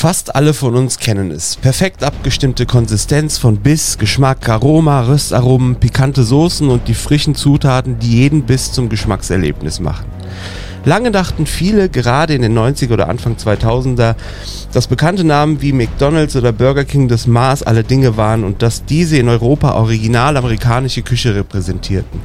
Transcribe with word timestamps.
Fast 0.00 0.34
alle 0.34 0.54
von 0.54 0.76
uns 0.76 0.98
kennen 0.98 1.30
es. 1.30 1.56
Perfekt 1.56 2.02
abgestimmte 2.02 2.64
Konsistenz 2.64 3.36
von 3.36 3.58
Biss, 3.58 3.98
Geschmack, 3.98 4.48
Aroma, 4.48 5.02
Röstaromen, 5.02 5.76
pikante 5.76 6.22
Soßen 6.22 6.70
und 6.70 6.88
die 6.88 6.94
frischen 6.94 7.34
Zutaten, 7.34 7.98
die 7.98 8.16
jeden 8.16 8.44
Biss 8.44 8.72
zum 8.72 8.88
Geschmackserlebnis 8.88 9.78
machen. 9.78 10.06
Lange 10.84 11.10
dachten 11.10 11.44
viele, 11.44 11.90
gerade 11.90 12.34
in 12.34 12.40
den 12.40 12.58
90er 12.58 12.94
oder 12.94 13.08
Anfang 13.08 13.36
2000er, 13.36 14.14
dass 14.72 14.86
bekannte 14.86 15.24
Namen 15.24 15.60
wie 15.60 15.72
McDonald's 15.72 16.36
oder 16.36 16.52
Burger 16.52 16.84
King 16.84 17.06
das 17.08 17.26
Maß 17.26 17.62
aller 17.64 17.82
Dinge 17.82 18.16
waren 18.16 18.44
und 18.44 18.62
dass 18.62 18.86
diese 18.86 19.18
in 19.18 19.28
Europa 19.28 19.74
original 19.74 20.38
amerikanische 20.38 21.02
Küche 21.02 21.34
repräsentierten. 21.34 22.20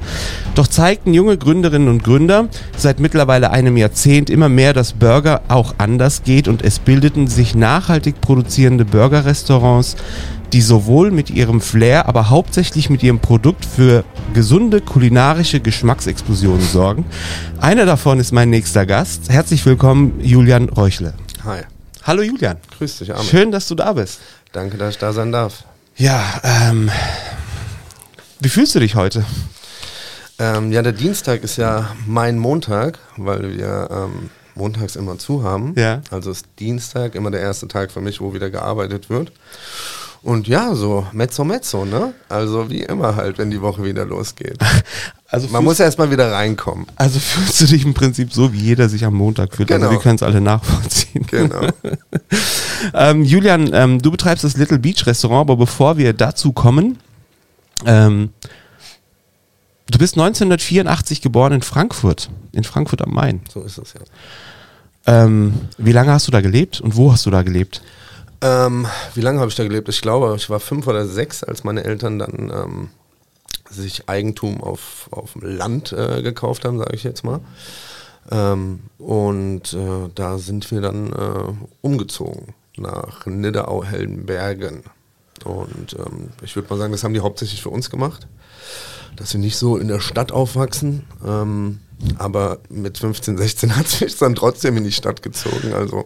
Doch 0.55 0.67
zeigten 0.67 1.13
junge 1.13 1.37
Gründerinnen 1.37 1.89
und 1.89 2.03
Gründer 2.03 2.47
seit 2.77 3.01
mittlerweile 3.01 3.51
einem 3.51 3.75
Jahrzehnt 3.75 4.29
immer 4.29 4.47
mehr, 4.47 4.71
dass 4.73 4.93
Burger 4.93 5.41
auch 5.49 5.75
anders 5.77 6.23
geht 6.23 6.47
und 6.47 6.61
es 6.63 6.79
bildeten 6.79 7.27
sich 7.27 7.55
nachhaltig 7.55 8.21
produzierende 8.21 8.85
Burgerrestaurants, 8.85 9.97
die 10.53 10.61
sowohl 10.61 11.11
mit 11.11 11.29
ihrem 11.29 11.61
Flair, 11.61 12.07
aber 12.07 12.29
hauptsächlich 12.29 12.89
mit 12.89 13.03
ihrem 13.03 13.19
Produkt 13.19 13.65
für 13.65 14.03
gesunde 14.33 14.81
kulinarische 14.81 15.59
Geschmacksexplosionen 15.59 16.61
sorgen. 16.61 17.05
Einer 17.59 17.85
davon 17.85 18.19
ist 18.19 18.31
mein 18.31 18.49
nächster 18.49 18.85
Gast. 18.85 19.29
Herzlich 19.29 19.65
willkommen, 19.65 20.19
Julian 20.21 20.69
Reuchle. 20.69 21.13
Hi. 21.43 21.61
Hallo 22.03 22.21
Julian. 22.21 22.57
Grüß 22.77 22.99
dich, 22.99 23.13
Armin. 23.13 23.27
Schön, 23.27 23.51
dass 23.51 23.67
du 23.67 23.75
da 23.75 23.93
bist. 23.93 24.19
Danke, 24.51 24.77
dass 24.77 24.91
ich 24.91 24.99
da 24.99 25.11
sein 25.11 25.31
darf. 25.31 25.63
Ja, 25.97 26.21
ähm, 26.43 26.91
wie 28.39 28.49
fühlst 28.49 28.75
du 28.75 28.79
dich 28.79 28.95
heute? 28.95 29.25
Ähm, 30.37 30.71
ja, 30.71 30.81
der 30.81 30.91
Dienstag 30.91 31.43
ist 31.43 31.57
ja 31.57 31.95
mein 32.05 32.37
Montag, 32.37 32.99
weil 33.17 33.57
wir 33.57 33.87
ähm, 33.89 34.29
montags 34.55 34.95
immer 34.95 35.17
zu 35.17 35.43
haben. 35.43 35.73
Ja. 35.77 36.01
Also 36.11 36.31
ist 36.31 36.45
Dienstag 36.59 37.15
immer 37.15 37.31
der 37.31 37.41
erste 37.41 37.67
Tag 37.67 37.91
für 37.91 38.01
mich, 38.01 38.21
wo 38.21 38.33
wieder 38.33 38.49
gearbeitet 38.49 39.09
wird. 39.09 39.31
Und 40.25 40.47
ja, 40.47 40.73
so 40.73 41.05
mezzo 41.11 41.43
mezzo, 41.43 41.85
ne? 41.85 42.15
Also 42.29 42.67
wie 42.71 42.81
immer 42.81 43.15
halt, 43.15 43.37
wenn 43.37 43.51
die 43.51 43.61
Woche 43.61 43.83
wieder 43.83 44.05
losgeht. 44.05 44.57
Also 45.29 45.49
Man 45.49 45.63
muss 45.63 45.79
erst 45.79 45.99
mal 45.99 46.09
wieder 46.09 46.31
reinkommen. 46.31 46.87
Also 46.95 47.19
fühlst 47.19 47.61
du 47.61 47.65
dich 47.67 47.85
im 47.85 47.93
Prinzip 47.93 48.33
so, 48.33 48.51
wie 48.51 48.57
jeder 48.59 48.89
sich 48.89 49.05
am 49.05 49.13
Montag 49.13 49.53
fühlt. 49.55 49.71
Also 49.71 49.81
Genau. 49.83 49.91
wir 49.95 50.01
können 50.01 50.15
es 50.15 50.23
alle 50.23 50.41
nachvollziehen. 50.41 51.27
Genau. 51.29 51.67
ähm, 52.95 53.23
Julian, 53.23 53.69
ähm, 53.71 54.01
du 54.01 54.09
betreibst 54.09 54.43
das 54.43 54.57
Little 54.57 54.79
Beach 54.79 55.05
Restaurant, 55.05 55.41
aber 55.41 55.57
bevor 55.57 55.97
wir 55.97 56.13
dazu 56.13 56.53
kommen, 56.53 56.97
ähm, 57.85 58.29
du 59.91 59.99
bist 59.99 60.15
1984 60.15 61.21
geboren 61.21 61.53
in 61.53 61.61
Frankfurt, 61.61 62.31
in 62.51 62.63
Frankfurt 62.63 63.03
am 63.03 63.13
Main. 63.13 63.41
so 63.53 63.61
ist 63.61 63.77
es 63.77 63.93
ja. 63.93 64.01
Ähm, 65.05 65.53
wie 65.77 65.91
lange 65.91 66.11
hast 66.11 66.27
du 66.27 66.31
da 66.31 66.41
gelebt 66.41 66.81
und 66.81 66.95
wo 66.95 67.11
hast 67.13 67.27
du 67.27 67.29
da 67.29 67.43
gelebt? 67.43 67.83
Ähm, 68.45 68.85
wie 69.15 69.21
lange 69.21 69.39
habe 69.39 69.49
ich 69.49 69.55
da 69.55 69.63
gelebt? 69.63 69.89
Ich 69.89 70.03
glaube, 70.03 70.35
ich 70.37 70.51
war 70.51 70.59
fünf 70.59 70.85
oder 70.85 71.07
sechs, 71.07 71.43
als 71.43 71.63
meine 71.63 71.83
Eltern 71.83 72.19
dann 72.19 72.51
ähm, 72.53 72.89
sich 73.71 74.07
Eigentum 74.07 74.61
auf, 74.61 75.07
auf 75.09 75.33
dem 75.33 75.41
Land 75.41 75.91
äh, 75.93 76.21
gekauft 76.21 76.63
haben, 76.63 76.77
sage 76.77 76.95
ich 76.95 77.03
jetzt 77.03 77.23
mal. 77.23 77.39
Ähm, 78.29 78.81
und 78.99 79.73
äh, 79.73 80.09
da 80.13 80.37
sind 80.37 80.69
wir 80.69 80.81
dann 80.81 81.11
äh, 81.11 81.53
umgezogen 81.81 82.53
nach 82.77 83.25
Nidderau-Heldenbergen. 83.25 84.83
Und 85.43 85.95
ähm, 85.97 86.29
ich 86.43 86.55
würde 86.55 86.69
mal 86.69 86.77
sagen, 86.77 86.91
das 86.91 87.03
haben 87.03 87.15
die 87.15 87.21
hauptsächlich 87.21 87.63
für 87.63 87.71
uns 87.71 87.89
gemacht, 87.89 88.27
dass 89.15 89.31
sie 89.31 89.39
nicht 89.39 89.57
so 89.57 89.77
in 89.77 89.87
der 89.87 90.01
Stadt 90.01 90.31
aufwachsen. 90.31 91.07
Ähm, 91.25 91.79
aber 92.19 92.59
mit 92.69 92.99
15, 92.99 93.39
16 93.39 93.75
hat 93.75 94.03
es 94.03 94.17
dann 94.17 94.35
trotzdem 94.35 94.77
in 94.77 94.83
die 94.83 94.91
Stadt 94.91 95.23
gezogen. 95.23 95.73
Also 95.73 96.05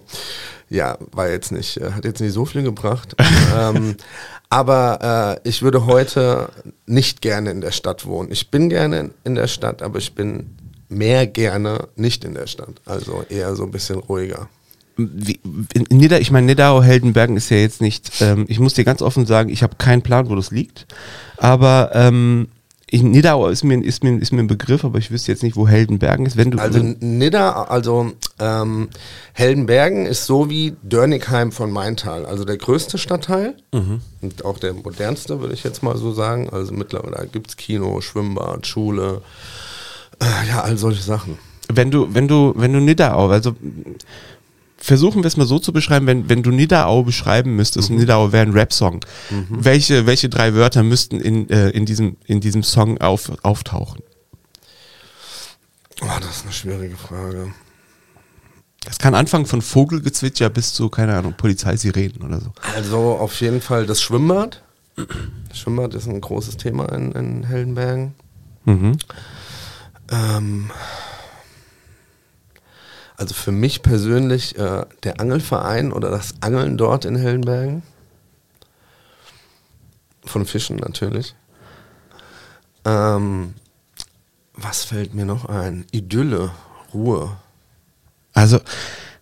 ja, 0.70 0.98
war 1.12 1.30
jetzt 1.30 1.52
nicht, 1.52 1.78
äh, 1.78 1.92
hat 1.92 2.06
jetzt 2.06 2.22
nicht 2.22 2.34
so 2.34 2.45
viel 2.45 2.64
gebracht. 2.64 3.16
ähm, 3.58 3.95
aber 4.50 5.39
äh, 5.44 5.50
ich 5.50 5.62
würde 5.62 5.86
heute 5.86 6.50
nicht 6.86 7.22
gerne 7.22 7.52
in 7.52 7.62
der 7.62 7.72
Stadt 7.72 8.06
wohnen. 8.06 8.31
Ich 8.31 8.50
bin 8.50 8.69
gerne 8.69 9.12
in 9.24 9.35
der 9.35 9.47
Stadt, 9.47 9.81
aber 9.81 10.00
ich 10.00 10.13
bin 10.16 10.56
mehr 10.90 11.28
gerne 11.28 11.88
nicht 11.96 12.24
in 12.25 12.34
der 12.34 12.47
Stadt. 12.47 12.81
Also 12.85 13.24
eher 13.30 13.56
so 13.56 13.63
ein 13.63 13.72
bisschen 13.72 14.00
ruhiger. 14.00 14.50
Wie, 14.97 15.40
Nieder, 15.90 16.19
ich 16.19 16.30
meine, 16.30 16.47
Nidau-Heldenbergen 16.47 17.38
ist 17.38 17.50
ja 17.50 17.57
jetzt 17.57 17.80
nicht, 17.80 18.22
ähm, 18.22 18.46
ich 18.50 18.59
muss 18.59 18.74
dir 18.74 18.84
ganz 18.84 19.01
offen 19.01 19.25
sagen, 19.25 19.50
ich 19.50 19.63
habe 19.63 19.75
keinen 19.78 20.01
Plan, 20.01 20.30
wo 20.30 20.36
das 20.36 20.51
liegt. 20.51 20.88
Aber 21.38 21.91
ähm, 21.94 22.50
ich, 22.91 23.03
Nidau 23.03 23.47
ist 23.47 23.63
mir, 23.63 23.83
ist, 23.83 24.03
mir, 24.03 24.17
ist 24.19 24.31
mir 24.31 24.39
ein 24.39 24.47
Begriff, 24.47 24.83
aber 24.83 24.97
ich 24.97 25.11
wüsste 25.11 25.31
jetzt 25.31 25.44
nicht, 25.44 25.55
wo 25.55 25.67
Heldenbergen 25.67 26.25
ist. 26.25 26.38
Wenn 26.38 26.51
du, 26.51 26.57
Also 26.57 26.79
Nidda, 26.79 27.63
also 27.63 28.11
ähm, 28.39 28.89
Heldenbergen 29.33 30.05
ist 30.05 30.25
so 30.25 30.50
wie 30.50 30.75
Dörnigheim 30.83 31.51
von 31.51 31.72
Maintal, 31.72 32.25
also 32.25 32.45
der 32.45 32.57
größte 32.57 32.97
Stadtteil 32.97 33.55
und 34.22 34.44
auch 34.44 34.57
der 34.57 34.73
modernste, 34.73 35.39
würde 35.39 35.53
ich 35.53 35.63
jetzt 35.63 35.83
mal 35.83 35.97
so 35.97 36.11
sagen. 36.13 36.50
Also 36.50 36.73
mittlerweile 36.73 37.27
gibt 37.27 37.50
es 37.50 37.57
Kino, 37.57 38.01
Schwimmbad, 38.01 38.66
Schule, 38.66 39.21
äh, 40.19 40.47
ja, 40.47 40.61
all 40.61 40.77
solche 40.77 41.03
Sachen. 41.03 41.38
wenn 41.71 41.91
du, 41.91 42.13
wenn 42.13 42.27
du, 42.27 42.53
wenn 42.56 42.73
du 42.73 42.79
Nidau, 42.79 43.29
also 43.29 43.56
versuchen 44.79 45.23
wir 45.23 45.28
es 45.28 45.38
mal 45.38 45.45
so 45.45 45.59
zu 45.59 45.73
beschreiben, 45.73 46.07
wenn, 46.07 46.29
wenn 46.29 46.44
du 46.44 46.51
Nidau 46.51 47.03
beschreiben 47.03 47.56
müsstest, 47.56 47.90
und 47.90 47.97
Nidau 47.97 48.31
wäre 48.31 48.45
ein 48.45 48.53
Rap-Song, 48.53 49.01
welche, 49.50 50.06
welche 50.06 50.29
drei 50.29 50.53
Wörter 50.53 50.84
müssten 50.84 51.19
in, 51.19 51.50
äh, 51.50 51.69
in, 51.69 51.85
diesem, 51.85 52.17
in 52.25 52.40
diesem 52.40 52.63
Song 52.63 53.00
auf, 53.00 53.31
auftauchen? 53.44 54.01
Oh, 56.01 56.07
das 56.22 56.38
ist 56.38 56.44
eine 56.44 56.53
schwierige 56.53 56.95
Frage. 56.95 57.53
Das 58.85 58.97
kann 58.97 59.13
anfangen 59.13 59.45
von 59.45 59.62
Vogelgezwitscher 59.62 60.50
bis 60.50 60.73
zu, 60.73 60.89
keine 60.89 61.18
Ahnung, 61.18 61.34
Polizeisirenen 61.35 62.22
oder 62.22 62.39
so. 62.39 62.53
Also 62.75 63.18
auf 63.18 63.39
jeden 63.41 63.62
Fall 63.62 63.85
das 63.85 64.01
Schwimmbad. 64.01 64.63
Das 65.50 65.59
Schwimmbad 65.59 65.94
ist 65.94 66.07
ein 66.07 66.22
großes 66.22 66.57
Thema 66.57 66.91
in, 66.94 67.12
in 67.12 67.44
Heldenbergen. 67.44 68.13
Mhm. 68.66 68.97
Ähm, 70.12 70.72
also 73.19 73.34
für 73.34 73.52
mich 73.52 73.81
persönlich 73.81 74.57
äh, 74.57 74.85
der 75.03 75.19
Angelverein 75.19 75.91
oder 75.91 76.09
das 76.09 76.35
Angeln 76.40 76.78
dort 76.78 77.06
in 77.06 77.16
Hellenbergen. 77.16 77.84
Von 80.25 80.46
Fischen 80.46 80.78
natürlich. 80.78 81.35
Ähm, 82.85 83.56
was 84.53 84.84
fällt 84.84 85.13
mir 85.13 85.25
noch 85.25 85.46
ein? 85.46 85.85
Idylle, 85.91 86.52
Ruhe. 86.94 87.38
Also, 88.34 88.59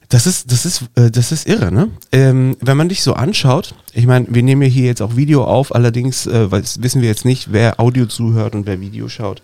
das 0.09 0.27
ist, 0.27 0.51
das 0.51 0.65
ist, 0.65 0.83
äh, 0.95 1.09
das 1.09 1.31
ist 1.31 1.47
irre, 1.47 1.71
ne? 1.71 1.89
Ähm, 2.11 2.55
wenn 2.61 2.77
man 2.77 2.89
dich 2.89 3.03
so 3.03 3.13
anschaut, 3.13 3.73
ich 3.93 4.05
meine, 4.05 4.27
wir 4.29 4.43
nehmen 4.43 4.61
ja 4.61 4.67
hier 4.67 4.85
jetzt 4.85 5.01
auch 5.01 5.15
Video 5.15 5.43
auf, 5.43 5.73
allerdings 5.73 6.27
äh, 6.27 6.51
wissen 6.51 7.01
wir 7.01 7.09
jetzt 7.09 7.25
nicht, 7.25 7.51
wer 7.51 7.79
Audio 7.79 8.05
zuhört 8.05 8.55
und 8.55 8.65
wer 8.65 8.79
Video 8.79 9.09
schaut. 9.09 9.41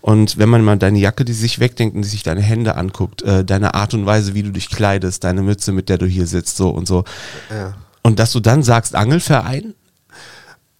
Und 0.00 0.38
wenn 0.38 0.48
man 0.48 0.64
mal 0.64 0.78
deine 0.78 0.98
Jacke, 0.98 1.24
die 1.24 1.32
sich 1.32 1.58
wegdenkt 1.58 1.96
und 1.96 2.04
sich 2.04 2.22
deine 2.22 2.40
Hände 2.40 2.76
anguckt, 2.76 3.22
äh, 3.22 3.44
deine 3.44 3.74
Art 3.74 3.94
und 3.94 4.06
Weise, 4.06 4.34
wie 4.34 4.42
du 4.42 4.50
dich 4.50 4.70
kleidest, 4.70 5.24
deine 5.24 5.42
Mütze, 5.42 5.72
mit 5.72 5.88
der 5.88 5.98
du 5.98 6.06
hier 6.06 6.26
sitzt, 6.26 6.56
so 6.56 6.70
und 6.70 6.86
so. 6.86 7.04
Ja. 7.50 7.74
Und 8.02 8.18
dass 8.18 8.32
du 8.32 8.40
dann 8.40 8.62
sagst, 8.62 8.94
Angelverein, 8.94 9.74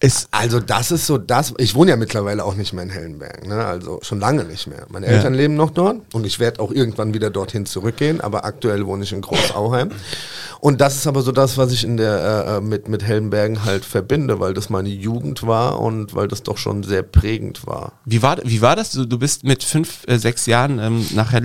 ist, 0.01 0.29
Also 0.31 0.59
das 0.61 0.91
ist 0.91 1.05
so 1.05 1.17
das, 1.17 1.53
ich 1.57 1.75
wohne 1.75 1.91
ja 1.91 1.97
mittlerweile 1.97 2.45
auch 2.45 2.55
nicht 2.55 2.71
mehr 2.71 2.83
in 2.83 2.89
Hellenberg, 2.89 3.45
ne? 3.45 3.65
also 3.65 3.99
schon 4.01 4.19
lange 4.19 4.45
nicht 4.45 4.65
mehr. 4.67 4.85
Meine 4.89 5.07
Ja. 5.07 5.13
Eltern 5.13 5.33
leben 5.33 5.55
noch 5.55 5.71
dort 5.71 5.97
und 6.13 6.25
ich 6.25 6.39
werde 6.39 6.61
auch 6.61 6.71
irgendwann 6.71 7.13
wieder 7.13 7.29
dorthin 7.29 7.65
zurückgehen, 7.65 8.21
aber 8.21 8.45
aktuell 8.45 8.85
wohne 8.85 9.03
ich 9.03 9.11
in 9.11 9.21
Großauheim. 9.21 9.91
Und 10.61 10.79
das 10.81 10.95
ist 10.95 11.07
aber 11.07 11.21
so 11.21 11.31
das, 11.31 11.57
was 11.57 11.71
ich 11.71 11.83
in 11.83 11.97
der, 11.97 12.45
äh, 12.47 12.61
mit, 12.61 12.87
mit 12.87 13.03
Hellenbergen 13.03 13.65
halt 13.65 13.83
verbinde, 13.83 14.39
weil 14.39 14.53
das 14.53 14.69
meine 14.69 14.89
Jugend 14.89 15.45
war 15.45 15.79
und 15.81 16.15
weil 16.15 16.27
das 16.27 16.43
doch 16.43 16.57
schon 16.57 16.83
sehr 16.83 17.03
prägend 17.03 17.65
war. 17.65 17.93
wie 18.05 18.21
war, 18.21 18.37
wie 18.43 18.61
war 18.61 18.75
das? 18.75 18.91
Du, 18.91 19.19
bist 19.19 19.43
mit 19.43 19.63
fünf, 19.63 20.07
äh, 20.07 20.17
sechs 20.17 20.45
Jahren 20.45 20.79
ähm, 20.79 21.05
nachher, 21.13 21.41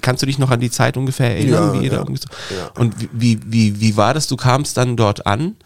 kannst 0.00 0.22
du 0.22 0.26
dich 0.26 0.38
noch 0.38 0.50
an 0.50 0.60
die 0.60 0.70
Zeit 0.70 0.96
ungefähr 0.96 1.30
erinnern? 1.30 1.74
Ja, 1.74 1.80
wie 1.80 1.86
ja. 1.86 2.70
Und 2.78 2.94
wie, 3.12 3.38
wie, 3.44 3.80
wie 3.80 3.96
war 3.96 4.14
das? 4.14 4.26
Du 4.28 4.36
kamst 4.36 4.76
dann 4.78 4.96
dort 4.96 5.26
an 5.26 5.56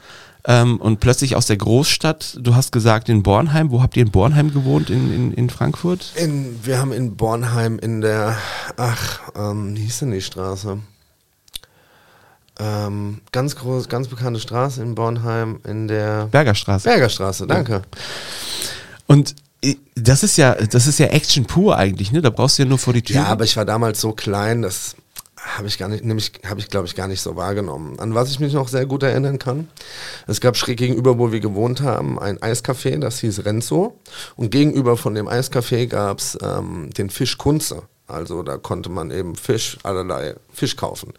ähm, 0.45 0.81
und 0.81 0.99
plötzlich 0.99 1.37
aus 1.37 1.47
der 1.47 1.57
Großstadt, 1.57 2.39
du 2.41 2.55
hast 2.55 2.73
gesagt 2.73 3.09
in 3.09 3.23
Bornheim, 3.23 3.71
wo 3.71 3.83
habt 3.83 3.97
ihr 3.97 4.03
in 4.03 4.11
Bornheim 4.11 4.53
gewohnt, 4.53 4.91
in, 4.91 5.15
in, 5.15 5.33
in 5.33 5.51
Frankfurt? 5.51 6.13
In, 6.17 6.59
wir 6.65 6.79
haben 6.79 6.93
in 6.93 7.17
Bornheim 7.17 7.79
in 7.79 8.01
der, 8.01 8.37
ach, 8.77 9.21
ähm, 9.37 9.77
wie 9.77 9.83
hieß 9.83 10.01
denn 10.01 10.11
die 10.11 10.21
Straße? 10.21 10.79
Ähm, 12.59 13.21
ganz 13.31 13.57
groß, 13.57 13.89
ganz 13.89 14.09
bekannte 14.09 14.41
Straße 14.41 14.83
in 14.83 14.95
Bornheim 14.95 15.61
in 15.65 15.89
der 15.89 16.27
Bergerstraße. 16.27 16.89
Bergerstraße, 16.89 17.47
danke. 17.47 17.83
Und 19.07 19.37
äh, 19.63 19.77
das 19.95 20.23
ist 20.23 20.37
ja, 20.37 20.55
das 20.55 20.87
ist 20.87 20.99
ja 20.99 21.07
Action 21.07 21.45
pur 21.47 21.77
eigentlich, 21.77 22.13
ne? 22.13 22.21
Da 22.21 22.31
brauchst 22.31 22.59
du 22.59 22.65
ja 22.65 22.69
nur 22.69 22.79
vor 22.79 22.93
die 22.93 23.03
Tür. 23.03 23.17
Ja, 23.17 23.25
aber 23.27 23.45
ich 23.45 23.57
war 23.57 23.65
damals 23.65 24.01
so 24.01 24.13
klein, 24.13 24.63
das 24.63 24.97
habe 25.57 25.69
ich 25.69 25.79
gar 25.79 25.89
nicht, 25.89 26.05
nämlich 26.05 26.33
habe 26.47 26.61
ich 26.61 26.69
glaube 26.69 26.87
ich 26.87 26.95
gar 26.95 27.09
nicht 27.09 27.21
so 27.21 27.37
wahrgenommen. 27.37 27.99
An 27.99 28.15
was 28.15 28.31
ich 28.31 28.41
mich 28.41 28.53
noch 28.53 28.69
sehr 28.69 28.87
gut 28.87 29.03
erinnern 29.03 29.39
kann, 29.39 29.69
es 30.27 30.41
gab 30.41 30.57
schräg 30.57 30.79
gegenüber, 30.79 31.19
wo 31.19 31.33
wir 31.33 31.41
gewohnt 31.41 31.81
haben, 31.81 32.19
ein 32.19 32.39
Eiscafé, 32.39 32.99
das 32.99 33.21
hieß 33.21 33.45
Renzo. 33.45 33.99
Und 34.37 34.51
gegenüber 34.51 34.97
von 34.97 35.15
dem 35.15 35.29
Eiscafé 35.29 35.87
gab 35.87 36.19
es 36.19 36.39
ähm, 36.43 36.91
den 36.97 37.11
Fisch 37.11 37.39
Kunze. 37.39 37.83
Also 38.07 38.43
da 38.43 38.57
konnte 38.57 38.91
man 38.91 39.11
eben 39.11 39.37
Fisch, 39.37 39.79
allerlei 39.83 40.35
Fisch 40.53 40.77
kaufen. 40.77 41.15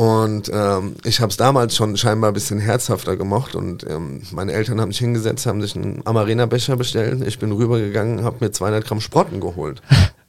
Und 0.00 0.50
ähm, 0.50 0.96
ich 1.04 1.20
habe 1.20 1.28
es 1.28 1.36
damals 1.36 1.76
schon 1.76 1.94
scheinbar 1.98 2.30
ein 2.30 2.34
bisschen 2.34 2.58
herzhafter 2.58 3.18
gemocht 3.18 3.54
und 3.54 3.84
ähm, 3.86 4.22
meine 4.30 4.52
Eltern 4.52 4.80
haben 4.80 4.92
sich 4.92 5.00
hingesetzt, 5.00 5.44
haben 5.44 5.60
sich 5.60 5.76
einen 5.76 6.00
Amarena-Becher 6.06 6.76
bestellt. 6.76 7.20
Ich 7.26 7.38
bin 7.38 7.52
rübergegangen, 7.52 8.24
habe 8.24 8.38
mir 8.40 8.50
200 8.50 8.86
Gramm 8.86 9.02
Sprotten 9.02 9.40
geholt. 9.40 9.82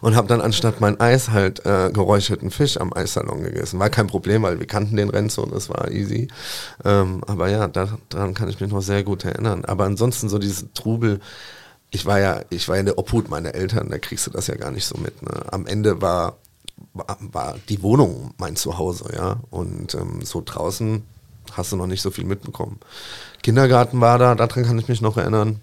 und 0.00 0.16
habe 0.16 0.28
dann 0.28 0.40
anstatt 0.40 0.80
mein 0.80 1.00
Eis 1.00 1.30
halt 1.30 1.64
äh, 1.66 1.90
geräucherten 1.92 2.50
Fisch 2.50 2.80
am 2.80 2.92
Eissalon 2.92 3.42
gegessen. 3.42 3.78
War 3.78 3.90
kein 3.90 4.06
Problem, 4.06 4.42
weil 4.42 4.58
wir 4.58 4.66
kannten 4.66 4.96
den 4.96 5.10
Renzo 5.10 5.42
und 5.42 5.52
es 5.52 5.68
war 5.68 5.90
easy. 5.90 6.28
Ähm, 6.84 7.22
aber 7.26 7.48
ja, 7.48 7.68
da, 7.68 7.98
daran 8.08 8.34
kann 8.34 8.48
ich 8.48 8.60
mich 8.60 8.70
noch 8.70 8.82
sehr 8.82 9.02
gut 9.02 9.24
erinnern. 9.24 9.64
Aber 9.64 9.84
ansonsten 9.84 10.28
so 10.28 10.38
dieses 10.38 10.66
Trubel, 10.74 11.20
ich 11.90 12.06
war 12.06 12.20
ja, 12.20 12.42
ich 12.50 12.68
war 12.68 12.76
ja 12.76 12.80
in 12.80 12.86
der 12.86 12.98
Obhut 12.98 13.30
meiner 13.30 13.54
Eltern, 13.54 13.88
da 13.90 13.98
kriegst 13.98 14.26
du 14.26 14.30
das 14.30 14.46
ja 14.46 14.56
gar 14.56 14.70
nicht 14.70 14.86
so 14.86 14.98
mit. 14.98 15.22
Ne? 15.22 15.30
Am 15.50 15.66
Ende 15.66 16.00
war 16.02 16.36
war, 16.92 17.16
war 17.20 17.56
die 17.68 17.82
Wohnung 17.82 18.34
mein 18.38 18.56
Zuhause, 18.56 19.10
ja. 19.14 19.40
Und 19.50 19.94
ähm, 19.94 20.20
so 20.22 20.42
draußen 20.44 21.04
hast 21.52 21.72
du 21.72 21.76
noch 21.76 21.86
nicht 21.86 22.02
so 22.02 22.10
viel 22.10 22.24
mitbekommen. 22.24 22.78
Kindergarten 23.42 24.00
war 24.00 24.18
da, 24.18 24.34
daran 24.34 24.64
kann 24.64 24.78
ich 24.78 24.88
mich 24.88 25.00
noch 25.00 25.16
erinnern. 25.16 25.60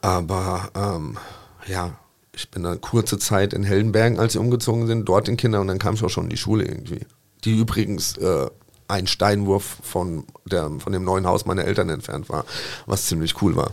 Aber 0.00 0.70
ähm, 0.74 1.18
ja, 1.66 1.92
ich 2.34 2.50
bin 2.50 2.62
dann 2.62 2.80
kurze 2.80 3.18
Zeit 3.18 3.52
in 3.52 3.64
Heldenbergen, 3.64 4.18
als 4.18 4.34
sie 4.34 4.38
umgezogen 4.38 4.86
sind, 4.86 5.08
dort 5.08 5.28
in 5.28 5.36
Kinder 5.36 5.60
und 5.60 5.66
dann 5.66 5.78
kam 5.78 5.94
ich 5.94 6.04
auch 6.04 6.10
schon 6.10 6.24
in 6.24 6.30
die 6.30 6.36
Schule 6.36 6.64
irgendwie. 6.64 7.00
Die 7.44 7.58
übrigens 7.58 8.16
äh, 8.18 8.46
ein 8.88 9.06
Steinwurf 9.06 9.78
von, 9.82 10.24
der, 10.44 10.70
von 10.78 10.92
dem 10.92 11.04
neuen 11.04 11.26
Haus 11.26 11.46
meiner 11.46 11.64
Eltern 11.64 11.88
entfernt 11.88 12.28
war, 12.28 12.44
was 12.86 13.06
ziemlich 13.06 13.40
cool 13.42 13.56
war. 13.56 13.72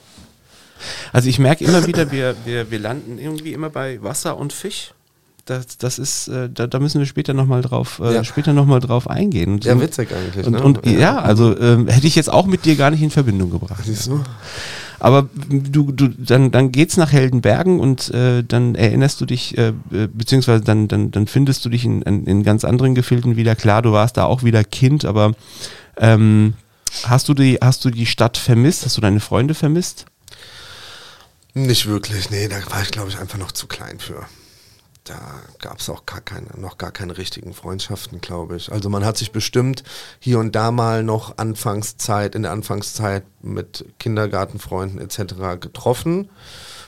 Also 1.11 1.27
ich 1.27 1.39
merke 1.39 1.65
immer 1.65 1.87
wieder, 1.87 2.11
wir, 2.11 2.35
wir, 2.45 2.69
wir 2.69 2.79
landen 2.79 3.17
irgendwie 3.17 3.53
immer 3.53 3.69
bei 3.69 4.01
Wasser 4.03 4.37
und 4.37 4.53
Fisch 4.53 4.93
das, 5.49 5.77
das 5.77 5.99
ist, 5.99 6.27
äh, 6.27 6.49
da, 6.49 6.67
da, 6.67 6.79
müssen 6.79 6.99
wir 6.99 7.05
später 7.05 7.33
nochmal 7.33 7.61
drauf, 7.61 8.01
äh, 8.03 8.13
ja. 8.13 8.23
später 8.23 8.53
noch 8.53 8.65
mal 8.65 8.79
drauf 8.79 9.09
eingehen. 9.09 9.53
Und, 9.53 9.65
ja, 9.65 9.79
witzig 9.79 10.09
eigentlich. 10.13 10.45
Und, 10.45 10.53
ne? 10.53 10.63
und 10.63 10.85
ja. 10.85 10.91
ja, 10.91 11.19
also 11.19 11.57
äh, 11.57 11.85
hätte 11.87 12.07
ich 12.07 12.15
jetzt 12.15 12.31
auch 12.31 12.45
mit 12.45 12.65
dir 12.65 12.75
gar 12.75 12.91
nicht 12.91 13.01
in 13.01 13.11
Verbindung 13.11 13.49
gebracht. 13.49 13.83
Siehst 13.85 14.07
du? 14.07 14.23
Aber 14.99 15.29
du, 15.49 15.91
du, 15.91 16.07
dann, 16.07 16.51
dann 16.51 16.71
geht's 16.71 16.97
nach 16.97 17.11
Heldenbergen 17.11 17.79
und 17.79 18.09
äh, 18.13 18.43
dann 18.43 18.75
erinnerst 18.75 19.21
du 19.21 19.25
dich, 19.25 19.57
äh, 19.57 19.73
äh, 19.91 20.07
beziehungsweise 20.07 20.63
dann, 20.63 20.87
dann, 20.87 21.11
dann 21.11 21.27
findest 21.27 21.63
du 21.65 21.69
dich 21.69 21.85
in, 21.85 22.01
in, 22.01 22.25
in 22.25 22.43
ganz 22.43 22.65
anderen 22.65 22.95
Gefilden 22.95 23.35
wieder. 23.35 23.55
Klar, 23.55 23.81
du 23.81 23.91
warst 23.91 24.17
da 24.17 24.25
auch 24.25 24.43
wieder 24.43 24.63
Kind, 24.63 25.05
aber 25.05 25.33
ähm, 25.97 26.53
hast 27.03 27.29
du 27.29 27.33
die, 27.33 27.57
hast 27.61 27.85
du 27.85 27.89
die 27.89 28.05
Stadt 28.05 28.37
vermisst? 28.37 28.85
Hast 28.85 28.97
du 28.97 29.01
deine 29.01 29.19
Freunde 29.19 29.53
vermisst? 29.53 30.05
Nicht 31.53 31.87
wirklich, 31.87 32.29
nee, 32.29 32.47
da 32.47 32.57
war 32.69 32.81
ich 32.83 32.91
glaube 32.91 33.09
ich 33.09 33.17
einfach 33.17 33.39
noch 33.39 33.51
zu 33.51 33.67
klein 33.67 33.99
für 33.99 34.25
da 35.07 35.41
gab 35.59 35.79
es 35.79 35.89
auch 35.89 36.05
gar 36.05 36.21
keine, 36.21 36.47
noch 36.57 36.77
gar 36.77 36.91
keine 36.91 37.17
richtigen 37.17 37.53
Freundschaften, 37.53 38.19
glaube 38.19 38.57
ich. 38.57 38.71
Also 38.71 38.89
man 38.89 39.05
hat 39.05 39.17
sich 39.17 39.31
bestimmt 39.31 39.83
hier 40.19 40.39
und 40.39 40.55
da 40.55 40.71
mal 40.71 41.03
noch 41.03 41.37
Anfangszeit, 41.37 42.35
in 42.35 42.43
der 42.43 42.51
Anfangszeit 42.51 43.23
mit 43.41 43.85
Kindergartenfreunden 43.99 44.99
etc. 44.99 45.59
getroffen, 45.59 46.29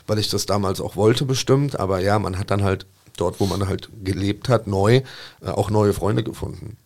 weil 0.06 0.20
ich 0.20 0.30
das 0.30 0.46
damals 0.46 0.82
auch 0.82 0.96
wollte 0.96 1.26
bestimmt. 1.26 1.80
Aber 1.80 2.00
ja, 2.00 2.20
man 2.20 2.38
hat 2.38 2.52
dann 2.52 2.64
halt 2.64 2.86
dort, 3.16 3.40
wo 3.40 3.46
man 3.46 3.68
halt 3.68 3.90
gelebt 4.04 4.50
hat, 4.50 4.68
neu, 4.68 5.02
äh, 5.42 5.48
auch 5.48 5.70
neue 5.70 5.94
Freunde 5.94 6.24
gefunden. 6.24 6.78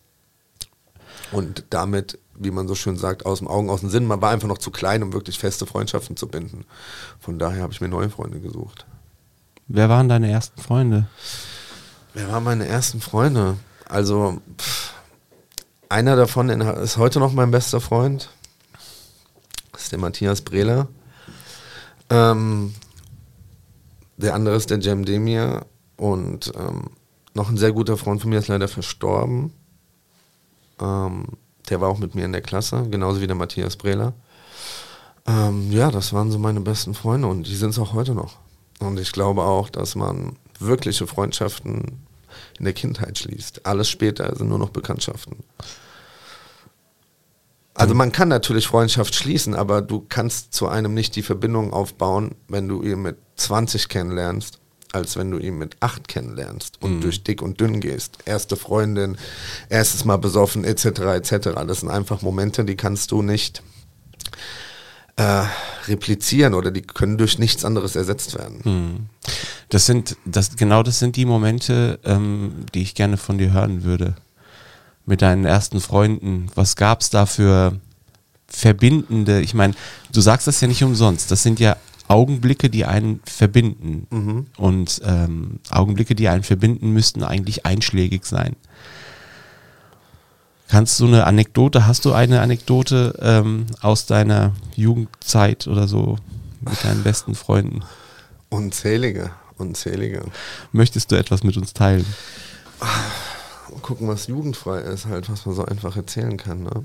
Und 1.32 1.64
damit, 1.70 2.18
wie 2.36 2.52
man 2.52 2.68
so 2.68 2.76
schön 2.76 2.96
sagt, 2.96 3.26
aus 3.26 3.40
dem 3.40 3.48
Augen, 3.48 3.70
aus 3.70 3.80
dem 3.80 3.90
Sinn, 3.90 4.06
man 4.06 4.20
war 4.22 4.30
einfach 4.30 4.48
noch 4.48 4.58
zu 4.58 4.70
klein, 4.70 5.02
um 5.02 5.12
wirklich 5.12 5.38
feste 5.38 5.66
Freundschaften 5.66 6.16
zu 6.16 6.28
binden. 6.28 6.64
Von 7.18 7.40
daher 7.40 7.62
habe 7.62 7.72
ich 7.72 7.80
mir 7.80 7.88
neue 7.88 8.10
Freunde 8.10 8.38
gesucht. 8.38 8.86
Wer 9.66 9.88
waren 9.88 10.08
deine 10.08 10.30
ersten 10.30 10.60
Freunde? 10.60 11.06
Wer 12.12 12.30
waren 12.30 12.44
meine 12.44 12.66
ersten 12.66 13.00
Freunde? 13.00 13.56
Also, 13.88 14.40
pff, 14.58 14.92
einer 15.88 16.16
davon 16.16 16.48
ist 16.48 16.96
heute 16.96 17.18
noch 17.18 17.32
mein 17.32 17.50
bester 17.50 17.80
Freund. 17.80 18.30
Das 19.72 19.84
ist 19.84 19.92
der 19.92 19.98
Matthias 19.98 20.42
Brehler. 20.42 20.88
Ähm, 22.10 22.74
der 24.16 24.34
andere 24.34 24.56
ist 24.56 24.70
der 24.70 24.78
Jem 24.78 25.04
Demir. 25.04 25.66
Und 25.96 26.52
ähm, 26.56 26.90
noch 27.34 27.48
ein 27.48 27.56
sehr 27.56 27.72
guter 27.72 27.96
Freund 27.96 28.20
von 28.20 28.30
mir 28.30 28.38
ist 28.38 28.48
leider 28.48 28.68
verstorben. 28.68 29.52
Ähm, 30.80 31.26
der 31.68 31.80
war 31.80 31.88
auch 31.88 31.98
mit 31.98 32.14
mir 32.14 32.24
in 32.24 32.32
der 32.32 32.42
Klasse, 32.42 32.86
genauso 32.90 33.20
wie 33.20 33.26
der 33.26 33.36
Matthias 33.36 33.76
Brehler. 33.76 34.12
Ähm, 35.26 35.72
ja, 35.72 35.90
das 35.90 36.12
waren 36.12 36.30
so 36.30 36.38
meine 36.38 36.60
besten 36.60 36.94
Freunde 36.94 37.28
und 37.28 37.46
die 37.46 37.56
sind 37.56 37.70
es 37.70 37.78
auch 37.78 37.94
heute 37.94 38.14
noch. 38.14 38.43
Und 38.80 38.98
ich 38.98 39.12
glaube 39.12 39.42
auch, 39.42 39.68
dass 39.70 39.94
man 39.94 40.36
wirkliche 40.58 41.06
Freundschaften 41.06 42.04
in 42.58 42.64
der 42.64 42.74
Kindheit 42.74 43.18
schließt. 43.18 43.66
Alles 43.66 43.88
später 43.88 44.34
sind 44.36 44.48
nur 44.48 44.58
noch 44.58 44.70
Bekanntschaften. 44.70 45.36
Also 47.74 47.94
man 47.94 48.12
kann 48.12 48.28
natürlich 48.28 48.68
Freundschaft 48.68 49.14
schließen, 49.16 49.54
aber 49.54 49.82
du 49.82 50.04
kannst 50.08 50.54
zu 50.54 50.68
einem 50.68 50.94
nicht 50.94 51.16
die 51.16 51.22
Verbindung 51.22 51.72
aufbauen, 51.72 52.36
wenn 52.48 52.68
du 52.68 52.82
ihn 52.82 53.02
mit 53.02 53.16
20 53.36 53.88
kennenlernst, 53.88 54.60
als 54.92 55.16
wenn 55.16 55.32
du 55.32 55.38
ihn 55.38 55.58
mit 55.58 55.76
8 55.80 56.06
kennenlernst 56.06 56.80
und 56.80 56.96
mhm. 56.96 57.00
durch 57.00 57.24
dick 57.24 57.42
und 57.42 57.60
dünn 57.60 57.80
gehst. 57.80 58.18
Erste 58.26 58.54
Freundin, 58.54 59.16
erstes 59.68 60.04
Mal 60.04 60.18
besoffen, 60.18 60.62
etc., 60.62 60.84
etc. 60.84 61.48
Das 61.66 61.80
sind 61.80 61.90
einfach 61.90 62.22
Momente, 62.22 62.64
die 62.64 62.76
kannst 62.76 63.10
du 63.10 63.22
nicht 63.22 63.60
äh, 65.16 65.44
replizieren 65.86 66.54
oder 66.54 66.70
die 66.70 66.82
können 66.82 67.18
durch 67.18 67.38
nichts 67.38 67.64
anderes 67.64 67.96
ersetzt 67.96 68.36
werden. 68.36 68.60
Hm. 68.62 69.06
Das 69.68 69.86
sind, 69.86 70.16
das, 70.24 70.56
genau 70.56 70.82
das 70.82 70.98
sind 70.98 71.16
die 71.16 71.24
Momente, 71.24 71.98
ähm, 72.04 72.66
die 72.74 72.82
ich 72.82 72.94
gerne 72.94 73.16
von 73.16 73.38
dir 73.38 73.52
hören 73.52 73.84
würde. 73.84 74.14
Mit 75.06 75.20
deinen 75.20 75.44
ersten 75.44 75.80
Freunden. 75.80 76.46
Was 76.54 76.76
gab 76.76 77.02
es 77.02 77.10
da 77.10 77.26
für 77.26 77.78
verbindende, 78.46 79.40
ich 79.40 79.52
meine, 79.54 79.74
du 80.12 80.20
sagst 80.20 80.46
das 80.46 80.60
ja 80.60 80.68
nicht 80.68 80.82
umsonst, 80.82 81.30
das 81.30 81.42
sind 81.42 81.60
ja 81.60 81.76
Augenblicke, 82.08 82.70
die 82.70 82.84
einen 82.84 83.20
verbinden. 83.24 84.06
Mhm. 84.10 84.46
Und 84.56 85.00
ähm, 85.04 85.60
Augenblicke, 85.70 86.14
die 86.14 86.28
einen 86.28 86.42
verbinden, 86.42 86.90
müssten 86.90 87.22
eigentlich 87.22 87.64
einschlägig 87.64 88.24
sein. 88.26 88.56
Kannst 90.74 90.98
du 90.98 91.06
eine 91.06 91.24
Anekdote, 91.24 91.86
hast 91.86 92.04
du 92.04 92.12
eine 92.12 92.40
Anekdote 92.40 93.16
ähm, 93.22 93.66
aus 93.80 94.06
deiner 94.06 94.50
Jugendzeit 94.74 95.68
oder 95.68 95.86
so 95.86 96.18
mit 96.62 96.82
deinen 96.82 97.04
besten 97.04 97.36
Freunden? 97.36 97.84
Unzählige, 98.48 99.30
unzählige. 99.56 100.24
Möchtest 100.72 101.12
du 101.12 101.14
etwas 101.14 101.44
mit 101.44 101.56
uns 101.56 101.74
teilen? 101.74 102.04
Gucken, 103.82 104.08
was 104.08 104.26
jugendfrei 104.26 104.80
ist, 104.80 105.06
halt, 105.06 105.30
was 105.30 105.46
man 105.46 105.54
so 105.54 105.64
einfach 105.64 105.96
erzählen 105.96 106.36
kann. 106.36 106.64
Ne? 106.64 106.84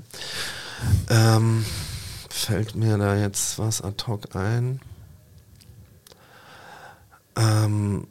Ähm, 1.08 1.64
fällt 2.28 2.76
mir 2.76 2.96
da 2.96 3.16
jetzt 3.16 3.58
was 3.58 3.82
ad 3.82 4.04
hoc 4.06 4.36
ein? 4.36 4.78
Ähm, 7.34 8.06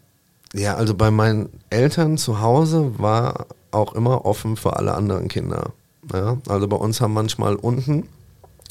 ja, 0.54 0.76
also 0.76 0.94
bei 0.94 1.10
meinen 1.10 1.48
Eltern 1.70 2.18
zu 2.18 2.42
Hause 2.42 3.00
war 3.00 3.46
auch 3.72 3.94
immer 3.94 4.26
offen 4.26 4.58
für 4.58 4.76
alle 4.78 4.94
anderen 4.94 5.28
Kinder. 5.28 5.74
Ja, 6.14 6.38
also 6.48 6.68
bei 6.68 6.78
uns 6.78 7.02
haben 7.02 7.14
manchmal 7.14 7.56
unten 7.56 8.08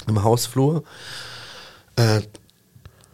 im 0.06 0.22
Hausflur 0.22 0.82
äh, 1.96 2.22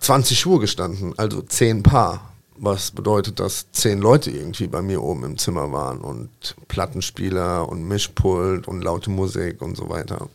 20 0.01 0.39
Schuhe 0.39 0.61
gestanden, 0.61 1.15
also 1.19 1.43
10 1.43 1.83
Paar. 1.83 2.31
Was 2.57 2.93
bedeutet, 2.93 3.41
dass 3.41 3.73
10 3.73 3.99
Leute 3.99 4.31
irgendwie 4.31 4.69
bei 4.69 4.81
mir 4.81 5.03
oben 5.03 5.25
im 5.25 5.39
Zimmer 5.39 5.73
waren 5.73 6.01
und 6.01 6.31
Plattenspieler 6.69 7.69
und 7.69 7.83
Mischpult 7.89 8.69
und 8.69 8.83
laute 8.83 9.11
Musik 9.11 9.61
und 9.61 9.77
so 9.77 9.89
weiter. 9.89 10.29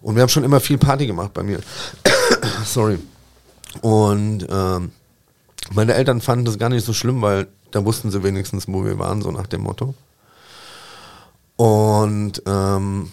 Und 0.00 0.14
wir 0.14 0.22
haben 0.22 0.28
schon 0.28 0.44
immer 0.44 0.60
viel 0.60 0.78
Party 0.78 1.08
gemacht 1.08 1.34
bei 1.34 1.42
mir. 1.42 1.58
Sorry. 2.64 2.98
Und 3.80 4.46
ähm, 4.48 4.92
meine 5.72 5.94
Eltern 5.94 6.20
fanden 6.20 6.44
das 6.44 6.58
gar 6.58 6.68
nicht 6.68 6.84
so 6.84 6.92
schlimm, 6.92 7.20
weil 7.22 7.48
da 7.72 7.84
wussten 7.84 8.10
sie 8.10 8.22
wenigstens, 8.22 8.68
wo 8.68 8.84
wir 8.84 8.98
waren, 8.98 9.22
so 9.22 9.32
nach 9.32 9.46
dem 9.46 9.62
Motto. 9.62 9.94
Und 11.56 12.42
ähm, 12.46 13.12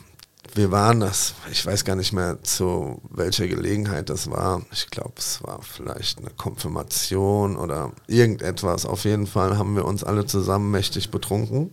wir 0.53 0.71
waren 0.71 0.99
das, 0.99 1.35
ich 1.51 1.65
weiß 1.65 1.85
gar 1.85 1.95
nicht 1.95 2.11
mehr 2.11 2.43
zu 2.43 3.01
welcher 3.09 3.47
Gelegenheit 3.47 4.09
das 4.09 4.29
war. 4.29 4.61
Ich 4.71 4.89
glaube, 4.89 5.13
es 5.17 5.43
war 5.43 5.61
vielleicht 5.61 6.19
eine 6.19 6.31
Konfirmation 6.31 7.55
oder 7.55 7.91
irgendetwas. 8.07 8.85
Auf 8.85 9.05
jeden 9.05 9.27
Fall 9.27 9.57
haben 9.57 9.75
wir 9.75 9.85
uns 9.85 10.03
alle 10.03 10.25
zusammen 10.25 10.71
mächtig 10.71 11.11
betrunken. 11.11 11.71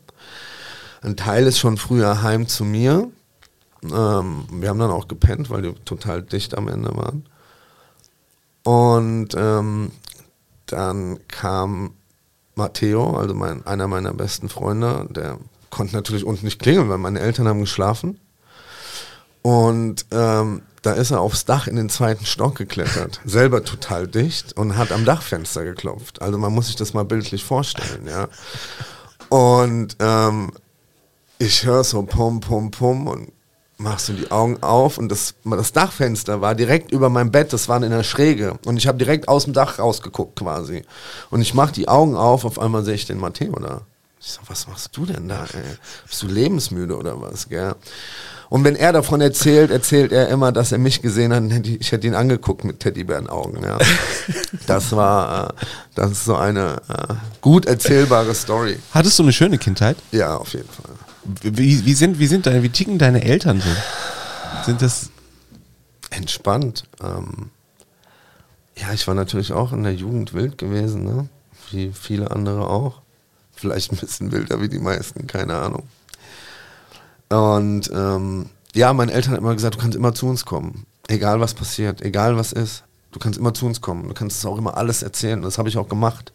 Ein 1.03 1.17
Teil 1.17 1.47
ist 1.47 1.59
schon 1.59 1.77
früher 1.77 2.23
heim 2.23 2.47
zu 2.47 2.65
mir. 2.65 3.11
Ähm, 3.83 4.47
wir 4.51 4.69
haben 4.69 4.79
dann 4.79 4.91
auch 4.91 5.09
gepennt, 5.09 5.51
weil 5.51 5.63
die 5.63 5.73
total 5.85 6.23
dicht 6.23 6.57
am 6.57 6.69
Ende 6.69 6.95
waren. 6.97 7.27
Und 8.63 9.35
ähm, 9.37 9.93
dann 10.67 11.19
kam 11.29 11.95
Matteo, 12.55 13.17
also 13.17 13.35
mein, 13.35 13.65
einer 13.67 13.89
meiner 13.89 14.13
besten 14.13 14.49
Freunde, 14.49 15.07
der 15.11 15.39
konnte 15.71 15.95
natürlich 15.95 16.25
unten 16.25 16.45
nicht 16.45 16.61
klingeln, 16.61 16.89
weil 16.89 16.99
meine 16.99 17.21
Eltern 17.21 17.49
haben 17.49 17.61
geschlafen. 17.61 18.19
Und 19.43 20.07
ähm, 20.11 20.63
da 20.83 20.93
ist 20.93 21.11
er 21.11 21.21
aufs 21.21 21.45
Dach 21.45 21.67
in 21.67 21.77
den 21.77 21.89
zweiten 21.89 22.25
Stock 22.27 22.57
geklettert, 22.57 23.21
selber 23.25 23.65
total 23.65 24.07
dicht 24.07 24.57
und 24.57 24.77
hat 24.77 24.93
am 24.93 25.05
Dachfenster 25.05 25.65
geklopft. 25.65 26.23
Also 26.23 26.39
man 26.39 26.53
muss 26.53 26.67
sich 26.67 26.77
das 26.77 26.95
mal 26.95 27.05
bildlich 27.05 27.45
vorstellen, 27.45 28.07
ja. 28.07 28.29
Und 29.29 29.97
ähm, 30.01 30.53
ich 31.39 31.65
höre 31.65 31.85
so 31.85 32.03
pum, 32.03 32.41
pum, 32.41 32.71
pum 32.71 33.07
und 33.07 33.33
machst 33.79 34.09
du 34.09 34.13
die 34.13 34.31
Augen 34.31 34.61
auf 34.63 34.99
und 34.99 35.09
das, 35.09 35.35
das 35.45 35.73
Dachfenster 35.73 36.41
war 36.41 36.55
direkt 36.55 36.91
über 36.91 37.09
meinem 37.09 37.31
Bett, 37.31 37.53
das 37.53 37.69
war 37.69 37.83
in 37.83 37.91
der 37.91 38.03
Schräge 38.03 38.59
und 38.65 38.77
ich 38.77 38.89
habe 38.89 38.99
direkt 38.99 39.29
aus 39.29 39.45
dem 39.45 39.53
Dach 39.53 39.79
rausgeguckt 39.79 40.37
quasi. 40.37 40.85
Und 41.31 41.41
ich 41.41 41.55
mache 41.55 41.73
die 41.73 41.89
Augen 41.89 42.17
auf, 42.17 42.45
auf 42.45 42.59
einmal 42.59 42.85
sehe 42.85 42.95
ich 42.95 43.07
den 43.07 43.19
Matteo 43.19 43.53
da. 43.61 43.83
Ich 44.21 44.33
so, 44.33 44.41
was 44.49 44.67
machst 44.67 44.97
du 44.97 45.07
denn 45.07 45.29
da, 45.29 45.45
ey? 45.45 45.77
Bist 46.07 46.23
du 46.23 46.27
lebensmüde 46.27 46.97
oder 46.97 47.21
was, 47.21 47.49
gell? 47.49 47.75
Und 48.49 48.65
wenn 48.65 48.77
er 48.77 48.93
davon 48.93 49.21
erzählt, 49.21 49.71
erzählt 49.71 50.11
er 50.11 50.29
immer, 50.29 50.53
dass 50.53 50.73
er 50.73 50.79
mich 50.79 51.03
gesehen 51.03 51.35
hat. 51.35 51.67
Ich 51.67 51.93
hätte 51.93 52.07
ihn 52.07 52.15
angeguckt 52.15 52.65
mit 52.65 52.81
Teddybärenaugen. 52.81 53.63
Ja. 53.63 53.79
Das 54.67 54.93
war, 54.93 55.51
äh, 55.51 55.53
das 55.95 56.13
ist 56.13 56.25
so 56.25 56.37
eine 56.37 56.81
äh, 56.89 57.15
gut 57.43 57.67
erzählbare 57.67 58.35
Story. 58.35 58.79
Hattest 58.93 59.19
du 59.19 59.23
eine 59.23 59.33
schöne 59.33 59.59
Kindheit? 59.59 59.99
Ja, 60.13 60.37
auf 60.37 60.53
jeden 60.55 60.69
Fall. 60.69 60.95
Wie, 61.43 61.85
wie 61.85 61.95
sind, 61.95 62.19
wie 62.19 62.27
sind 62.27 62.47
deine, 62.47 62.63
wie 62.63 62.71
ticken 62.71 62.99
deine 62.99 63.23
Eltern 63.23 63.61
so? 63.61 63.69
Sind 64.65 64.81
das 64.81 65.11
entspannt? 66.11 66.85
Ähm, 67.03 67.51
ja, 68.77 68.93
ich 68.95 69.07
war 69.07 69.15
natürlich 69.15 69.53
auch 69.53 69.73
in 69.73 69.83
der 69.83 69.95
Jugend 69.95 70.33
wild 70.33 70.57
gewesen, 70.57 71.05
ne? 71.05 71.29
Wie 71.71 71.93
viele 71.93 72.31
andere 72.31 72.69
auch. 72.69 73.03
Vielleicht 73.59 73.93
ein 73.93 73.97
bisschen 73.97 74.31
wilder 74.31 74.61
wie 74.61 74.69
die 74.69 74.79
meisten, 74.79 75.27
keine 75.27 75.57
Ahnung. 75.57 75.89
Und 77.29 77.91
ähm, 77.93 78.51
ja, 78.75 78.93
meine 78.93 79.13
Eltern 79.13 79.33
haben 79.33 79.43
immer 79.43 79.55
gesagt, 79.55 79.75
du 79.75 79.79
kannst 79.79 79.97
immer 79.97 80.15
zu 80.15 80.27
uns 80.27 80.45
kommen. 80.45 80.87
Egal 81.09 81.41
was 81.41 81.55
passiert, 81.55 82.01
egal 82.03 82.37
was 82.37 82.53
ist. 82.53 82.85
Du 83.11 83.19
kannst 83.19 83.39
immer 83.39 83.55
zu 83.55 83.67
uns 83.67 83.81
kommen. 83.81 84.07
Du 84.07 84.15
kannst 84.15 84.39
es 84.39 84.47
auch 84.47 84.59
immer 84.59 84.77
alles 84.77 85.03
erzählen. 85.03 85.43
Das 85.43 85.59
habe 85.59 85.69
ich 85.69 85.77
auch 85.77 85.89
gemacht. 85.89 86.33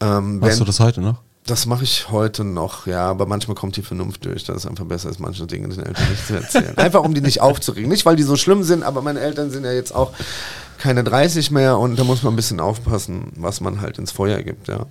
Ähm, 0.00 0.38
Machst 0.38 0.52
wenn, 0.52 0.58
du 0.60 0.64
das 0.66 0.78
heute 0.78 1.00
noch? 1.00 1.20
Das 1.46 1.66
mache 1.66 1.82
ich 1.82 2.10
heute 2.10 2.44
noch, 2.44 2.86
ja, 2.86 3.06
aber 3.06 3.26
manchmal 3.26 3.56
kommt 3.56 3.74
die 3.76 3.82
Vernunft 3.82 4.24
durch, 4.24 4.44
dass 4.44 4.58
es 4.58 4.66
einfach 4.66 4.84
besser 4.84 5.08
ist, 5.08 5.18
manche 5.18 5.46
Dinge 5.46 5.68
den 5.68 5.84
Eltern 5.84 6.08
nicht 6.10 6.26
zu 6.26 6.34
erzählen. 6.34 6.76
Einfach 6.78 7.02
um 7.02 7.14
die 7.14 7.22
nicht 7.22 7.40
aufzuregen. 7.40 7.90
Nicht, 7.90 8.06
weil 8.06 8.14
die 8.14 8.22
so 8.22 8.36
schlimm 8.36 8.62
sind, 8.62 8.84
aber 8.84 9.02
meine 9.02 9.20
Eltern 9.20 9.50
sind 9.50 9.64
ja 9.64 9.72
jetzt 9.72 9.92
auch 9.92 10.12
keine 10.78 11.02
30 11.02 11.50
mehr 11.50 11.78
und 11.78 11.98
da 11.98 12.04
muss 12.04 12.22
man 12.22 12.34
ein 12.34 12.36
bisschen 12.36 12.60
aufpassen, 12.60 13.32
was 13.36 13.60
man 13.60 13.80
halt 13.80 13.98
ins 13.98 14.12
Feuer 14.12 14.42
gibt, 14.42 14.68
ja. 14.68 14.86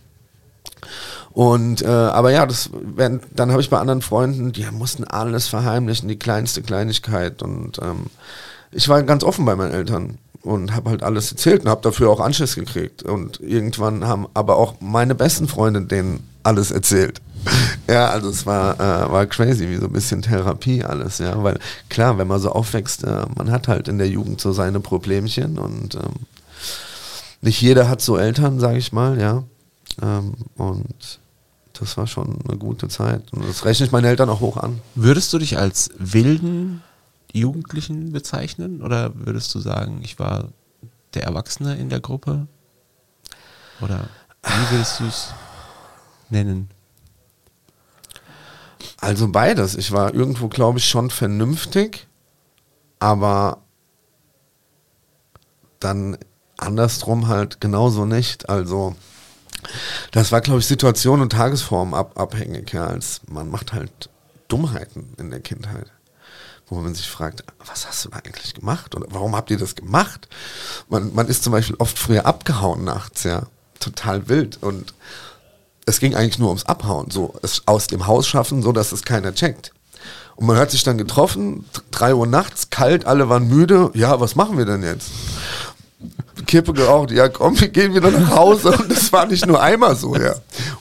Und 1.32 1.82
äh, 1.82 1.88
aber 1.88 2.32
ja, 2.32 2.46
das 2.46 2.70
werden, 2.74 3.22
dann 3.36 3.52
habe 3.52 3.62
ich 3.62 3.70
bei 3.70 3.80
anderen 3.80 4.02
Freunden, 4.02 4.52
die 4.52 4.66
mussten 4.72 5.04
alles 5.04 5.48
verheimlichen, 5.48 6.10
die 6.10 6.20
kleinste 6.20 6.62
Kleinigkeit. 6.62 7.42
Und 7.42 7.80
ähm, 7.82 8.08
ich 8.72 8.90
war 8.90 9.02
ganz 9.04 9.24
offen 9.24 9.46
bei 9.46 9.56
meinen 9.56 9.74
Eltern 9.74 10.18
und 10.42 10.74
habe 10.74 10.90
halt 10.90 11.04
alles 11.04 11.32
erzählt 11.32 11.64
und 11.64 11.70
habe 11.70 11.82
dafür 11.82 12.10
auch 12.10 12.20
Anschluss 12.20 12.56
gekriegt. 12.56 13.04
Und 13.04 13.40
irgendwann 13.42 14.06
haben 14.08 14.28
aber 14.34 14.58
auch 14.58 14.76
meine 14.80 15.16
besten 15.16 15.48
Freunde 15.48 15.82
denen 15.82 16.28
alles 16.44 16.72
erzählt. 16.72 17.22
ja, 17.88 18.10
also 18.10 18.30
es 18.30 18.46
war, 18.46 18.76
äh, 18.76 19.12
war 19.12 19.26
crazy, 19.26 19.70
wie 19.70 19.78
so 19.78 19.86
ein 19.86 19.94
bisschen 19.94 20.22
Therapie 20.22 20.84
alles, 20.84 21.20
ja. 21.20 21.42
Weil 21.44 21.60
klar, 21.90 22.18
wenn 22.18 22.28
man 22.28 22.40
so 22.40 22.52
aufwächst, 22.52 23.04
äh, 23.04 23.26
man 23.36 23.52
hat 23.52 23.68
halt 23.68 23.88
in 23.88 23.98
der 23.98 24.10
Jugend 24.10 24.42
so 24.42 24.52
seine 24.52 24.80
Problemchen 24.80 25.58
und 25.58 25.96
ähm, 25.96 26.26
nicht 27.42 27.62
jeder 27.62 27.88
hat 27.88 28.02
so 28.02 28.18
Eltern, 28.18 28.60
sage 28.60 28.78
ich 28.78 28.92
mal, 28.92 29.20
ja. 29.20 29.44
Ähm, 30.02 30.34
und 30.58 31.19
das 31.80 31.98
war 31.98 32.08
schon 32.08 32.40
eine 32.48 32.58
gute 32.58 32.88
Zeit. 32.90 33.32
Und 33.32 33.48
das 33.48 33.64
rechne 33.66 33.86
ich 33.86 33.92
meinen 33.92 34.06
Eltern 34.06 34.30
auch 34.30 34.42
hoch 34.42 34.58
an. 34.58 34.82
Würdest 34.96 35.32
du 35.32 35.38
dich 35.38 35.58
als 35.58 35.90
wilden 35.98 36.82
Jugendlichen 37.32 38.12
bezeichnen? 38.12 38.82
Oder 38.82 39.12
würdest 39.16 39.54
du 39.56 39.60
sagen, 39.60 40.02
ich 40.04 40.20
war 40.20 40.50
der 41.14 41.24
Erwachsene 41.24 41.78
in 41.78 41.90
der 41.90 42.02
Gruppe? 42.02 42.48
Oder 43.82 44.10
wie 44.44 44.76
würdest 44.76 45.00
du 45.00 45.06
es 45.06 45.34
nennen? 46.30 46.70
Also 48.98 49.30
beides. 49.30 49.76
Ich 49.76 49.92
war 49.92 50.14
irgendwo, 50.14 50.50
glaube 50.50 50.80
ich, 50.80 50.90
schon 50.90 51.10
vernünftig, 51.10 52.08
aber 53.00 53.60
dann 55.80 56.18
andersrum 56.58 57.28
halt 57.30 57.62
genauso 57.62 58.06
nicht. 58.06 58.50
Also 58.50 58.96
das 60.12 60.32
war, 60.32 60.42
glaube 60.42 60.60
ich, 60.60 60.68
Situation 60.68 61.22
und 61.22 61.32
Tagesform 61.32 61.94
ab, 61.94 62.20
abhängig. 62.20 62.74
Ja, 62.74 62.88
als 62.88 63.22
man 63.28 63.50
macht 63.50 63.74
halt 63.74 64.10
Dummheiten 64.48 65.14
in 65.18 65.30
der 65.30 65.40
Kindheit, 65.40 65.88
wo 66.68 66.76
man 66.76 66.96
sich 66.96 67.10
fragt, 67.10 67.44
was 67.66 67.88
hast 67.88 68.06
du 68.06 68.10
da 68.10 68.18
eigentlich 68.18 68.54
gemacht 68.54 68.96
und 68.96 69.06
warum 69.10 69.36
habt 69.36 69.52
ihr 69.52 69.58
das 69.58 69.76
gemacht? 69.76 70.28
Man, 70.90 71.14
man 71.14 71.28
ist 71.28 71.44
zum 71.44 71.52
Beispiel 71.52 71.76
oft 71.80 71.98
früher 71.98 72.26
abgehauen 72.26 72.84
nachts, 72.84 73.24
ja, 73.24 73.44
total 73.80 74.28
wild 74.28 74.62
und 74.62 74.94
es 75.86 76.00
ging 76.00 76.16
eigentlich 76.16 76.40
nur 76.40 76.50
ums 76.50 76.66
Abhauen, 76.66 77.10
so 77.10 77.34
es 77.42 77.64
aus 77.66 77.88
dem 77.88 78.06
Haus 78.06 78.28
schaffen, 78.28 78.62
so 78.62 78.72
dass 78.72 78.92
es 78.92 79.04
keiner 79.04 79.34
checkt. 79.34 79.72
Und 80.36 80.46
man 80.46 80.56
hat 80.56 80.72
sich 80.72 80.84
dann 80.84 80.98
getroffen, 80.98 81.66
drei 81.92 82.14
Uhr 82.14 82.26
nachts, 82.26 82.70
kalt, 82.70 83.06
alle 83.06 83.28
waren 83.28 83.50
müde. 83.50 83.92
Ja, 83.94 84.22
was 84.22 84.36
machen 84.36 84.58
wir 84.58 84.66
denn 84.66 84.84
jetzt? 84.84 85.10
Kippe 86.50 86.74
geraucht, 86.74 87.12
ja 87.12 87.30
komm, 87.30 87.60
wir 87.62 87.68
gehen 87.68 87.94
wieder 87.94 88.10
nach 88.10 88.32
Hause. 88.32 88.72
Und 88.72 88.92
das 88.92 89.14
war 89.14 89.28
nicht 89.28 89.46
nur 89.46 89.62
einmal 89.62 89.96
so, 89.96 90.16
ja. 90.16 90.34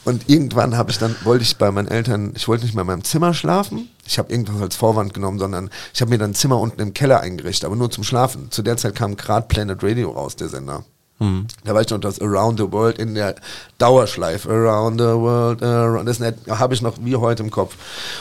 Und 0.07 0.31
irgendwann 0.31 0.79
habe 0.79 0.91
ich 0.91 0.99
dann, 0.99 1.15
wollte 1.25 1.45
ich 1.45 1.59
bei 1.59 1.71
meinen 1.71 1.89
Eltern, 1.89 2.33
ich 2.35 2.49
wollte 2.49 2.65
nicht 2.65 2.75
mehr 2.75 2.81
in 2.81 2.87
meinem 2.87 3.05
Zimmer 3.05 3.35
schlafen. 3.35 3.91
Ich 4.07 4.19
habe 4.19 4.33
irgendwas 4.33 4.63
als 4.63 4.77
Vorwand 4.77 5.13
genommen, 5.13 5.39
sondern 5.39 5.69
ich 5.93 6.01
habe 6.01 6.09
mir 6.11 6.17
dann 6.17 6.31
ein 6.31 6.35
Zimmer 6.35 6.59
unten 6.59 6.81
im 6.81 6.95
Keller 6.95 7.21
eingerichtet, 7.21 7.67
aber 7.67 7.77
nur 7.77 7.91
zum 7.91 8.03
Schlafen. 8.03 8.51
Zu 8.51 8.63
der 8.63 8.79
Zeit 8.79 8.95
kam 8.95 9.17
gerade 9.17 9.47
Planet 9.47 9.83
Radio 9.83 10.11
raus, 10.13 10.37
der 10.37 10.49
Sender. 10.49 10.85
Mhm. 11.19 11.49
Da 11.65 11.75
war 11.75 11.83
ich 11.83 11.91
noch 11.91 12.01
das 12.01 12.19
Around 12.19 12.59
the 12.61 12.73
World 12.73 12.99
in 12.99 13.15
der 13.15 13.35
Dauerschleife. 13.77 14.49
Around 14.49 14.99
the 14.99 15.07
World, 15.07 15.63
around, 15.63 16.09
das 16.09 16.19
habe 16.49 16.73
ich 16.73 16.81
noch 16.81 16.95
wie 17.03 17.17
heute 17.17 17.43
im 17.43 17.51
Kopf. 17.51 17.77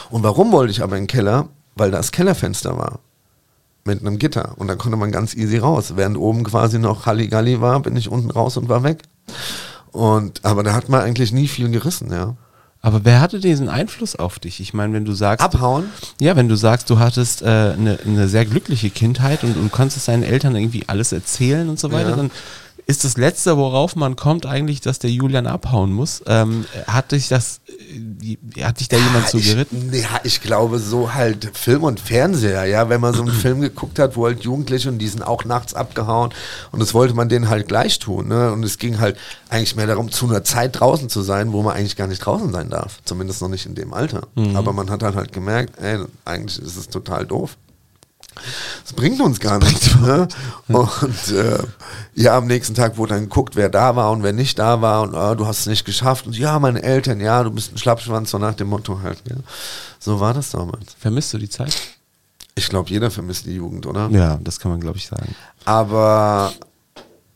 Und 0.09 0.21
warum 0.23 0.51
wollte 0.51 0.71
ich 0.71 0.83
aber 0.83 0.97
in 0.97 1.03
den 1.03 1.07
Keller? 1.07 1.47
Weil 1.75 1.91
da 1.91 1.97
das 1.97 2.11
Kellerfenster 2.11 2.77
war 2.77 2.99
mit 3.87 4.01
einem 4.01 4.19
Gitter 4.19 4.53
und 4.57 4.67
dann 4.67 4.77
konnte 4.77 4.97
man 4.97 5.11
ganz 5.11 5.33
easy 5.33 5.57
raus. 5.57 5.93
Während 5.95 6.17
oben 6.17 6.43
quasi 6.43 6.77
noch 6.77 7.07
Halligalli 7.07 7.59
war, 7.61 7.79
bin 7.79 7.95
ich 7.95 8.09
unten 8.09 8.29
raus 8.29 8.57
und 8.57 8.69
war 8.69 8.83
weg. 8.83 9.01
Und 9.91 10.45
aber 10.45 10.61
da 10.61 10.73
hat 10.73 10.89
man 10.89 11.01
eigentlich 11.01 11.31
nie 11.31 11.47
viel 11.47 11.69
gerissen, 11.71 12.11
ja. 12.11 12.35
Aber 12.81 13.03
wer 13.03 13.19
hatte 13.19 13.39
diesen 13.39 13.69
Einfluss 13.69 14.15
auf 14.15 14.37
dich? 14.37 14.59
Ich 14.59 14.73
meine, 14.73 14.93
wenn 14.93 15.03
du 15.03 15.13
sagst. 15.13 15.43
Abhauen? 15.43 15.85
Ja, 16.21 16.35
wenn 16.35 16.47
du 16.47 16.55
sagst, 16.55 16.89
du 16.89 16.99
hattest 16.99 17.43
eine 17.43 17.73
äh, 17.73 17.77
ne, 17.77 17.99
ne 18.05 18.27
sehr 18.27 18.45
glückliche 18.45 18.91
Kindheit 18.91 19.43
und, 19.43 19.57
und 19.57 19.71
konntest 19.71 20.07
deinen 20.07 20.23
Eltern 20.23 20.55
irgendwie 20.55 20.83
alles 20.87 21.11
erzählen 21.11 21.67
und 21.69 21.79
so 21.79 21.91
weiter, 21.91 22.11
ja. 22.11 22.15
dann 22.15 22.31
ist 22.87 23.03
das 23.03 23.17
Letzte, 23.17 23.57
worauf 23.57 23.97
man 23.97 24.15
kommt, 24.15 24.45
eigentlich, 24.45 24.79
dass 24.79 24.97
der 24.97 25.11
Julian 25.11 25.45
abhauen 25.45 25.91
muss. 25.91 26.23
Ähm, 26.25 26.65
hat 26.87 27.11
dich 27.11 27.27
das, 27.27 27.59
äh, 27.67 28.63
hat 28.63 28.79
dich 28.79 28.87
da 28.87 28.95
jemand 28.95 29.25
ja, 29.25 29.29
zugeritten? 29.31 29.89
Ich, 29.91 30.03
ja, 30.03 30.21
ich 30.23 30.41
glaube 30.41 30.79
so 30.79 31.13
halt 31.13 31.51
Film 31.53 31.83
und 31.83 31.99
Fernseher, 31.99 32.63
ja, 32.63 32.87
wenn 32.87 33.01
man 33.01 33.13
so 33.13 33.23
einen 33.23 33.31
Film 33.33 33.59
geguckt 33.59 33.99
hat, 33.99 34.15
wo 34.15 34.25
halt 34.25 34.45
Jugendliche 34.45 34.87
und 34.87 34.99
die 34.99 35.07
sind 35.09 35.21
auch 35.21 35.43
nachts 35.43 35.73
abgehauen 35.73 36.33
und 36.71 36.79
das 36.79 36.93
wollte 36.93 37.13
man 37.13 37.27
denen 37.27 37.49
halt 37.49 37.67
gleich 37.67 37.99
tun, 37.99 38.29
ne? 38.29 38.53
Und 38.53 38.63
es 38.63 38.77
ging 38.77 38.99
halt 38.99 39.17
eigentlich 39.49 39.75
mehr 39.75 39.87
darum, 39.87 40.09
zu 40.09 40.25
einer 40.25 40.45
Zeit 40.45 40.79
draußen 40.79 41.09
zu 41.09 41.21
sein, 41.21 41.51
wo 41.51 41.63
man 41.63 41.75
eigentlich 41.75 41.97
gar 41.97 42.07
nicht 42.07 42.19
draußen 42.19 42.53
sein 42.53 42.69
darf. 42.69 42.99
Zumindest 43.03 43.41
noch 43.41 43.49
nicht 43.49 43.65
in 43.65 43.75
dem 43.75 43.93
Alter. 43.93 44.27
Mhm. 44.35 44.55
Aber 44.55 44.71
man 44.71 44.89
hat 44.89 45.01
dann 45.01 45.15
halt 45.15 45.33
gemerkt, 45.33 45.77
ey, 45.81 45.99
eigentlich 46.23 46.57
ist 46.63 46.77
es 46.77 46.87
total 46.87 47.25
doof. 47.25 47.57
Das 48.83 48.93
bringt 48.93 49.21
uns 49.21 49.39
gar 49.39 49.59
nichts. 49.59 49.95
Ne? 49.97 50.27
Und 50.67 51.31
äh, 51.31 51.57
ja, 52.13 52.37
am 52.37 52.45
nächsten 52.45 52.75
Tag 52.75 52.97
wurde 52.97 53.15
dann 53.15 53.23
geguckt, 53.23 53.55
wer 53.55 53.67
da 53.67 53.95
war 53.95 54.11
und 54.11 54.21
wer 54.21 54.31
nicht 54.31 54.59
da 54.59 54.81
war 54.81 55.01
und 55.01 55.15
oh, 55.15 55.35
du 55.35 55.47
hast 55.47 55.61
es 55.61 55.65
nicht 55.65 55.85
geschafft. 55.85 56.27
Und 56.27 56.37
ja, 56.37 56.59
meine 56.59 56.83
Eltern, 56.83 57.19
ja, 57.19 57.43
du 57.43 57.51
bist 57.51 57.73
ein 57.73 57.77
Schlappschwanz, 57.77 58.31
so 58.31 58.37
nach 58.37 58.53
dem 58.53 58.67
Motto 58.67 59.01
halt. 59.01 59.21
Ja. 59.27 59.35
So 59.99 60.19
war 60.19 60.33
das 60.33 60.51
damals. 60.51 60.95
Vermisst 60.99 61.33
du 61.33 61.39
die 61.39 61.49
Zeit? 61.49 61.75
Ich 62.55 62.69
glaube, 62.69 62.89
jeder 62.89 63.11
vermisst 63.11 63.45
die 63.45 63.55
Jugend, 63.55 63.85
oder? 63.85 64.09
Ja, 64.11 64.39
das 64.41 64.59
kann 64.59 64.71
man, 64.71 64.79
glaube 64.79 64.97
ich, 64.97 65.07
sagen. 65.07 65.35
Aber 65.65 66.53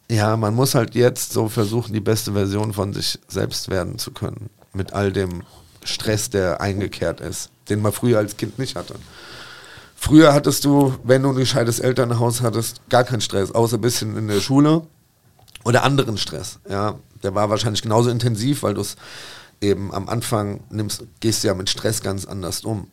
ja, 0.09 0.35
man 0.35 0.53
muss 0.55 0.75
halt 0.75 0.95
jetzt 0.95 1.31
so 1.31 1.47
versuchen, 1.47 1.93
die 1.93 1.99
beste 1.99 2.33
Version 2.33 2.73
von 2.73 2.93
sich 2.93 3.19
selbst 3.27 3.69
werden 3.69 3.97
zu 3.97 4.11
können. 4.11 4.49
Mit 4.73 4.93
all 4.93 5.11
dem 5.11 5.43
Stress, 5.83 6.29
der 6.29 6.59
eingekehrt 6.59 7.21
ist, 7.21 7.49
den 7.69 7.81
man 7.81 7.91
früher 7.91 8.17
als 8.17 8.35
Kind 8.35 8.59
nicht 8.59 8.75
hatte. 8.75 8.95
Früher 10.03 10.33
hattest 10.33 10.65
du, 10.65 10.95
wenn 11.03 11.21
du 11.21 11.29
ein 11.29 11.35
gescheites 11.35 11.79
Elternhaus 11.79 12.41
hattest, 12.41 12.81
gar 12.89 13.03
keinen 13.03 13.21
Stress, 13.21 13.51
außer 13.51 13.77
ein 13.77 13.81
bisschen 13.81 14.17
in 14.17 14.27
der 14.27 14.41
Schule 14.41 14.81
oder 15.63 15.83
anderen 15.83 16.17
Stress. 16.17 16.59
Ja, 16.67 16.95
der 17.21 17.35
war 17.35 17.51
wahrscheinlich 17.51 17.83
genauso 17.83 18.09
intensiv, 18.09 18.63
weil 18.63 18.73
du 18.73 18.81
es 18.81 18.95
eben 19.61 19.93
am 19.93 20.09
Anfang 20.09 20.61
nimmst, 20.71 21.03
gehst 21.19 21.43
ja 21.43 21.53
mit 21.53 21.69
Stress 21.69 22.01
ganz 22.01 22.25
anders 22.25 22.61
um. 22.61 22.87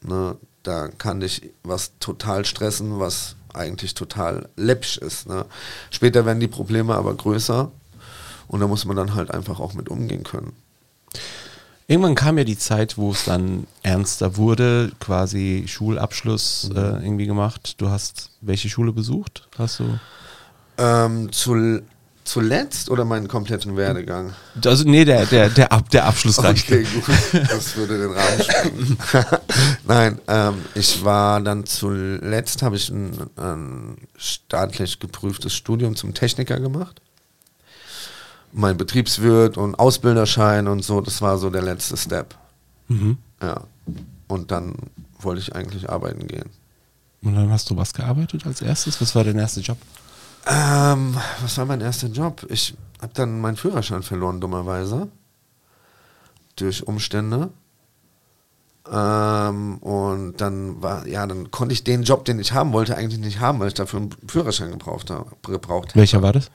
Ne? 0.00 0.36
Da 0.62 0.86
kann 0.86 1.18
dich 1.18 1.50
was 1.64 1.98
total 1.98 2.44
stressen, 2.44 3.00
was 3.00 3.34
eigentlich 3.52 3.94
total 3.94 4.48
läppsch 4.54 4.96
ist. 4.98 5.28
Ne? 5.28 5.44
Später 5.90 6.24
werden 6.24 6.38
die 6.38 6.46
Probleme 6.46 6.94
aber 6.94 7.14
größer 7.14 7.72
und 8.46 8.60
da 8.60 8.68
muss 8.68 8.84
man 8.84 8.96
dann 8.96 9.16
halt 9.16 9.32
einfach 9.32 9.58
auch 9.58 9.74
mit 9.74 9.88
umgehen 9.88 10.22
können. 10.22 10.52
Irgendwann 11.90 12.14
kam 12.14 12.36
ja 12.36 12.44
die 12.44 12.58
Zeit, 12.58 12.98
wo 12.98 13.12
es 13.12 13.24
dann 13.24 13.66
ernster 13.82 14.36
wurde, 14.36 14.92
quasi 15.00 15.64
Schulabschluss 15.66 16.68
mhm. 16.70 16.76
äh, 16.76 16.80
irgendwie 17.02 17.26
gemacht. 17.26 17.74
Du 17.78 17.88
hast 17.88 18.30
welche 18.42 18.68
Schule 18.68 18.92
besucht? 18.92 19.48
Hast 19.56 19.80
du? 19.80 19.98
Ähm, 20.76 21.32
zu, 21.32 21.80
Zuletzt 22.28 22.90
oder 22.90 23.06
meinen 23.06 23.26
kompletten 23.26 23.74
Werdegang? 23.78 24.34
Also, 24.62 24.84
nee, 24.84 25.06
der, 25.06 25.24
der, 25.24 25.48
der, 25.48 25.72
Ab, 25.72 25.88
der 25.88 26.04
Abschluss 26.04 26.42
reicht. 26.44 26.70
Okay, 26.70 26.84
gut. 26.84 27.04
Das 27.50 27.74
würde 27.74 27.96
den 27.98 28.12
Rahmen 28.12 28.42
sprengen. 28.42 28.98
Nein, 29.86 30.18
ähm, 30.28 30.54
ich 30.74 31.02
war 31.02 31.40
dann 31.40 31.64
zuletzt, 31.64 32.62
habe 32.62 32.76
ich 32.76 32.90
ein, 32.90 33.12
ein 33.36 33.96
staatlich 34.18 34.98
geprüftes 34.98 35.54
Studium 35.54 35.96
zum 35.96 36.12
Techniker 36.12 36.60
gemacht. 36.60 37.00
Mein 38.58 38.76
Betriebswirt 38.76 39.56
und 39.56 39.76
Ausbilderschein 39.76 40.66
und 40.66 40.82
so, 40.82 41.00
das 41.00 41.22
war 41.22 41.38
so 41.38 41.48
der 41.48 41.62
letzte 41.62 41.96
Step. 41.96 42.34
Mhm. 42.88 43.18
Ja. 43.40 43.60
Und 44.26 44.50
dann 44.50 44.74
wollte 45.20 45.40
ich 45.40 45.54
eigentlich 45.54 45.88
arbeiten 45.88 46.26
gehen. 46.26 46.50
Und 47.22 47.36
dann 47.36 47.50
hast 47.50 47.70
du 47.70 47.76
was 47.76 47.94
gearbeitet 47.94 48.44
als 48.46 48.60
erstes? 48.60 49.00
Was 49.00 49.14
war 49.14 49.22
dein 49.22 49.38
erster 49.38 49.60
Job? 49.60 49.78
Ähm, 50.44 51.16
was 51.40 51.56
war 51.56 51.66
mein 51.66 51.80
erster 51.80 52.08
Job? 52.08 52.44
Ich 52.48 52.74
habe 53.00 53.12
dann 53.14 53.40
meinen 53.40 53.56
Führerschein 53.56 54.02
verloren, 54.02 54.40
dummerweise. 54.40 55.06
Durch 56.56 56.84
Umstände. 56.84 57.50
Ähm, 58.90 59.78
und 59.78 60.40
dann 60.40 60.82
war, 60.82 61.06
ja, 61.06 61.24
dann 61.28 61.52
konnte 61.52 61.74
ich 61.74 61.84
den 61.84 62.02
Job, 62.02 62.24
den 62.24 62.40
ich 62.40 62.52
haben 62.54 62.72
wollte, 62.72 62.96
eigentlich 62.96 63.20
nicht 63.20 63.38
haben, 63.38 63.60
weil 63.60 63.68
ich 63.68 63.74
dafür 63.74 64.00
einen 64.00 64.16
Führerschein 64.26 64.72
gebraucht 64.72 65.10
habe. 65.10 65.30
Gebraucht 65.42 65.94
Welcher 65.94 66.22
war 66.22 66.32
das? 66.32 66.50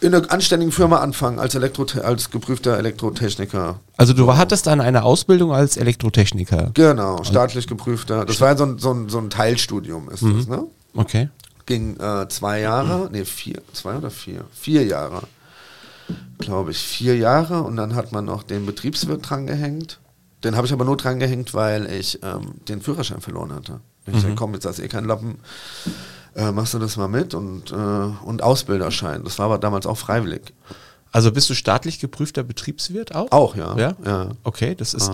In 0.00 0.14
einer 0.14 0.30
anständigen 0.32 0.72
Firma 0.72 0.98
anfangen, 0.98 1.38
als, 1.38 1.54
Elektro 1.54 1.84
als 2.02 2.30
geprüfter 2.30 2.78
Elektrotechniker. 2.78 3.80
Also 3.96 4.12
du 4.14 4.34
hattest 4.36 4.66
dann 4.66 4.80
eine 4.80 5.02
Ausbildung 5.02 5.52
als 5.52 5.76
Elektrotechniker. 5.76 6.70
Genau, 6.72 7.22
staatlich 7.22 7.66
geprüfter. 7.66 8.24
Das 8.24 8.40
war 8.40 8.48
ja 8.48 8.56
so 8.56 8.64
ein, 8.64 8.78
so 8.78 8.92
ein, 8.92 9.08
so 9.08 9.18
ein 9.18 9.28
Teilstudium, 9.28 10.08
ist 10.10 10.22
das, 10.22 10.46
ne? 10.46 10.64
Okay. 10.94 11.28
ging 11.66 12.00
äh, 12.00 12.28
zwei 12.28 12.60
Jahre, 12.60 13.10
nee, 13.12 13.24
vier, 13.24 13.62
zwei 13.72 13.96
oder 13.96 14.10
vier? 14.10 14.44
Vier 14.52 14.84
Jahre, 14.84 15.22
glaube 16.38 16.70
ich, 16.70 16.78
vier 16.78 17.16
Jahre 17.16 17.62
und 17.62 17.76
dann 17.76 17.94
hat 17.94 18.10
man 18.10 18.24
noch 18.24 18.42
den 18.42 18.66
Betriebswirt 18.66 19.28
dran 19.28 19.46
gehängt. 19.46 20.00
Den 20.42 20.56
habe 20.56 20.66
ich 20.66 20.72
aber 20.72 20.86
nur 20.86 20.96
dran 20.96 21.20
gehängt, 21.20 21.52
weil 21.52 21.86
ich 21.92 22.20
ähm, 22.22 22.54
den 22.68 22.80
Führerschein 22.80 23.20
verloren 23.20 23.52
hatte. 23.52 23.80
Ich 24.06 24.24
mhm. 24.24 24.34
komm, 24.34 24.54
jetzt 24.54 24.64
hast 24.64 24.78
du 24.78 24.82
eh 24.82 24.88
keinen 24.88 25.06
Lappen, 25.06 25.38
äh, 26.34 26.52
machst 26.52 26.74
du 26.74 26.78
das 26.78 26.96
mal 26.96 27.08
mit 27.08 27.34
und, 27.34 27.72
äh, 27.72 27.74
und 27.74 28.42
Ausbilderschein. 28.42 29.24
Das 29.24 29.38
war 29.38 29.46
aber 29.46 29.58
damals 29.58 29.86
auch 29.86 29.96
freiwillig. 29.98 30.52
Also 31.12 31.32
bist 31.32 31.50
du 31.50 31.54
staatlich 31.54 31.98
geprüfter 31.98 32.42
Betriebswirt 32.44 33.14
auch? 33.14 33.32
Auch, 33.32 33.56
ja. 33.56 33.76
Ja? 33.76 33.94
ja. 34.04 34.28
Okay, 34.44 34.74
das 34.76 34.94
ist, 34.94 35.10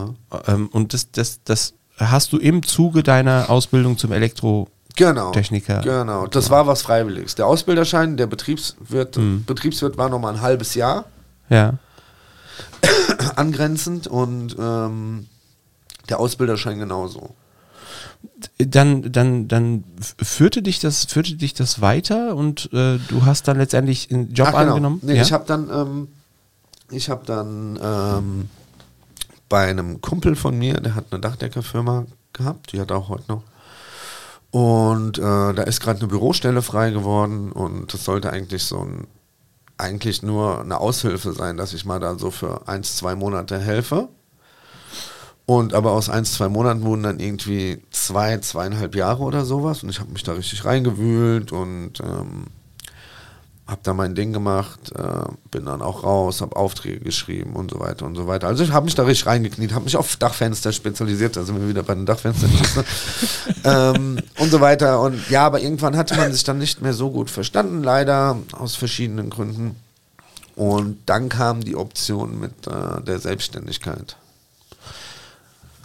ähm, 0.47 0.69
und 0.73 0.93
das, 0.93 1.11
das, 1.11 1.41
das 1.45 1.73
hast 1.97 2.33
du 2.33 2.39
im 2.39 2.63
Zuge 2.63 3.03
deiner 3.03 3.49
Ausbildung 3.49 3.97
zum 3.97 4.13
Elektro 4.13 4.69
Genau. 4.95 5.31
Techniker. 5.31 5.81
Genau, 5.83 6.27
das 6.27 6.49
war 6.49 6.67
was 6.67 6.81
Freiwilliges. 6.83 7.35
Der 7.35 7.47
Ausbilderschein, 7.47 8.17
der 8.17 8.27
Betriebswirt, 8.27 9.17
Mhm. 9.19 9.45
Betriebswirt 9.45 9.99
war 9.99 10.09
nochmal 10.09 10.35
ein 10.35 10.41
halbes 10.41 10.75
Jahr 10.75 11.05
Ja. 11.49 11.75
angrenzend 13.37 14.07
und 14.07 14.57
ähm, 14.59 15.27
der 16.09 16.19
Ausbilderschein 16.21 16.79
genauso. 16.79 17.35
Dann, 18.59 19.13
dann, 19.13 19.49
dann 19.49 19.85
führte 20.23 20.63
dich 20.63 20.81
das, 20.81 21.05
führte 21.05 21.35
dich 21.35 21.55
das 21.55 21.81
weiter 21.81 22.37
und 22.37 22.71
äh, 22.73 22.99
du 23.09 23.25
hast 23.25 23.49
dann 23.49 23.59
letztendlich 23.59 24.11
einen 24.11 24.33
Job 24.33 24.49
Ach, 24.49 24.59
genau. 24.59 24.73
angenommen? 24.73 25.01
Nee, 25.03 25.17
ja? 25.17 25.23
Ich 25.23 25.33
habe 25.33 25.45
dann, 25.47 25.71
ähm, 25.71 26.09
ich 26.91 27.11
habe 27.11 27.25
dann 27.27 27.79
ähm, 27.83 28.49
bei 29.49 29.69
einem 29.69 30.01
Kumpel 30.01 30.37
von 30.37 30.59
mir, 30.59 30.75
der 30.75 30.95
hat 30.95 31.07
eine 31.11 31.21
Dachdeckerfirma 31.21 32.07
gehabt, 32.33 32.73
die 32.73 32.81
hat 32.81 32.93
auch 32.93 33.09
heute 33.09 33.25
noch. 33.29 33.43
Und 34.51 35.19
äh, 35.19 35.23
da 35.23 35.63
ist 35.63 35.81
gerade 35.81 36.01
eine 36.01 36.09
Bürostelle 36.09 36.63
frei 36.63 36.91
geworden 36.91 37.53
und 37.53 37.93
das 37.93 38.05
sollte 38.05 38.33
eigentlich 38.33 38.65
so 38.65 38.81
ein, 38.81 39.07
eigentlich 39.77 40.23
nur 40.23 40.61
eine 40.61 40.81
Aushilfe 40.81 41.33
sein, 41.33 41.57
dass 41.57 41.75
ich 41.75 41.85
mal 41.85 42.01
da 42.01 42.19
so 42.19 42.31
für 42.31 42.67
eins, 42.67 42.97
zwei 42.97 43.15
Monate 43.15 43.59
helfe. 43.59 44.09
Und 45.47 45.75
aber 45.75 45.93
aus 45.93 46.11
eins, 46.11 46.33
zwei 46.33 46.49
Monaten 46.49 46.83
wurden 46.83 47.05
dann 47.05 47.21
irgendwie 47.21 47.81
zwei, 47.93 48.39
zweieinhalb 48.39 48.97
Jahre 48.97 49.23
oder 49.23 49.45
sowas 49.45 49.85
und 49.85 49.89
ich 49.89 50.01
habe 50.01 50.11
mich 50.13 50.25
da 50.25 50.33
richtig 50.33 50.65
reingewühlt 50.65 51.53
und 51.53 52.01
ähm, 52.01 52.47
habe 53.67 53.81
da 53.85 53.95
mein 53.95 54.15
Ding 54.15 54.33
gemacht, 54.33 54.93
äh, 54.97 55.29
bin 55.51 55.65
dann 55.65 55.83
auch 55.83 56.05
raus, 56.05 56.41
habe 56.41 56.55
Aufträge 56.55 57.01
geschrieben 57.01 57.55
und 57.55 57.73
so 57.73 57.81
weiter 57.81 58.07
und 58.07 58.15
so 58.17 58.27
weiter. 58.27 58.47
Also 58.47 58.65
ich 58.65 58.73
habe 58.73 58.87
mich 58.87 58.97
da 58.97 59.05
richtig 59.05 59.27
reingekniet, 59.27 59.73
habe 59.73 59.85
mich 59.85 59.97
auf 59.97 60.17
Dachfenster 60.17 60.73
spezialisiert, 60.73 61.37
da 61.37 61.43
sind 61.43 61.61
wir 61.61 61.69
wieder 61.69 61.83
bei 61.83 61.95
den 61.95 62.07
Dachfenstern. 62.07 62.51
ähm, 63.65 64.19
und 64.39 64.51
so 64.51 64.61
weiter. 64.61 65.01
Und 65.01 65.31
ja, 65.31 65.47
aber 65.47 65.61
irgendwann 65.61 65.97
hatte 65.97 66.17
man 66.17 66.33
sich 66.33 66.43
dann 66.45 66.59
nicht 66.59 66.81
mehr 66.81 66.95
so 66.95 67.11
gut 67.11 67.29
verstanden, 67.29 67.83
leider, 67.83 68.37
aus 68.53 68.77
verschiedenen 68.77 69.31
Gründen. 69.31 69.77
Und 70.55 70.99
dann 71.07 71.29
kam 71.29 71.61
die 71.61 71.77
Option 71.77 72.39
mit 72.39 72.67
äh, 72.67 73.01
der 73.03 73.19
Selbstständigkeit. 73.19 74.17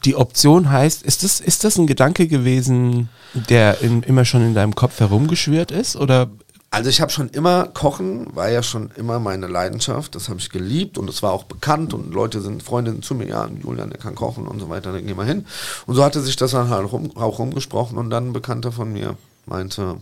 Die 0.04 0.16
Option 0.16 0.72
heißt, 0.72 1.04
ist 1.04 1.24
das, 1.24 1.40
ist 1.40 1.64
das 1.64 1.78
ein 1.78 1.86
Gedanke 1.88 2.28
gewesen, 2.28 3.10
der 3.34 3.82
in, 3.82 4.02
immer 4.04 4.26
schon 4.26 4.42
in 4.42 4.56
deinem 4.56 4.74
Kopf 4.76 5.00
herumgeschwirrt 5.00 5.72
ist? 5.72 5.96
Oder 5.96 6.32
Also 6.72 6.90
ich 6.90 7.02
habe 7.02 7.12
schon 7.12 7.30
immer 7.30 7.68
Kochen, 7.68 8.36
war 8.36 8.50
ja 8.50 8.64
schon 8.64 8.92
immer 8.96 9.20
meine 9.20 9.48
Leidenschaft. 9.48 10.16
Das 10.16 10.28
habe 10.30 10.40
ich 10.40 10.50
geliebt 10.50 10.98
und 10.98 11.10
es 11.10 11.22
war 11.22 11.34
auch 11.34 11.44
bekannt 11.44 11.94
und 11.94 12.14
Leute 12.14 12.42
sind, 12.42 12.64
Freunde 12.64 12.92
sind 12.92 13.06
zu 13.06 13.14
mir, 13.14 13.28
ja, 13.28 13.48
Julian, 13.62 13.90
der 13.90 14.00
kann 14.00 14.16
kochen 14.16 14.48
und 14.48 14.60
so 14.60 14.70
weiter, 14.70 14.92
dann 14.92 15.06
geh 15.06 15.14
mal 15.14 15.28
hin. 15.28 15.46
Und 15.86 15.96
so 15.96 16.04
hatte 16.04 16.22
sich 16.22 16.36
das 16.36 16.52
dann 16.52 16.70
halt 16.70 16.92
rum, 16.92 17.12
auch 17.16 17.40
rumgesprochen 17.40 17.98
und 17.98 18.10
dann 18.10 18.30
ein 18.30 18.34
Bekannter 18.34 18.72
von 18.72 18.92
mir 18.92 19.18
meinte, 19.46 19.98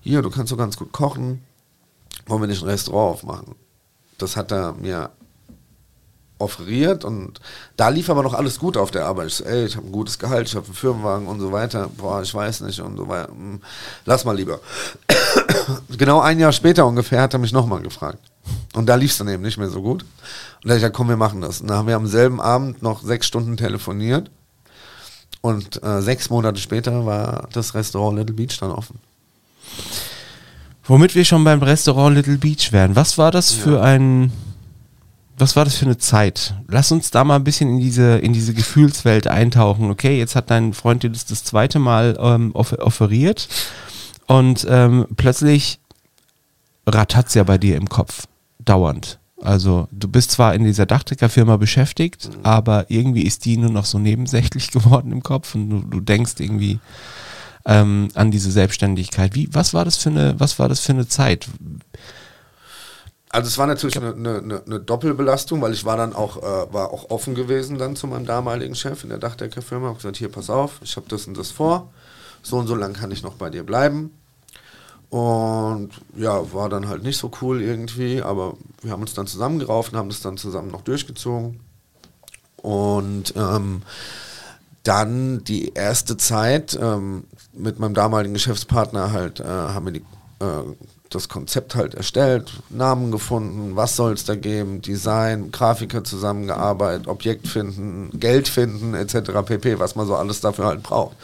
hier, 0.00 0.20
du 0.20 0.30
kannst 0.30 0.50
so 0.50 0.56
ganz 0.56 0.76
gut 0.76 0.92
kochen, 0.92 1.42
wollen 2.26 2.42
wir 2.42 2.48
nicht 2.48 2.62
ein 2.62 2.68
Restaurant 2.68 3.14
aufmachen? 3.14 3.54
Das 4.18 4.36
hat 4.36 4.52
er 4.52 4.74
mir 4.74 5.10
offeriert 6.38 7.04
und 7.04 7.40
da 7.76 7.88
lief 7.88 8.10
aber 8.10 8.22
noch 8.22 8.34
alles 8.34 8.58
gut 8.58 8.76
auf 8.76 8.90
der 8.90 9.06
Arbeit. 9.06 9.28
Ich 9.28 9.34
so, 9.36 9.44
ey, 9.44 9.66
ich 9.66 9.76
habe 9.76 9.86
ein 9.86 9.92
gutes 9.92 10.18
Gehalt, 10.18 10.48
ich 10.48 10.56
habe 10.56 10.66
einen 10.66 10.74
Firmenwagen 10.74 11.26
und 11.28 11.40
so 11.40 11.52
weiter. 11.52 11.88
Boah, 11.96 12.22
ich 12.22 12.34
weiß 12.34 12.62
nicht 12.62 12.80
und 12.80 12.96
so 12.96 13.08
weiter. 13.08 13.28
Hm, 13.28 13.60
Lass 14.04 14.24
mal 14.24 14.36
lieber. 14.36 14.60
genau 15.96 16.20
ein 16.20 16.38
Jahr 16.38 16.52
später 16.52 16.86
ungefähr 16.86 17.22
hat 17.22 17.32
er 17.34 17.38
mich 17.38 17.52
nochmal 17.52 17.80
gefragt. 17.82 18.18
Und 18.74 18.86
da 18.86 18.96
lief 18.96 19.12
es 19.12 19.18
dann 19.18 19.28
eben 19.28 19.42
nicht 19.42 19.58
mehr 19.58 19.70
so 19.70 19.80
gut. 19.80 20.02
Und 20.02 20.08
da 20.64 20.70
habe 20.70 20.76
ich 20.76 20.82
gesagt, 20.82 20.96
komm, 20.96 21.08
wir 21.08 21.16
machen 21.16 21.40
das. 21.40 21.60
Und 21.60 21.68
dann 21.68 21.78
haben 21.78 21.88
wir 21.88 21.96
am 21.96 22.06
selben 22.06 22.40
Abend 22.40 22.82
noch 22.82 23.02
sechs 23.02 23.26
Stunden 23.26 23.56
telefoniert. 23.56 24.30
Und 25.40 25.82
äh, 25.82 26.00
sechs 26.00 26.30
Monate 26.30 26.58
später 26.58 27.06
war 27.06 27.48
das 27.52 27.74
Restaurant 27.74 28.18
Little 28.18 28.34
Beach 28.34 28.58
dann 28.58 28.70
offen. 28.70 28.98
womit 30.84 31.14
wir 31.14 31.24
schon 31.24 31.44
beim 31.44 31.62
Restaurant 31.62 32.16
Little 32.16 32.38
Beach 32.38 32.72
wären, 32.72 32.96
was 32.96 33.18
war 33.18 33.30
das 33.30 33.52
für 33.52 33.82
ein, 33.82 34.32
was 35.36 35.56
war 35.56 35.64
das 35.64 35.76
für 35.76 35.86
eine 35.86 35.98
Zeit? 35.98 36.54
Lass 36.68 36.92
uns 36.92 37.10
da 37.10 37.24
mal 37.24 37.36
ein 37.36 37.44
bisschen 37.44 37.68
in 37.68 37.80
diese, 37.80 38.18
in 38.18 38.32
diese 38.32 38.54
Gefühlswelt 38.54 39.26
eintauchen. 39.26 39.90
Okay, 39.90 40.18
jetzt 40.18 40.36
hat 40.36 40.50
dein 40.50 40.72
Freund 40.72 41.02
dir 41.02 41.10
das 41.10 41.26
das 41.26 41.44
zweite 41.44 41.78
Mal 41.78 42.16
ähm, 42.20 42.52
offer 42.54 42.84
offeriert 42.84 43.48
und 44.26 44.66
ähm, 44.68 45.06
plötzlich 45.16 45.80
rattert's 46.86 47.34
ja 47.34 47.42
bei 47.42 47.58
dir 47.58 47.76
im 47.76 47.88
Kopf, 47.88 48.26
dauernd. 48.58 49.18
Also 49.42 49.88
du 49.90 50.08
bist 50.08 50.30
zwar 50.30 50.54
in 50.54 50.64
dieser 50.64 50.86
Dachdeckerfirma 50.86 51.56
beschäftigt, 51.56 52.30
aber 52.42 52.86
irgendwie 52.88 53.22
ist 53.22 53.44
die 53.44 53.56
nur 53.56 53.70
noch 53.70 53.84
so 53.84 53.98
nebensächlich 53.98 54.70
geworden 54.72 55.12
im 55.12 55.22
Kopf 55.22 55.54
und 55.54 55.70
du, 55.70 55.80
du 55.80 56.00
denkst 56.00 56.34
irgendwie 56.38 56.78
ähm, 57.66 58.08
an 58.14 58.30
diese 58.30 58.50
Selbstständigkeit. 58.50 59.34
Wie, 59.34 59.48
was 59.52 59.74
war 59.74 59.84
das 59.84 59.96
für 59.96 60.10
eine, 60.10 60.38
was 60.38 60.58
war 60.58 60.68
das 60.68 60.80
für 60.80 60.92
eine 60.92 61.08
Zeit? 61.08 61.48
Also 63.34 63.48
es 63.48 63.58
war 63.58 63.66
natürlich 63.66 63.96
eine, 63.98 64.14
eine, 64.14 64.62
eine- 64.64 64.78
Doppelbelastung, 64.80 65.60
weil 65.60 65.72
ich 65.72 65.84
war 65.84 65.96
dann 65.96 66.12
auch, 66.12 66.36
äh, 66.36 66.72
war 66.72 66.92
auch 66.92 67.10
offen 67.10 67.34
gewesen 67.34 67.78
dann 67.78 67.96
zu 67.96 68.06
meinem 68.06 68.26
damaligen 68.26 68.76
Chef 68.76 69.02
in 69.02 69.10
der 69.10 69.18
Dachdeckerfirma. 69.18 69.88
Habe 69.88 69.96
gesagt, 69.96 70.18
hier, 70.18 70.28
pass 70.30 70.50
auf, 70.50 70.78
ich 70.84 70.94
habe 70.94 71.06
das 71.08 71.26
und 71.26 71.36
das 71.36 71.50
vor. 71.50 71.90
So 72.42 72.58
und 72.58 72.68
so 72.68 72.76
lang 72.76 72.92
kann 72.92 73.10
ich 73.10 73.24
noch 73.24 73.34
bei 73.34 73.50
dir 73.50 73.64
bleiben. 73.64 74.12
Und 75.10 75.90
ja, 76.14 76.52
war 76.52 76.68
dann 76.68 76.88
halt 76.88 77.02
nicht 77.02 77.18
so 77.18 77.28
cool 77.42 77.60
irgendwie, 77.60 78.22
aber 78.22 78.54
wir 78.82 78.92
haben 78.92 79.02
uns 79.02 79.14
dann 79.14 79.26
zusammengerauft 79.26 79.92
und 79.92 79.98
haben 79.98 80.10
das 80.10 80.20
dann 80.20 80.36
zusammen 80.36 80.70
noch 80.70 80.82
durchgezogen. 80.82 81.58
Und 82.58 83.34
ähm, 83.36 83.82
dann 84.84 85.42
die 85.42 85.72
erste 85.74 86.16
Zeit 86.16 86.78
ähm, 86.80 87.24
mit 87.52 87.80
meinem 87.80 87.94
damaligen 87.94 88.34
Geschäftspartner 88.34 89.10
halt 89.10 89.40
äh, 89.40 89.44
haben 89.44 89.86
wir 89.86 89.92
die, 89.92 90.04
äh, 90.38 90.62
das 91.14 91.28
Konzept 91.28 91.74
halt 91.74 91.94
erstellt, 91.94 92.52
Namen 92.70 93.10
gefunden, 93.10 93.76
was 93.76 93.96
soll 93.96 94.12
es 94.12 94.24
da 94.24 94.34
geben, 94.34 94.82
Design, 94.82 95.50
Grafiker 95.50 96.04
zusammengearbeitet, 96.04 97.08
Objekt 97.08 97.48
finden, 97.48 98.10
Geld 98.18 98.48
finden 98.48 98.94
etc. 98.94 99.32
pp, 99.44 99.78
was 99.78 99.94
man 99.94 100.06
so 100.06 100.16
alles 100.16 100.40
dafür 100.40 100.66
halt 100.66 100.82
braucht. 100.82 101.16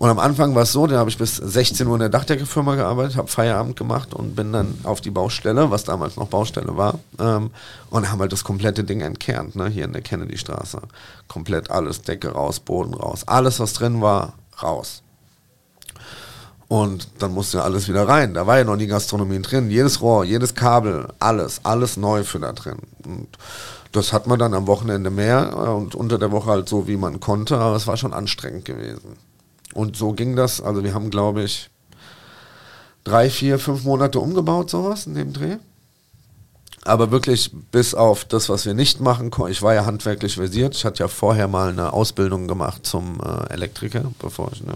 Und 0.00 0.08
am 0.08 0.18
Anfang 0.18 0.54
war 0.54 0.62
es 0.62 0.72
so, 0.72 0.86
da 0.86 0.96
habe 0.96 1.10
ich 1.10 1.18
bis 1.18 1.36
16 1.36 1.86
Uhr 1.86 1.92
in 1.92 2.00
der 2.00 2.08
Dachdeckerfirma 2.08 2.74
gearbeitet, 2.74 3.18
habe 3.18 3.28
Feierabend 3.28 3.76
gemacht 3.76 4.14
und 4.14 4.34
bin 4.34 4.50
dann 4.50 4.78
auf 4.84 5.02
die 5.02 5.10
Baustelle, 5.10 5.70
was 5.70 5.84
damals 5.84 6.16
noch 6.16 6.28
Baustelle 6.28 6.74
war, 6.74 6.98
ähm, 7.18 7.50
und 7.90 8.10
haben 8.10 8.18
halt 8.20 8.32
das 8.32 8.42
komplette 8.42 8.82
Ding 8.82 9.02
entkernt, 9.02 9.56
ne, 9.56 9.68
hier 9.68 9.84
in 9.84 9.92
der 9.92 10.00
Kennedy-Straße. 10.00 10.80
Komplett 11.28 11.70
alles, 11.70 12.00
Decke 12.00 12.30
raus, 12.30 12.60
Boden 12.60 12.94
raus, 12.94 13.24
alles 13.26 13.60
was 13.60 13.74
drin 13.74 14.00
war, 14.00 14.32
raus. 14.62 15.02
Und 16.70 17.08
dann 17.18 17.34
musste 17.34 17.58
ja 17.58 17.64
alles 17.64 17.88
wieder 17.88 18.06
rein. 18.06 18.32
Da 18.32 18.46
war 18.46 18.58
ja 18.58 18.62
noch 18.62 18.76
nie 18.76 18.86
Gastronomie 18.86 19.42
drin. 19.42 19.72
Jedes 19.72 20.00
Rohr, 20.02 20.24
jedes 20.24 20.54
Kabel, 20.54 21.08
alles, 21.18 21.58
alles 21.64 21.96
neu 21.96 22.22
für 22.22 22.38
da 22.38 22.52
drin. 22.52 22.76
Und 23.04 23.26
das 23.90 24.12
hat 24.12 24.28
man 24.28 24.38
dann 24.38 24.54
am 24.54 24.68
Wochenende 24.68 25.10
mehr 25.10 25.56
und 25.56 25.96
unter 25.96 26.16
der 26.16 26.30
Woche 26.30 26.48
halt 26.48 26.68
so, 26.68 26.86
wie 26.86 26.96
man 26.96 27.18
konnte. 27.18 27.58
Aber 27.58 27.74
es 27.74 27.88
war 27.88 27.96
schon 27.96 28.12
anstrengend 28.12 28.66
gewesen. 28.66 29.16
Und 29.74 29.96
so 29.96 30.12
ging 30.12 30.36
das. 30.36 30.60
Also 30.60 30.84
wir 30.84 30.94
haben, 30.94 31.10
glaube 31.10 31.42
ich, 31.42 31.70
drei, 33.02 33.30
vier, 33.30 33.58
fünf 33.58 33.82
Monate 33.82 34.20
umgebaut, 34.20 34.70
sowas 34.70 35.08
in 35.08 35.16
dem 35.16 35.32
Dreh. 35.32 35.56
Aber 36.84 37.10
wirklich 37.10 37.50
bis 37.70 37.94
auf 37.94 38.24
das, 38.24 38.48
was 38.48 38.64
wir 38.64 38.72
nicht 38.72 39.00
machen 39.00 39.30
konnten. 39.30 39.52
Ich 39.52 39.60
war 39.60 39.74
ja 39.74 39.84
handwerklich 39.84 40.36
versiert. 40.36 40.74
Ich 40.74 40.86
hatte 40.86 41.00
ja 41.00 41.08
vorher 41.08 41.46
mal 41.46 41.68
eine 41.68 41.92
Ausbildung 41.92 42.48
gemacht 42.48 42.86
zum 42.86 43.20
äh, 43.20 43.52
Elektriker, 43.52 44.04
bevor 44.18 44.50
ich, 44.52 44.64
ne? 44.64 44.72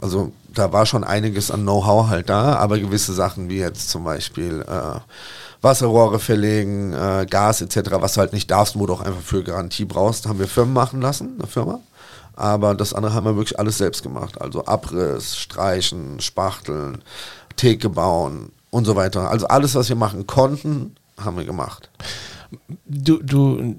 Also 0.00 0.32
da 0.54 0.72
war 0.72 0.86
schon 0.86 1.04
einiges 1.04 1.50
an 1.50 1.62
Know-how 1.62 2.08
halt 2.08 2.28
da, 2.28 2.54
aber 2.56 2.78
gewisse 2.78 3.12
Sachen 3.12 3.48
wie 3.48 3.58
jetzt 3.58 3.90
zum 3.90 4.04
Beispiel 4.04 4.64
äh, 4.68 5.00
Wasserrohre 5.62 6.18
verlegen, 6.18 6.92
äh, 6.92 7.26
Gas 7.28 7.60
etc., 7.60 7.90
was 7.94 8.14
du 8.14 8.20
halt 8.20 8.32
nicht 8.32 8.50
darfst, 8.50 8.78
wo 8.78 8.86
du 8.86 8.92
auch 8.92 9.00
einfach 9.00 9.22
für 9.22 9.42
Garantie 9.42 9.84
brauchst, 9.84 10.26
haben 10.26 10.38
wir 10.38 10.48
Firmen 10.48 10.74
machen 10.74 11.00
lassen, 11.00 11.34
eine 11.38 11.48
Firma. 11.48 11.80
Aber 12.36 12.74
das 12.74 12.92
andere 12.92 13.14
haben 13.14 13.24
wir 13.24 13.36
wirklich 13.36 13.58
alles 13.58 13.78
selbst 13.78 14.02
gemacht. 14.02 14.40
Also 14.40 14.66
Abriss, 14.66 15.36
Streichen, 15.36 16.20
Spachteln, 16.20 17.02
Theke 17.56 17.88
bauen 17.88 18.52
und 18.70 18.84
so 18.84 18.94
weiter. 18.94 19.30
Also 19.30 19.48
alles, 19.48 19.74
was 19.74 19.88
wir 19.88 19.96
machen 19.96 20.26
konnten, 20.26 20.94
haben 21.16 21.36
wir 21.36 21.44
gemacht. 21.44 21.90
Du, 22.86 23.22
du, 23.22 23.76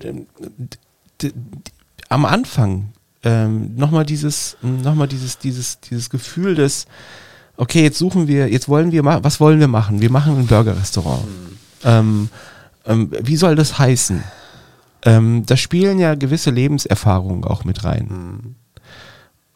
am 2.09 2.25
Anfang 2.25 2.93
ähm, 3.23 3.75
nochmal 3.75 4.05
dieses, 4.05 4.57
noch 4.61 5.07
dieses, 5.07 5.37
dieses, 5.37 5.79
dieses 5.79 6.09
Gefühl 6.09 6.55
des, 6.55 6.85
okay, 7.57 7.83
jetzt 7.83 7.97
suchen 7.97 8.27
wir, 8.27 8.49
jetzt 8.49 8.69
wollen 8.69 8.91
wir 8.91 9.03
machen, 9.03 9.23
was 9.23 9.39
wollen 9.39 9.59
wir 9.59 9.67
machen? 9.67 10.01
Wir 10.01 10.11
machen 10.11 10.37
ein 10.37 10.47
Burgerrestaurant. 10.47 11.25
Mhm. 11.25 11.57
Ähm, 11.83 12.29
ähm, 12.85 13.11
wie 13.21 13.35
soll 13.35 13.55
das 13.55 13.77
heißen? 13.77 14.23
Ähm, 15.03 15.45
da 15.45 15.57
spielen 15.57 15.99
ja 15.99 16.15
gewisse 16.15 16.51
Lebenserfahrungen 16.51 17.43
auch 17.43 17.65
mit 17.65 17.83
rein. 17.83 18.07
Mhm. 18.09 18.55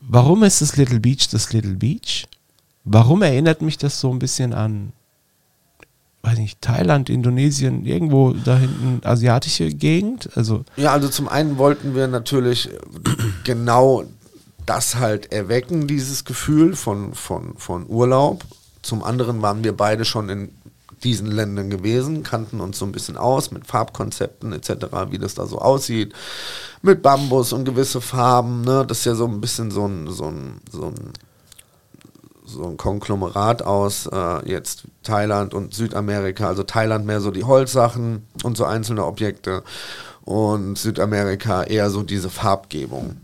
Warum 0.01 0.43
ist 0.43 0.61
das 0.61 0.77
Little 0.77 0.99
Beach 0.99 1.29
das 1.29 1.53
Little 1.53 1.75
Beach? 1.75 2.27
Warum 2.83 3.21
erinnert 3.21 3.61
mich 3.61 3.77
das 3.77 3.99
so 3.99 4.11
ein 4.11 4.19
bisschen 4.19 4.53
an 4.53 4.91
weiß 6.23 6.37
nicht, 6.37 6.61
Thailand, 6.61 7.09
Indonesien, 7.09 7.85
irgendwo 7.85 8.33
da 8.33 8.57
hinten 8.57 9.01
asiatische 9.03 9.69
Gegend? 9.69 10.29
Also 10.35 10.63
ja, 10.77 10.91
also 10.91 11.09
zum 11.09 11.27
einen 11.27 11.57
wollten 11.57 11.95
wir 11.95 12.07
natürlich 12.07 12.69
genau 13.43 14.03
das 14.65 14.95
halt 14.95 15.31
erwecken, 15.31 15.87
dieses 15.87 16.23
Gefühl 16.25 16.75
von, 16.75 17.13
von, 17.13 17.55
von 17.57 17.87
Urlaub. 17.87 18.45
Zum 18.81 19.03
anderen 19.03 19.41
waren 19.41 19.63
wir 19.63 19.75
beide 19.75 20.05
schon 20.05 20.29
in 20.29 20.49
diesen 21.03 21.27
Ländern 21.27 21.69
gewesen, 21.69 22.21
kannten 22.21 22.61
uns 22.61 22.77
so 22.77 22.85
ein 22.85 22.91
bisschen 22.91 23.17
aus 23.17 23.51
mit 23.51 23.65
Farbkonzepten 23.65 24.53
etc., 24.53 24.85
wie 25.09 25.17
das 25.17 25.33
da 25.33 25.47
so 25.47 25.57
aussieht, 25.57 26.13
mit 26.83 27.01
Bambus 27.01 27.53
und 27.53 27.65
gewisse 27.65 28.01
Farben. 28.01 28.61
Ne? 28.61 28.85
Das 28.87 28.99
ist 28.99 29.05
ja 29.05 29.15
so 29.15 29.25
ein 29.25 29.41
bisschen 29.41 29.71
so 29.71 29.87
ein, 29.87 30.07
so 30.09 30.25
ein, 30.25 30.61
so 30.71 30.87
ein 30.87 31.13
so 32.53 32.65
ein 32.65 32.77
Konglomerat 32.77 33.63
aus 33.63 34.07
äh, 34.07 34.49
jetzt 34.49 34.83
Thailand 35.03 35.53
und 35.53 35.73
Südamerika. 35.73 36.47
Also 36.47 36.63
Thailand 36.63 37.05
mehr 37.05 37.21
so 37.21 37.31
die 37.31 37.43
Holzsachen 37.43 38.25
und 38.43 38.57
so 38.57 38.65
einzelne 38.65 39.05
Objekte 39.05 39.63
und 40.23 40.77
Südamerika 40.77 41.63
eher 41.63 41.89
so 41.89 42.03
diese 42.03 42.29
Farbgebung. 42.29 43.17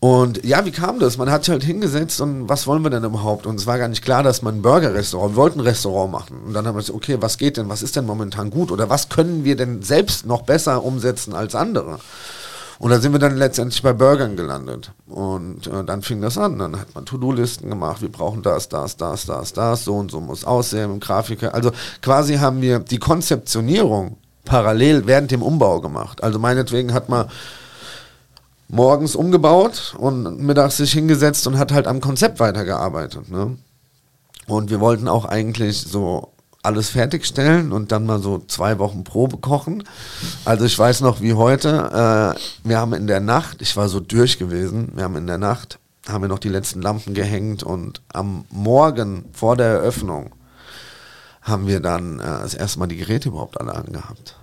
Und 0.00 0.44
ja, 0.44 0.64
wie 0.64 0.70
kam 0.70 1.00
das? 1.00 1.18
Man 1.18 1.30
hat 1.30 1.44
sich 1.44 1.50
halt 1.50 1.64
hingesetzt 1.64 2.20
und 2.20 2.48
was 2.48 2.68
wollen 2.68 2.82
wir 2.82 2.90
denn 2.90 3.02
überhaupt? 3.02 3.46
Und 3.46 3.56
es 3.56 3.66
war 3.66 3.78
gar 3.78 3.88
nicht 3.88 4.04
klar, 4.04 4.22
dass 4.22 4.42
man 4.42 4.58
ein 4.58 4.62
Burger-Restaurant, 4.62 5.34
wollten 5.34 5.58
ein 5.58 5.66
Restaurant 5.66 6.12
machen. 6.12 6.40
Und 6.46 6.54
dann 6.54 6.66
haben 6.66 6.76
wir 6.76 6.80
gesagt, 6.80 6.96
okay, 6.96 7.16
was 7.20 7.38
geht 7.38 7.56
denn, 7.56 7.68
was 7.68 7.82
ist 7.82 7.96
denn 7.96 8.06
momentan 8.06 8.50
gut? 8.50 8.70
Oder 8.70 8.88
was 8.88 9.08
können 9.08 9.44
wir 9.44 9.56
denn 9.56 9.82
selbst 9.82 10.24
noch 10.24 10.42
besser 10.42 10.84
umsetzen 10.84 11.34
als 11.34 11.56
andere? 11.56 11.98
Und 12.78 12.90
da 12.90 13.00
sind 13.00 13.12
wir 13.12 13.18
dann 13.18 13.36
letztendlich 13.36 13.82
bei 13.82 13.92
Burgern 13.92 14.36
gelandet. 14.36 14.92
Und 15.08 15.66
äh, 15.66 15.82
dann 15.84 16.02
fing 16.02 16.20
das 16.20 16.38
an. 16.38 16.58
Dann 16.58 16.78
hat 16.78 16.94
man 16.94 17.04
To-Do-Listen 17.04 17.68
gemacht. 17.68 18.02
Wir 18.02 18.10
brauchen 18.10 18.42
das, 18.42 18.68
das, 18.68 18.96
das, 18.96 19.26
das, 19.26 19.52
das. 19.52 19.84
So 19.84 19.96
und 19.96 20.10
so 20.10 20.20
muss 20.20 20.44
aussehen 20.44 20.92
im 20.92 21.00
Grafiker. 21.00 21.54
Also 21.54 21.72
quasi 22.02 22.36
haben 22.36 22.62
wir 22.62 22.78
die 22.78 22.98
Konzeptionierung 22.98 24.16
parallel 24.44 25.06
während 25.06 25.32
dem 25.32 25.42
Umbau 25.42 25.80
gemacht. 25.80 26.22
Also 26.22 26.38
meinetwegen 26.38 26.94
hat 26.94 27.08
man 27.08 27.28
morgens 28.68 29.16
umgebaut 29.16 29.96
und 29.98 30.40
mittags 30.40 30.76
sich 30.76 30.92
hingesetzt 30.92 31.46
und 31.46 31.58
hat 31.58 31.72
halt 31.72 31.88
am 31.88 32.00
Konzept 32.00 32.38
weitergearbeitet. 32.38 33.28
Ne? 33.28 33.56
Und 34.46 34.70
wir 34.70 34.78
wollten 34.78 35.08
auch 35.08 35.24
eigentlich 35.24 35.80
so 35.80 36.32
alles 36.62 36.90
fertigstellen 36.90 37.72
und 37.72 37.92
dann 37.92 38.04
mal 38.04 38.20
so 38.20 38.38
zwei 38.46 38.78
Wochen 38.78 39.04
Probe 39.04 39.38
kochen. 39.38 39.84
Also 40.44 40.64
ich 40.64 40.78
weiß 40.78 41.00
noch 41.00 41.20
wie 41.20 41.34
heute, 41.34 42.36
äh, 42.36 42.68
wir 42.68 42.78
haben 42.78 42.92
in 42.94 43.06
der 43.06 43.20
Nacht, 43.20 43.62
ich 43.62 43.76
war 43.76 43.88
so 43.88 44.00
durch 44.00 44.38
gewesen, 44.38 44.92
wir 44.94 45.04
haben 45.04 45.16
in 45.16 45.26
der 45.26 45.38
Nacht, 45.38 45.78
haben 46.08 46.22
wir 46.22 46.28
noch 46.28 46.38
die 46.38 46.48
letzten 46.48 46.82
Lampen 46.82 47.14
gehängt 47.14 47.62
und 47.62 48.02
am 48.12 48.44
Morgen 48.50 49.26
vor 49.32 49.56
der 49.56 49.66
Eröffnung 49.66 50.34
haben 51.42 51.66
wir 51.66 51.80
dann 51.80 52.20
äh, 52.20 52.24
das 52.24 52.54
erste 52.54 52.78
Mal 52.78 52.88
die 52.88 52.96
Geräte 52.96 53.28
überhaupt 53.28 53.60
alle 53.60 53.74
angehabt. 53.74 54.36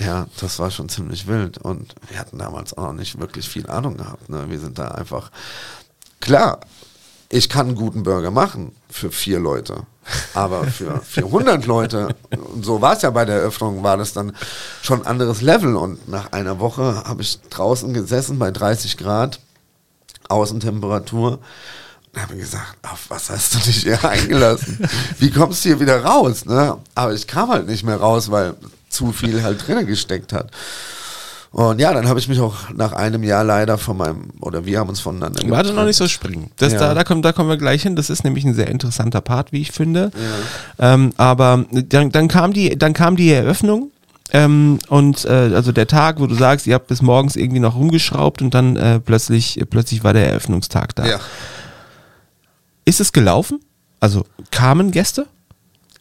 Ja, 0.00 0.26
das 0.40 0.58
war 0.58 0.70
schon 0.70 0.88
ziemlich 0.88 1.26
wild 1.26 1.58
und 1.58 1.94
wir 2.08 2.18
hatten 2.18 2.38
damals 2.38 2.76
auch 2.76 2.84
noch 2.84 2.92
nicht 2.94 3.20
wirklich 3.20 3.48
viel 3.48 3.68
Ahnung 3.68 3.98
gehabt. 3.98 4.30
Ne? 4.30 4.46
Wir 4.48 4.58
sind 4.58 4.78
da 4.78 4.88
einfach, 4.88 5.30
klar, 6.20 6.60
ich 7.28 7.50
kann 7.50 7.68
einen 7.68 7.76
guten 7.76 8.02
Burger 8.02 8.30
machen 8.30 8.72
für 8.88 9.10
vier 9.10 9.38
Leute. 9.40 9.86
Aber 10.34 10.64
für 10.64 11.00
400 11.00 11.66
Leute, 11.66 12.08
und 12.52 12.64
so 12.64 12.80
war 12.80 12.94
es 12.96 13.02
ja 13.02 13.10
bei 13.10 13.24
der 13.24 13.36
Eröffnung, 13.36 13.82
war 13.82 13.96
das 13.96 14.12
dann 14.12 14.34
schon 14.82 15.02
ein 15.02 15.06
anderes 15.06 15.42
Level. 15.42 15.76
Und 15.76 16.08
nach 16.08 16.32
einer 16.32 16.58
Woche 16.58 17.04
habe 17.06 17.22
ich 17.22 17.38
draußen 17.50 17.92
gesessen 17.94 18.38
bei 18.38 18.50
30 18.50 18.96
Grad, 18.96 19.40
Außentemperatur. 20.28 21.38
Und 22.12 22.20
habe 22.20 22.36
gesagt, 22.36 22.76
auf 22.82 23.06
was 23.08 23.30
hast 23.30 23.54
du 23.54 23.58
dich 23.58 23.82
hier 23.82 24.04
eingelassen? 24.04 24.88
Wie 25.18 25.30
kommst 25.30 25.64
du 25.64 25.68
hier 25.68 25.80
wieder 25.80 26.04
raus? 26.04 26.44
Ne? 26.44 26.76
Aber 26.94 27.12
ich 27.12 27.26
kam 27.26 27.50
halt 27.50 27.68
nicht 27.68 27.84
mehr 27.84 27.98
raus, 27.98 28.30
weil 28.30 28.54
zu 28.88 29.12
viel 29.12 29.42
halt 29.42 29.66
drinnen 29.66 29.86
gesteckt 29.86 30.32
hat. 30.32 30.50
Und 31.52 31.80
ja, 31.80 31.92
dann 31.92 32.08
habe 32.08 32.20
ich 32.20 32.28
mich 32.28 32.38
auch 32.38 32.70
nach 32.72 32.92
einem 32.92 33.24
Jahr 33.24 33.42
leider 33.42 33.76
von 33.76 33.96
meinem, 33.96 34.30
oder 34.40 34.66
wir 34.66 34.78
haben 34.78 34.88
uns 34.88 35.00
voneinander 35.00 35.42
Warte 35.50 35.72
noch 35.72 35.84
nicht 35.84 35.96
so 35.96 36.06
springen. 36.06 36.50
Das, 36.58 36.74
ja. 36.74 36.78
da, 36.78 36.94
da, 36.94 37.02
kommen, 37.02 37.22
da 37.22 37.32
kommen 37.32 37.48
wir 37.48 37.56
gleich 37.56 37.82
hin. 37.82 37.96
Das 37.96 38.08
ist 38.08 38.22
nämlich 38.22 38.44
ein 38.44 38.54
sehr 38.54 38.68
interessanter 38.68 39.20
Part, 39.20 39.50
wie 39.50 39.60
ich 39.60 39.72
finde. 39.72 40.12
Ja. 40.78 40.94
Ähm, 40.94 41.12
aber 41.16 41.64
dann, 41.70 42.12
dann, 42.12 42.28
kam 42.28 42.52
die, 42.52 42.78
dann 42.78 42.92
kam 42.92 43.16
die 43.16 43.32
Eröffnung. 43.32 43.90
Ähm, 44.32 44.78
und 44.88 45.24
äh, 45.24 45.50
also 45.52 45.72
der 45.72 45.88
Tag, 45.88 46.20
wo 46.20 46.28
du 46.28 46.36
sagst, 46.36 46.68
ihr 46.68 46.74
habt 46.74 46.86
bis 46.86 47.02
morgens 47.02 47.34
irgendwie 47.34 47.58
noch 47.58 47.74
rumgeschraubt 47.74 48.42
und 48.42 48.54
dann 48.54 48.76
äh, 48.76 49.00
plötzlich, 49.00 49.60
plötzlich 49.68 50.04
war 50.04 50.12
der 50.12 50.28
Eröffnungstag 50.28 50.94
da. 50.94 51.04
Ja. 51.04 51.18
Ist 52.84 53.00
es 53.00 53.12
gelaufen? 53.12 53.60
Also 53.98 54.24
kamen 54.52 54.92
Gäste? 54.92 55.26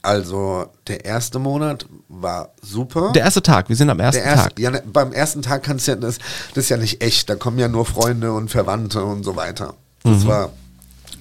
Also 0.01 0.67
der 0.87 1.03
erste 1.03 1.39
Monat 1.39 1.85
war 2.07 2.49
super. 2.61 3.11
Der 3.11 3.23
erste 3.23 3.41
Tag, 3.41 3.67
wir 3.67 3.75
sind 3.75 3.89
am 3.89 3.99
ersten 3.99 4.23
erste, 4.23 4.49
Tag. 4.49 4.59
Ja, 4.59 4.71
ne, 4.71 4.83
beim 4.85 5.11
ersten 5.11 5.41
Tag 5.41 5.63
kannst 5.63 5.87
ja 5.87 5.95
das, 5.95 6.19
das 6.53 6.65
ist 6.65 6.69
ja 6.69 6.77
nicht 6.77 7.03
echt. 7.03 7.29
Da 7.29 7.35
kommen 7.35 7.59
ja 7.59 7.67
nur 7.67 7.85
Freunde 7.85 8.31
und 8.31 8.49
Verwandte 8.49 9.03
und 9.03 9.23
so 9.23 9.35
weiter. 9.35 9.73
Das 10.03 10.23
mhm. 10.23 10.27
war, 10.27 10.49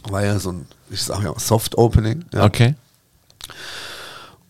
war 0.08 0.24
ja 0.24 0.38
so 0.38 0.52
ein, 0.52 0.66
ich 0.90 1.02
sag 1.02 1.22
ja, 1.22 1.32
Soft 1.38 1.76
Opening. 1.76 2.24
Ja. 2.32 2.44
Okay. 2.44 2.76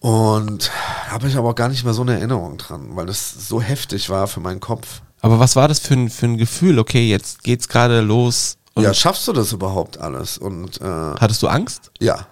Und 0.01 0.71
habe 1.09 1.27
ich 1.27 1.37
aber 1.37 1.51
auch 1.51 1.55
gar 1.55 1.69
nicht 1.69 1.85
mehr 1.85 1.95
so 1.95 2.03
eine 2.03 2.15
Erinnerung 2.15 2.59
dran, 2.59 2.91
weil 2.97 3.07
das 3.07 3.49
so 3.49 3.61
heftig 3.61 4.11
war 4.11 4.29
für 4.29 4.41
meinen 4.41 4.61
Kopf. 4.61 5.01
Aber 5.21 5.41
was 5.41 5.57
war 5.57 5.67
das 5.67 5.81
für 5.81 5.95
ein, 5.95 6.11
für 6.11 6.27
ein 6.27 6.37
Gefühl? 6.37 6.79
Okay, 6.79 7.09
jetzt 7.09 7.43
geht's 7.43 7.69
gerade 7.69 8.01
los. 8.01 8.59
ja, 8.77 8.95
schaffst 8.95 9.27
du 9.27 9.33
das 9.33 9.53
überhaupt 9.53 9.99
alles? 9.99 10.39
Und 10.39 10.81
äh, 10.81 10.85
hattest 10.85 11.43
du 11.43 11.49
Angst? 11.49 11.91
Ja, 11.99 12.27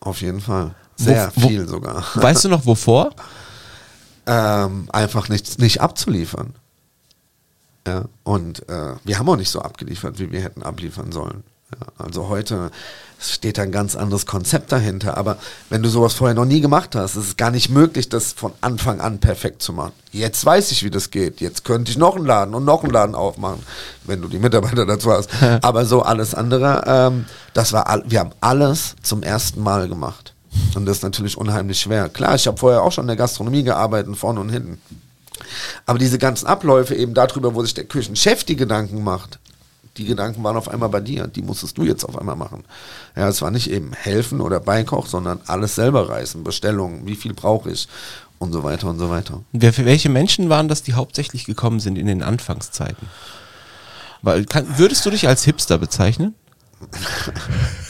auf 0.00 0.22
jeden 0.22 0.40
Fall. 0.40 0.74
Sehr 0.96 1.32
wo, 1.34 1.48
viel 1.48 1.68
sogar. 1.68 2.04
Weißt 2.14 2.44
du 2.44 2.48
noch 2.48 2.66
wovor? 2.66 3.10
ähm, 4.26 4.88
einfach 4.92 5.28
nicht, 5.28 5.58
nicht 5.58 5.80
abzuliefern. 5.80 6.54
Ja, 7.86 8.04
und 8.22 8.66
äh, 8.68 8.94
wir 9.04 9.18
haben 9.18 9.28
auch 9.28 9.36
nicht 9.36 9.50
so 9.50 9.60
abgeliefert, 9.60 10.18
wie 10.18 10.32
wir 10.32 10.40
hätten 10.40 10.62
abliefern 10.62 11.12
sollen. 11.12 11.44
Ja, 11.70 11.86
also 11.98 12.28
heute 12.28 12.70
steht 13.20 13.58
ein 13.58 13.72
ganz 13.72 13.94
anderes 13.94 14.24
Konzept 14.24 14.72
dahinter. 14.72 15.18
Aber 15.18 15.36
wenn 15.68 15.82
du 15.82 15.90
sowas 15.90 16.14
vorher 16.14 16.34
noch 16.34 16.46
nie 16.46 16.60
gemacht 16.60 16.94
hast, 16.94 17.16
ist 17.16 17.26
es 17.26 17.36
gar 17.36 17.50
nicht 17.50 17.68
möglich, 17.68 18.08
das 18.08 18.32
von 18.32 18.52
Anfang 18.62 19.00
an 19.00 19.18
perfekt 19.18 19.60
zu 19.60 19.74
machen. 19.74 19.92
Jetzt 20.12 20.44
weiß 20.44 20.70
ich, 20.72 20.82
wie 20.82 20.90
das 20.90 21.10
geht. 21.10 21.40
Jetzt 21.40 21.64
könnte 21.64 21.90
ich 21.90 21.98
noch 21.98 22.16
einen 22.16 22.26
Laden 22.26 22.54
und 22.54 22.64
noch 22.64 22.82
einen 22.82 22.92
Laden 22.92 23.14
aufmachen, 23.14 23.62
wenn 24.04 24.22
du 24.22 24.28
die 24.28 24.38
Mitarbeiter 24.38 24.86
dazu 24.86 25.12
hast. 25.12 25.28
Aber 25.62 25.84
so 25.84 26.02
alles 26.02 26.34
andere, 26.34 26.84
ähm, 26.86 27.26
das 27.52 27.72
war, 27.72 28.02
wir 28.06 28.20
haben 28.20 28.32
alles 28.40 28.96
zum 29.02 29.22
ersten 29.22 29.62
Mal 29.62 29.88
gemacht. 29.88 30.33
Und 30.74 30.86
das 30.86 30.98
ist 30.98 31.02
natürlich 31.02 31.36
unheimlich 31.36 31.80
schwer. 31.80 32.08
Klar, 32.08 32.34
ich 32.34 32.46
habe 32.46 32.58
vorher 32.58 32.82
auch 32.82 32.92
schon 32.92 33.04
in 33.04 33.08
der 33.08 33.16
Gastronomie 33.16 33.62
gearbeitet, 33.62 34.16
vorne 34.16 34.40
und 34.40 34.50
hinten. 34.50 34.80
Aber 35.86 35.98
diese 35.98 36.18
ganzen 36.18 36.46
Abläufe 36.46 36.94
eben 36.94 37.14
darüber, 37.14 37.54
wo 37.54 37.62
sich 37.62 37.74
der 37.74 37.84
Küchenchef 37.84 38.44
die 38.44 38.56
Gedanken 38.56 39.02
macht, 39.04 39.38
Die 39.96 40.04
Gedanken 40.04 40.42
waren 40.42 40.56
auf 40.56 40.68
einmal 40.68 40.88
bei 40.88 41.00
dir, 41.00 41.28
die 41.28 41.42
musstest 41.42 41.78
du 41.78 41.84
jetzt 41.84 42.04
auf 42.04 42.18
einmal 42.18 42.34
machen. 42.34 42.64
Ja, 43.14 43.28
es 43.28 43.42
war 43.42 43.52
nicht 43.52 43.70
eben 43.70 43.92
helfen 43.92 44.40
oder 44.40 44.58
Beikoch, 44.58 45.06
sondern 45.06 45.40
alles 45.46 45.76
selber 45.76 46.08
reißen, 46.08 46.42
Bestellungen, 46.42 47.06
wie 47.06 47.14
viel 47.14 47.32
brauche 47.32 47.70
ich 47.70 47.86
und 48.40 48.52
so 48.52 48.64
weiter 48.64 48.88
und 48.88 48.98
so 48.98 49.08
weiter. 49.08 49.42
Wer, 49.52 49.76
welche 49.78 50.08
Menschen 50.08 50.48
waren 50.48 50.66
das, 50.66 50.82
die 50.82 50.94
hauptsächlich 50.94 51.44
gekommen 51.44 51.78
sind 51.78 51.96
in 51.96 52.06
den 52.06 52.24
Anfangszeiten? 52.24 53.08
Weil, 54.22 54.46
kann, 54.46 54.78
würdest 54.78 55.06
du 55.06 55.10
dich 55.10 55.28
als 55.28 55.44
Hipster 55.44 55.78
bezeichnen? 55.78 56.34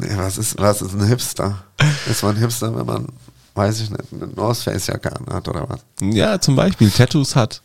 nee, 0.00 0.16
was 0.16 0.38
ist, 0.38 0.58
was 0.58 0.82
ist 0.82 0.94
ein 0.94 1.06
Hipster? 1.06 1.64
Ist 2.10 2.22
man 2.22 2.36
ein 2.36 2.40
Hipster, 2.40 2.74
wenn 2.74 2.86
man, 2.86 3.06
weiß 3.54 3.80
ich 3.80 3.90
nicht, 3.90 4.12
eine 4.12 4.28
North 4.28 4.58
Face 4.58 4.86
Jacke 4.86 5.14
anhat 5.14 5.48
oder 5.48 5.68
was? 5.68 5.80
Ja, 6.00 6.40
zum 6.40 6.56
Beispiel 6.56 6.90
Tattoos 6.90 7.36
hat, 7.36 7.62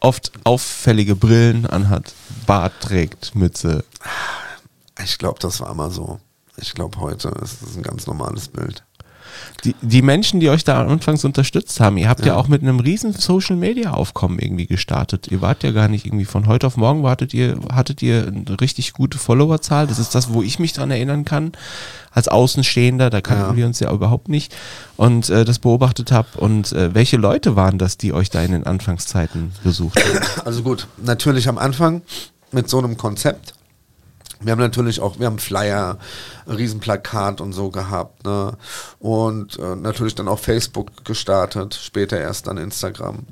oft 0.00 0.32
auffällige 0.44 1.16
Brillen 1.16 1.66
anhat, 1.66 2.12
Bart 2.46 2.72
trägt, 2.80 3.34
Mütze. 3.34 3.84
Ich 5.02 5.18
glaube, 5.18 5.38
das 5.40 5.60
war 5.60 5.74
mal 5.74 5.90
so. 5.90 6.20
Ich 6.56 6.74
glaube, 6.74 6.98
heute 6.98 7.28
ist 7.42 7.62
es 7.62 7.76
ein 7.76 7.82
ganz 7.82 8.06
normales 8.06 8.48
Bild. 8.48 8.84
Die, 9.64 9.74
die 9.82 10.02
Menschen, 10.02 10.40
die 10.40 10.48
euch 10.48 10.64
da 10.64 10.84
anfangs 10.84 11.24
unterstützt 11.24 11.80
haben, 11.80 11.98
ihr 11.98 12.08
habt 12.08 12.20
ja. 12.20 12.28
ja 12.28 12.36
auch 12.36 12.48
mit 12.48 12.62
einem 12.62 12.80
riesen 12.80 13.12
Social 13.12 13.56
Media 13.56 13.92
Aufkommen 13.92 14.38
irgendwie 14.38 14.66
gestartet. 14.66 15.28
Ihr 15.30 15.42
wart 15.42 15.62
ja 15.62 15.70
gar 15.70 15.88
nicht 15.88 16.06
irgendwie 16.06 16.24
von 16.24 16.46
heute 16.46 16.66
auf 16.66 16.76
morgen 16.76 17.02
wartet 17.02 17.34
ihr, 17.34 17.58
hattet 17.72 18.02
ihr 18.02 18.26
eine 18.28 18.60
richtig 18.60 18.92
gute 18.92 19.18
Followerzahl. 19.18 19.86
Das 19.86 19.98
ist 19.98 20.14
das, 20.14 20.32
wo 20.32 20.42
ich 20.42 20.58
mich 20.58 20.72
dran 20.72 20.90
erinnern 20.90 21.24
kann. 21.24 21.52
Als 22.12 22.28
Außenstehender, 22.28 23.10
da 23.10 23.20
kannten 23.20 23.50
ja. 23.50 23.56
wir 23.56 23.66
uns 23.66 23.80
ja 23.80 23.92
überhaupt 23.92 24.28
nicht 24.28 24.54
und 24.96 25.28
äh, 25.30 25.44
das 25.44 25.58
beobachtet 25.58 26.10
habe. 26.10 26.28
Und 26.38 26.72
äh, 26.72 26.94
welche 26.94 27.16
Leute 27.16 27.54
waren 27.54 27.78
das, 27.78 27.98
die 27.98 28.12
euch 28.12 28.30
da 28.30 28.42
in 28.42 28.52
den 28.52 28.66
Anfangszeiten 28.66 29.52
besucht 29.62 30.02
haben? 30.02 30.44
Also 30.44 30.62
gut, 30.62 30.86
natürlich 30.96 31.48
am 31.48 31.58
Anfang 31.58 32.02
mit 32.50 32.68
so 32.68 32.78
einem 32.78 32.96
Konzept 32.96 33.54
wir 34.40 34.52
haben 34.52 34.58
natürlich 34.58 35.00
auch, 35.00 35.18
wir 35.18 35.26
haben 35.26 35.38
Flyer, 35.38 35.98
Riesenplakat 36.46 37.40
und 37.40 37.52
so 37.52 37.70
gehabt. 37.70 38.24
Ne? 38.24 38.56
Und 38.98 39.58
äh, 39.58 39.76
natürlich 39.76 40.14
dann 40.14 40.28
auch 40.28 40.38
Facebook 40.38 41.04
gestartet, 41.04 41.74
später 41.74 42.18
erst 42.18 42.46
dann 42.46 42.56
Instagram. 42.56 43.26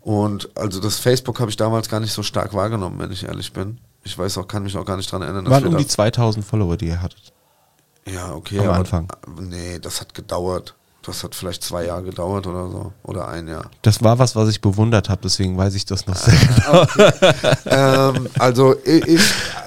Und 0.00 0.50
also 0.56 0.80
das 0.80 0.98
Facebook 0.98 1.40
habe 1.40 1.50
ich 1.50 1.56
damals 1.56 1.88
gar 1.88 2.00
nicht 2.00 2.12
so 2.12 2.22
stark 2.22 2.54
wahrgenommen, 2.54 2.98
wenn 2.98 3.10
ich 3.10 3.24
ehrlich 3.24 3.52
bin. 3.52 3.78
Ich 4.02 4.16
weiß 4.16 4.38
auch, 4.38 4.48
kann 4.48 4.62
mich 4.62 4.76
auch 4.76 4.86
gar 4.86 4.96
nicht 4.96 5.12
daran 5.12 5.22
erinnern. 5.22 5.50
Waren 5.50 5.66
um 5.66 5.76
die 5.76 5.86
2000 5.86 6.44
Follower, 6.44 6.76
die 6.76 6.88
ihr 6.88 7.02
hattet. 7.02 7.32
Ja, 8.06 8.32
okay. 8.32 8.58
Am 8.60 8.70
Anfang. 8.70 9.08
Nee, 9.38 9.78
das 9.78 10.00
hat 10.00 10.14
gedauert. 10.14 10.74
Das 11.02 11.24
hat 11.24 11.34
vielleicht 11.34 11.64
zwei 11.64 11.86
Jahre 11.86 12.02
gedauert 12.02 12.46
oder 12.46 12.68
so. 12.68 12.92
Oder 13.02 13.28
ein 13.28 13.48
Jahr. 13.48 13.70
Das 13.80 14.02
war 14.04 14.18
was, 14.18 14.36
was 14.36 14.50
ich 14.50 14.60
bewundert 14.60 15.08
habe, 15.08 15.22
deswegen 15.24 15.56
weiß 15.56 15.74
ich 15.74 15.86
das 15.86 16.06
noch 16.06 16.16
sehr 16.16 16.34
genau. 16.34 16.82
Okay. 16.82 17.12
ähm, 17.66 18.28
also, 18.38 18.74
ich, 18.84 19.20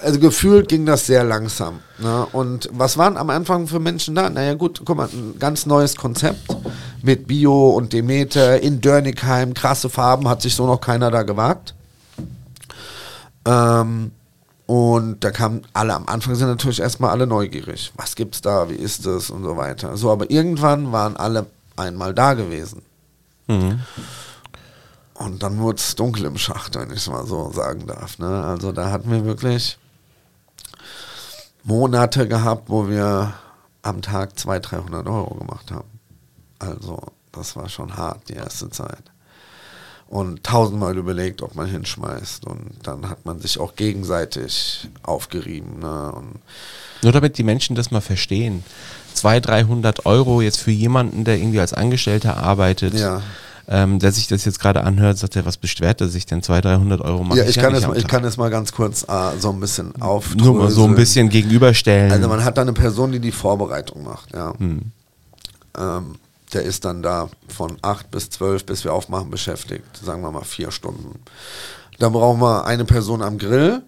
also 0.03 0.19
gefühlt 0.19 0.69
ging 0.69 0.85
das 0.85 1.07
sehr 1.07 1.23
langsam. 1.23 1.79
Ne? 1.97 2.27
Und 2.33 2.69
was 2.71 2.97
waren 2.99 3.17
am 3.17 3.31
Anfang 3.31 3.67
für 3.67 3.79
Menschen 3.79 4.13
da? 4.13 4.29
Naja 4.29 4.53
gut, 4.53 4.83
guck 4.85 4.95
mal, 4.95 5.09
ein 5.11 5.39
ganz 5.39 5.65
neues 5.65 5.95
Konzept 5.95 6.55
mit 7.01 7.27
Bio 7.27 7.69
und 7.71 7.93
Demeter 7.93 8.61
in 8.61 8.79
Dörnigheim, 8.79 9.55
krasse 9.55 9.89
Farben, 9.89 10.29
hat 10.29 10.43
sich 10.43 10.53
so 10.53 10.67
noch 10.67 10.81
keiner 10.81 11.09
da 11.09 11.23
gewagt. 11.23 11.73
Ähm, 13.45 14.11
und 14.73 15.23
da 15.23 15.29
kamen 15.29 15.62
alle 15.73 15.93
am 15.93 16.07
Anfang 16.07 16.33
sind 16.33 16.47
natürlich 16.47 16.79
erstmal 16.79 17.12
alle 17.12 17.27
neugierig. 17.27 17.93
Was 17.95 18.15
gibt's 18.15 18.41
da? 18.41 18.71
Wie 18.71 18.75
ist 18.75 19.05
es? 19.05 19.29
Und 19.29 19.43
so 19.43 19.55
weiter. 19.55 19.97
So, 19.97 20.12
aber 20.12 20.31
irgendwann 20.31 20.91
waren 20.91 21.15
alle 21.15 21.45
einmal 21.75 22.15
da 22.15 22.33
gewesen. 22.33 22.81
Mhm. 23.45 23.81
Und 25.13 25.43
dann 25.43 25.59
wurde 25.59 25.77
es 25.77 25.93
dunkel 25.93 26.25
im 26.25 26.39
Schacht, 26.39 26.73
wenn 26.73 26.89
ich 26.89 26.97
es 26.97 27.07
mal 27.07 27.23
so 27.27 27.51
sagen 27.51 27.86
darf. 27.86 28.17
Ne? 28.17 28.43
Also 28.45 28.71
da 28.71 28.89
hatten 28.89 29.12
wir 29.12 29.25
wirklich 29.25 29.77
Monate 31.63 32.27
gehabt, 32.27 32.67
wo 32.67 32.89
wir 32.89 33.31
am 33.83 34.01
Tag 34.01 34.39
200, 34.39 34.71
300 34.71 35.07
Euro 35.07 35.36
gemacht 35.36 35.69
haben. 35.69 35.99
Also 36.57 36.99
das 37.31 37.55
war 37.55 37.69
schon 37.69 37.95
hart, 37.95 38.27
die 38.27 38.33
erste 38.33 38.71
Zeit 38.71 39.12
und 40.13 40.43
tausendmal 40.43 40.95
überlegt, 40.95 41.41
ob 41.41 41.56
man 41.56 41.65
hinschmeißt. 41.67 42.45
Und 42.45 42.69
dann 42.84 43.10
hat 43.10 43.26
man 43.26 43.39
sich 43.39 43.60
auch 43.60 43.76
gegenseitig 43.76 44.88
aufgerieben. 45.02 45.80
Ne? 45.80 46.13
Nur 47.02 47.12
damit 47.12 47.39
die 47.39 47.43
Menschen 47.43 47.76
das 47.76 47.89
mal 47.89 47.99
verstehen. 47.99 48.63
200, 49.15 49.47
300 49.47 50.06
Euro 50.06 50.41
jetzt 50.41 50.60
für 50.60 50.69
jemanden, 50.69 51.23
der 51.23 51.38
irgendwie 51.38 51.60
als 51.60 51.73
Angestellter 51.73 52.38
arbeitet. 52.38 52.93
Ja. 52.93 53.23
Ähm, 53.67 53.97
der 53.97 54.12
sich 54.12 54.28
das 54.28 54.43
jetzt 54.43 54.60
gerade 54.60 54.84
anhört, 54.84 55.17
sagt 55.17 55.38
er, 55.38 55.45
was 55.45 55.56
beschwert 55.56 56.02
er 56.02 56.10
sich 56.10 56.26
denn? 56.26 56.43
200, 56.43 56.65
300 56.65 57.02
Euro 57.02 57.23
machen? 57.23 57.38
Ja, 57.38 57.45
ich, 57.45 57.56
kann, 57.56 57.73
es 57.73 57.88
mal, 57.88 57.97
ich 57.97 58.08
kann 58.08 58.23
es 58.26 58.36
mal 58.36 58.49
ganz 58.49 58.73
kurz 58.73 59.04
äh, 59.04 59.39
so 59.39 59.52
ein 59.52 59.60
bisschen 59.62 59.99
auf. 60.02 60.36
Nur 60.36 60.54
mal 60.54 60.69
so 60.69 60.84
ein 60.84 60.95
bisschen 60.95 61.30
gegenüberstellen. 61.30 62.12
Also 62.12 62.28
man 62.28 62.43
hat 62.43 62.58
da 62.58 62.62
eine 62.62 62.73
Person, 62.73 63.13
die 63.13 63.19
die 63.21 63.32
Vorbereitung 63.32 64.04
macht, 64.04 64.34
ja. 64.34 64.54
Hm. 64.60 64.91
Ähm, 65.78 66.15
der 66.53 66.63
ist 66.63 66.85
dann 66.85 67.01
da 67.01 67.29
von 67.47 67.77
8 67.81 68.11
bis 68.11 68.29
12, 68.29 68.65
bis 68.65 68.83
wir 68.83 68.93
aufmachen, 68.93 69.29
beschäftigt. 69.29 69.97
Sagen 69.97 70.21
wir 70.21 70.31
mal 70.31 70.43
vier 70.43 70.71
Stunden. 70.71 71.19
Dann 71.99 72.13
brauchen 72.13 72.41
wir 72.41 72.65
eine 72.65 72.85
Person 72.85 73.21
am 73.21 73.37
Grill 73.37 73.83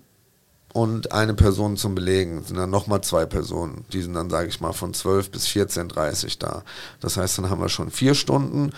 und 0.74 1.12
eine 1.12 1.34
Person 1.34 1.78
zum 1.78 1.96
Belegen. 1.96 2.44
Sind 2.44 2.58
dann 2.58 2.70
nochmal 2.70 3.02
zwei 3.02 3.26
Personen. 3.26 3.86
Die 3.94 4.02
sind 4.02 4.14
dann, 4.14 4.30
sage 4.30 4.50
ich 4.50 4.62
mal, 4.62 4.74
von 4.74 4.94
12 4.94 5.32
bis 5.32 5.48
14.30 5.48 6.38
da. 6.40 6.64
Das 7.00 7.18
heißt, 7.18 7.38
dann 7.38 7.50
haben 7.50 7.62
wir 7.62 7.70
schon 7.70 7.92
vier 7.92 8.14
Stunden. 8.14 8.72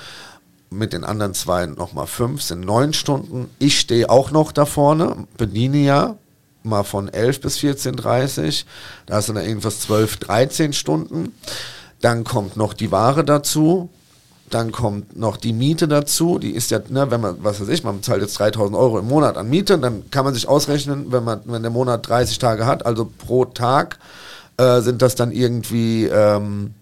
Mit 0.69 0.93
den 0.93 1.04
anderen 1.04 1.34
zwei 1.34 1.65
nochmal 1.65 2.08
fünf, 2.08 2.41
sind 2.41 2.60
neun 2.60 2.93
Stunden. 2.93 3.50
Ich 3.58 3.80
stehe 3.80 4.10
auch 4.10 4.32
noch 4.32 4.52
da 4.52 4.65
vorne, 4.65 5.26
bediene 5.38 5.78
ja, 5.78 6.17
mal 6.63 6.84
von 6.84 7.08
11 7.08 7.41
bis 7.41 7.58
14.30 7.58 8.65
Da 9.06 9.21
sind 9.21 9.36
dann 9.36 9.45
irgendwas 9.45 9.80
12, 9.82 10.17
13 10.17 10.73
Stunden. 10.73 11.34
Dann 12.02 12.24
kommt 12.24 12.58
noch 12.58 12.74
die 12.74 12.92
Ware 12.92 13.24
dazu. 13.24 13.90
Dann 14.50 14.72
kommt 14.72 15.18
noch 15.18 15.36
die 15.36 15.52
Miete 15.52 15.88
dazu. 15.88 16.40
Die 16.40 16.52
ist 16.52 16.72
ja, 16.72 16.80
ne, 16.90 17.12
wenn 17.12 17.20
man, 17.20 17.36
was 17.42 17.60
weiß 17.60 17.68
ich, 17.68 17.84
man 17.84 18.02
zahlt 18.02 18.22
jetzt 18.22 18.40
3000 18.40 18.78
Euro 18.78 19.00
im 19.00 19.08
Monat 19.08 19.36
an 19.36 19.50
Miete, 19.50 19.78
dann 19.78 20.10
kann 20.10 20.24
man 20.24 20.34
sich 20.34 20.48
ausrechnen, 20.48 21.12
wenn 21.12 21.24
man, 21.24 21.42
wenn 21.46 21.62
der 21.62 21.72
Monat 21.72 22.08
30 22.08 22.40
Tage 22.40 22.66
hat, 22.66 22.86
also 22.86 23.06
pro 23.06 23.46
Tag 23.46 24.00
äh, 24.58 24.80
sind 24.82 25.02
das 25.02 25.16
dann 25.16 25.32
irgendwie, 25.32 26.06
ähm, 26.06 26.74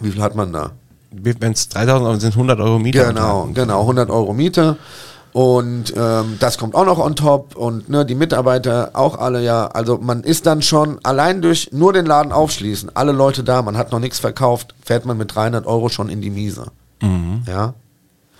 wie 0.00 0.10
viel 0.10 0.22
hat 0.22 0.34
man 0.34 0.52
da? 0.52 0.72
Wenn 1.12 1.52
es 1.52 1.68
3000 1.68 2.06
Euro 2.08 2.18
sind, 2.18 2.32
100 2.32 2.58
Euro 2.58 2.78
Miete. 2.78 3.04
Genau, 3.06 3.48
genau, 3.52 3.82
100 3.82 4.10
Euro 4.10 4.32
Miete. 4.32 4.76
Und 5.32 5.94
ähm, 5.96 6.36
das 6.40 6.58
kommt 6.58 6.74
auch 6.74 6.84
noch 6.84 6.98
on 6.98 7.16
top 7.16 7.56
und 7.56 7.88
ne, 7.88 8.04
die 8.04 8.14
Mitarbeiter 8.14 8.90
auch 8.92 9.16
alle 9.18 9.42
ja. 9.42 9.66
Also 9.68 9.96
man 9.96 10.22
ist 10.24 10.44
dann 10.44 10.60
schon 10.60 11.02
allein 11.04 11.40
durch 11.40 11.70
nur 11.72 11.94
den 11.94 12.04
Laden 12.04 12.32
aufschließen, 12.32 12.94
alle 12.94 13.12
Leute 13.12 13.42
da, 13.42 13.62
man 13.62 13.78
hat 13.78 13.92
noch 13.92 13.98
nichts 13.98 14.18
verkauft, 14.18 14.74
fährt 14.84 15.06
man 15.06 15.16
mit 15.16 15.34
300 15.34 15.66
Euro 15.66 15.88
schon 15.88 16.10
in 16.10 16.20
die 16.20 16.28
Miese. 16.28 16.66
Mhm. 17.00 17.44
Ja. 17.46 17.72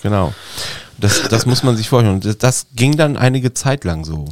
Genau. 0.02 0.34
Das, 0.98 1.22
das 1.28 1.46
muss 1.46 1.62
man 1.62 1.76
sich 1.76 1.88
vorstellen. 1.88 2.20
Das, 2.20 2.36
das 2.36 2.66
ging 2.76 2.96
dann 2.96 3.16
einige 3.16 3.54
Zeit 3.54 3.84
lang 3.84 4.04
so. 4.04 4.26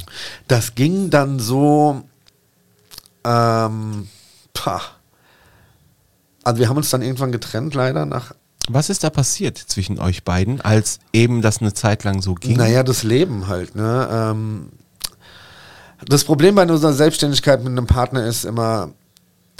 Das 0.46 0.74
ging 0.74 1.10
dann 1.10 1.38
so. 1.38 2.02
Ähm, 3.24 4.08
pah. 4.52 4.82
Also 6.44 6.58
wir 6.60 6.68
haben 6.68 6.76
uns 6.76 6.90
dann 6.90 7.02
irgendwann 7.02 7.32
getrennt, 7.32 7.74
leider 7.74 8.06
nach 8.06 8.32
was 8.72 8.90
ist 8.90 9.04
da 9.04 9.10
passiert 9.10 9.58
zwischen 9.58 9.98
euch 9.98 10.24
beiden, 10.24 10.60
als 10.60 10.98
eben 11.12 11.42
das 11.42 11.60
eine 11.60 11.72
Zeit 11.72 12.04
lang 12.04 12.22
so 12.22 12.34
ging? 12.34 12.56
Naja, 12.56 12.82
das 12.82 13.02
Leben 13.02 13.48
halt. 13.48 13.74
Ne? 13.74 14.08
Ähm, 14.10 14.68
das 16.06 16.24
Problem 16.24 16.54
bei 16.54 16.62
unserer 16.62 16.92
Selbstständigkeit 16.92 17.62
mit 17.62 17.72
einem 17.72 17.86
Partner 17.86 18.24
ist 18.26 18.44
immer, 18.44 18.90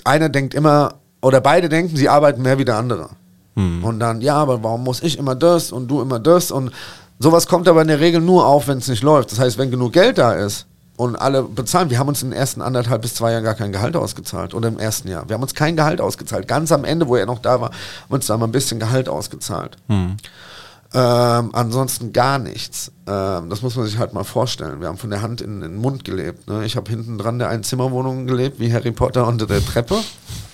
einer 0.05 0.29
denkt 0.29 0.55
immer, 0.55 0.95
oder 1.23 1.41
beide 1.41 1.69
denken, 1.69 1.97
sie 1.97 2.09
arbeiten 2.09 2.43
mehr 2.43 2.59
wie 2.59 2.65
der 2.65 2.77
andere. 2.77 3.11
Hm. 3.57 3.85
Und 3.85 4.01
dann, 4.01 4.21
ja, 4.21 4.37
aber 4.37 4.63
warum 4.63 4.85
muss 4.85 5.03
ich 5.03 5.19
immer 5.19 5.35
das 5.35 5.73
und 5.73 5.89
du 5.89 6.01
immer 6.01 6.19
das? 6.19 6.51
Und 6.51 6.73
sowas 7.19 7.47
kommt 7.47 7.69
aber 7.69 7.83
in 7.83 7.89
der 7.89 8.01
Regel 8.01 8.21
nur 8.21 8.47
auf, 8.47 8.69
wenn 8.69 8.79
es 8.79 8.89
nicht 8.89 9.03
läuft. 9.03 9.33
Das 9.33 9.39
heißt, 9.39 9.59
wenn 9.59 9.71
genug 9.71 9.93
Geld 9.93 10.19
da 10.19 10.33
ist, 10.33 10.67
und 11.01 11.17
alle 11.17 11.45
bezahlen. 11.45 11.89
Wir 11.89 11.99
haben 11.99 12.09
uns 12.09 12.23
in 12.23 12.29
den 12.29 12.39
ersten 12.39 12.61
anderthalb 12.61 13.01
bis 13.01 13.15
zwei 13.15 13.33
Jahren 13.33 13.43
gar 13.43 13.55
kein 13.55 13.73
Gehalt 13.73 13.97
ausgezahlt. 13.97 14.53
Oder 14.53 14.69
im 14.69 14.79
ersten 14.79 15.09
Jahr. 15.09 15.27
Wir 15.29 15.35
haben 15.35 15.43
uns 15.43 15.55
kein 15.55 15.75
Gehalt 15.75 15.99
ausgezahlt. 15.99 16.47
Ganz 16.47 16.73
am 16.73 16.85
Ende, 16.85 17.09
wo 17.09 17.17
er 17.17 17.25
noch 17.25 17.39
da 17.39 17.59
war, 17.59 17.71
haben 17.71 18.11
uns 18.11 18.27
da 18.27 18.37
mal 18.37 18.45
ein 18.45 18.53
bisschen 18.53 18.79
Gehalt 18.79 19.09
ausgezahlt. 19.09 19.79
Hm. 19.89 20.19
Ähm, 20.93 21.51
ansonsten 21.55 22.13
gar 22.13 22.39
nichts. 22.39 22.93
Ähm, 23.07 23.49
das 23.49 23.63
muss 23.63 23.77
man 23.77 23.87
sich 23.87 23.97
halt 23.97 24.13
mal 24.13 24.25
vorstellen. 24.25 24.83
Wir 24.83 24.89
haben 24.89 24.99
von 24.99 25.09
der 25.09 25.23
Hand 25.23 25.41
in, 25.41 25.63
in 25.63 25.73
den 25.73 25.77
Mund 25.77 26.05
gelebt. 26.05 26.47
Ne? 26.49 26.67
Ich 26.67 26.77
habe 26.77 26.91
hinten 26.91 27.17
dran 27.17 27.39
der 27.39 27.49
Einzimmerwohnung 27.49 28.27
gelebt, 28.27 28.61
wie 28.61 28.71
Harry 28.71 28.93
Potter 28.93 29.27
unter 29.27 29.47
der 29.47 29.65
Treppe. 29.65 29.97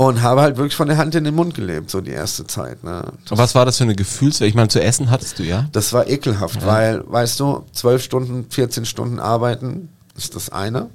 Und 0.00 0.22
habe 0.22 0.40
halt 0.40 0.56
wirklich 0.56 0.74
von 0.74 0.88
der 0.88 0.96
Hand 0.96 1.14
in 1.14 1.24
den 1.24 1.34
Mund 1.34 1.52
gelebt, 1.52 1.90
so 1.90 2.00
die 2.00 2.10
erste 2.10 2.46
Zeit. 2.46 2.82
Ne. 2.82 3.02
Und 3.28 3.36
was 3.36 3.54
war 3.54 3.66
das 3.66 3.76
für 3.76 3.84
eine 3.84 3.94
Gefühlswelt? 3.94 4.48
Ich 4.48 4.54
meine, 4.54 4.68
zu 4.68 4.82
essen 4.82 5.10
hattest 5.10 5.38
du 5.38 5.42
ja? 5.42 5.68
Das 5.72 5.92
war 5.92 6.08
ekelhaft, 6.08 6.62
ja. 6.62 6.66
weil, 6.66 7.04
weißt 7.06 7.38
du, 7.38 7.66
zwölf 7.72 8.02
Stunden, 8.02 8.46
14 8.48 8.86
Stunden 8.86 9.20
arbeiten 9.20 9.90
ist 10.16 10.34
das 10.36 10.48
eine 10.48 10.88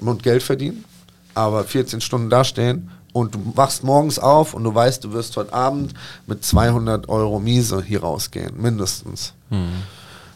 und 0.00 0.22
Geld 0.22 0.42
verdienen, 0.42 0.86
aber 1.34 1.64
14 1.64 2.00
Stunden 2.00 2.30
dastehen 2.30 2.88
und 3.12 3.34
du 3.34 3.52
wachst 3.56 3.84
morgens 3.84 4.18
auf 4.18 4.54
und 4.54 4.64
du 4.64 4.74
weißt, 4.74 5.04
du 5.04 5.12
wirst 5.12 5.36
heute 5.36 5.52
Abend 5.52 5.92
mit 6.26 6.42
200 6.42 7.10
Euro 7.10 7.40
Miese 7.40 7.82
hier 7.82 8.00
rausgehen, 8.00 8.58
mindestens. 8.58 9.34
Mhm. 9.50 9.82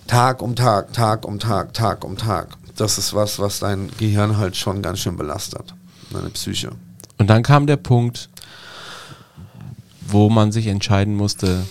Tag 0.07 0.43
um 0.43 0.55
Tag, 0.55 0.93
Tag 0.93 1.25
um 1.25 1.39
Tag, 1.39 1.73
Tag 1.73 2.05
um 2.05 2.19
Tag. 2.19 2.49
das 2.77 2.99
ist 2.99 3.15
was, 3.15 3.39
was 3.39 3.61
dein 3.61 3.89
Gehirn 3.97 4.37
halt 4.37 4.57
schon 4.57 4.83
ganz 4.83 4.99
schön 4.99 5.17
belastet, 5.17 5.75
deine 6.11 6.29
Psyche. 6.29 6.73
Und 7.19 7.29
dann 7.29 7.43
kam 7.43 7.67
der 7.67 7.77
Punkt, 7.77 8.29
wo 10.07 10.31
man 10.31 10.53
sich 10.53 10.67
entscheiden 10.69 11.15
musste. 11.15 11.65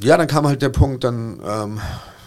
Ja, 0.00 0.16
dann 0.16 0.26
kam 0.26 0.46
halt 0.46 0.62
der 0.62 0.70
Punkt, 0.70 1.04
dann, 1.04 1.40
ähm, 1.46 1.80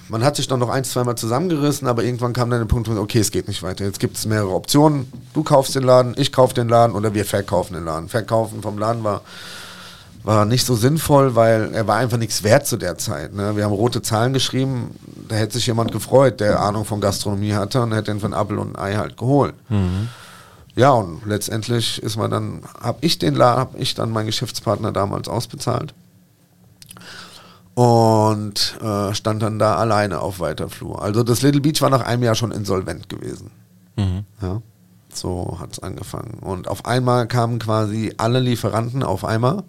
man 0.09 0.23
hat 0.23 0.37
sich 0.37 0.47
dann 0.47 0.59
noch 0.59 0.69
ein, 0.69 0.83
zweimal 0.83 1.15
zusammengerissen, 1.15 1.87
aber 1.87 2.03
irgendwann 2.03 2.33
kam 2.33 2.49
dann 2.49 2.59
der 2.59 2.65
Punkt, 2.65 2.87
okay, 2.87 3.19
es 3.19 3.31
geht 3.31 3.47
nicht 3.47 3.61
weiter. 3.61 3.83
Jetzt 3.83 3.99
gibt 3.99 4.17
es 4.17 4.25
mehrere 4.25 4.53
Optionen. 4.53 5.11
Du 5.33 5.43
kaufst 5.43 5.75
den 5.75 5.83
Laden, 5.83 6.13
ich 6.17 6.31
kauf 6.31 6.53
den 6.53 6.69
Laden 6.69 6.95
oder 6.95 7.13
wir 7.13 7.25
verkaufen 7.25 7.73
den 7.73 7.83
Laden. 7.83 8.07
Verkaufen 8.07 8.61
vom 8.61 8.77
Laden 8.77 9.03
war, 9.03 9.21
war 10.23 10.45
nicht 10.45 10.65
so 10.65 10.75
sinnvoll, 10.75 11.35
weil 11.35 11.73
er 11.73 11.87
war 11.87 11.97
einfach 11.97 12.17
nichts 12.17 12.43
wert 12.43 12.67
zu 12.67 12.77
der 12.77 12.97
Zeit. 12.97 13.33
Ne? 13.33 13.57
Wir 13.57 13.65
haben 13.65 13.73
rote 13.73 14.01
Zahlen 14.01 14.33
geschrieben, 14.33 14.95
da 15.27 15.35
hätte 15.35 15.53
sich 15.53 15.67
jemand 15.67 15.91
gefreut, 15.91 16.39
der 16.39 16.61
Ahnung 16.61 16.85
von 16.85 17.01
Gastronomie 17.01 17.53
hatte 17.53 17.81
und 17.81 17.93
hätte 17.93 18.11
ihn 18.11 18.19
von 18.19 18.33
Apfel 18.33 18.59
und 18.59 18.77
Ei 18.77 18.95
halt 18.95 19.17
geholt. 19.17 19.55
Mhm. 19.69 20.07
Ja, 20.77 20.91
und 20.91 21.25
letztendlich 21.25 22.01
ist 22.03 22.17
man 22.17 22.29
dann, 22.29 22.61
habe 22.79 22.99
ich 23.01 23.17
den 23.17 23.33
Laden, 23.33 23.59
habe 23.59 23.77
ich 23.79 23.95
dann 23.95 24.11
meinen 24.11 24.27
Geschäftspartner 24.27 24.91
damals 24.91 25.27
ausbezahlt 25.27 25.93
und 27.73 28.77
äh, 28.81 29.13
stand 29.13 29.41
dann 29.41 29.59
da 29.59 29.75
alleine 29.75 30.19
auf 30.19 30.39
weiter 30.39 30.69
Flur. 30.69 31.01
Also 31.01 31.23
das 31.23 31.41
Little 31.41 31.61
Beach 31.61 31.81
war 31.81 31.89
nach 31.89 32.05
einem 32.05 32.23
Jahr 32.23 32.35
schon 32.35 32.51
insolvent 32.51 33.09
gewesen. 33.09 33.51
Mhm. 33.95 34.25
Ja, 34.39 34.61
so 35.13 35.57
hat 35.59 35.73
es 35.73 35.79
angefangen. 35.79 36.39
Und 36.41 36.67
auf 36.67 36.85
einmal 36.85 37.27
kamen 37.27 37.59
quasi 37.59 38.13
alle 38.17 38.39
Lieferanten 38.39 39.01
auf 39.01 39.25
einmal. 39.25 39.63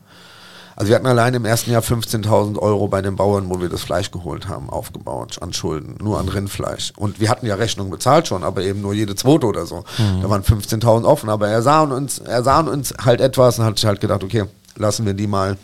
Also 0.79 0.91
wir 0.91 0.95
hatten 0.95 1.09
allein 1.09 1.35
im 1.35 1.45
ersten 1.45 1.73
Jahr 1.73 1.83
15.000 1.83 2.57
Euro 2.57 2.87
bei 2.87 3.03
den 3.03 3.17
Bauern, 3.17 3.51
wo 3.51 3.61
wir 3.61 3.69
das 3.69 3.83
Fleisch 3.83 4.13
geholt 4.13 4.49
haben, 4.49 4.71
aufgebaut 4.71 5.43
an 5.43 5.53
Schulden, 5.53 5.97
nur 6.01 6.21
an 6.21 6.29
Rindfleisch. 6.29 6.93
Und 6.97 7.19
wir 7.19 7.31
hatten 7.31 7.47
ja 7.47 7.57
Rechnung 7.57 7.91
bezahlt 7.91 8.29
schon, 8.29 8.45
aber 8.45 8.63
eben 8.63 8.81
nur 8.81 8.95
jede 8.95 9.17
zweite 9.17 9.47
oder 9.47 9.67
so. 9.67 9.83
Mhm. 9.99 10.23
Da 10.23 10.31
waren 10.31 10.45
15.000 10.45 11.05
offen, 11.05 11.31
aber 11.31 11.49
er 11.49 11.63
sah 11.63 11.83
uns, 11.83 12.21
er 12.21 12.45
sah 12.45 12.61
uns 12.61 12.95
halt 13.05 13.21
etwas 13.21 13.59
und 13.59 13.65
hat 13.65 13.77
sich 13.77 13.87
halt 13.87 14.01
gedacht, 14.01 14.23
okay, 14.23 14.45
lassen 14.77 15.05
wir 15.05 15.15
die 15.15 15.27
mal 15.27 15.57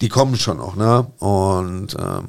die 0.00 0.08
kommen 0.08 0.36
schon 0.36 0.58
noch, 0.58 0.76
ne? 0.76 1.04
Und 1.18 1.96
ähm, 1.98 2.26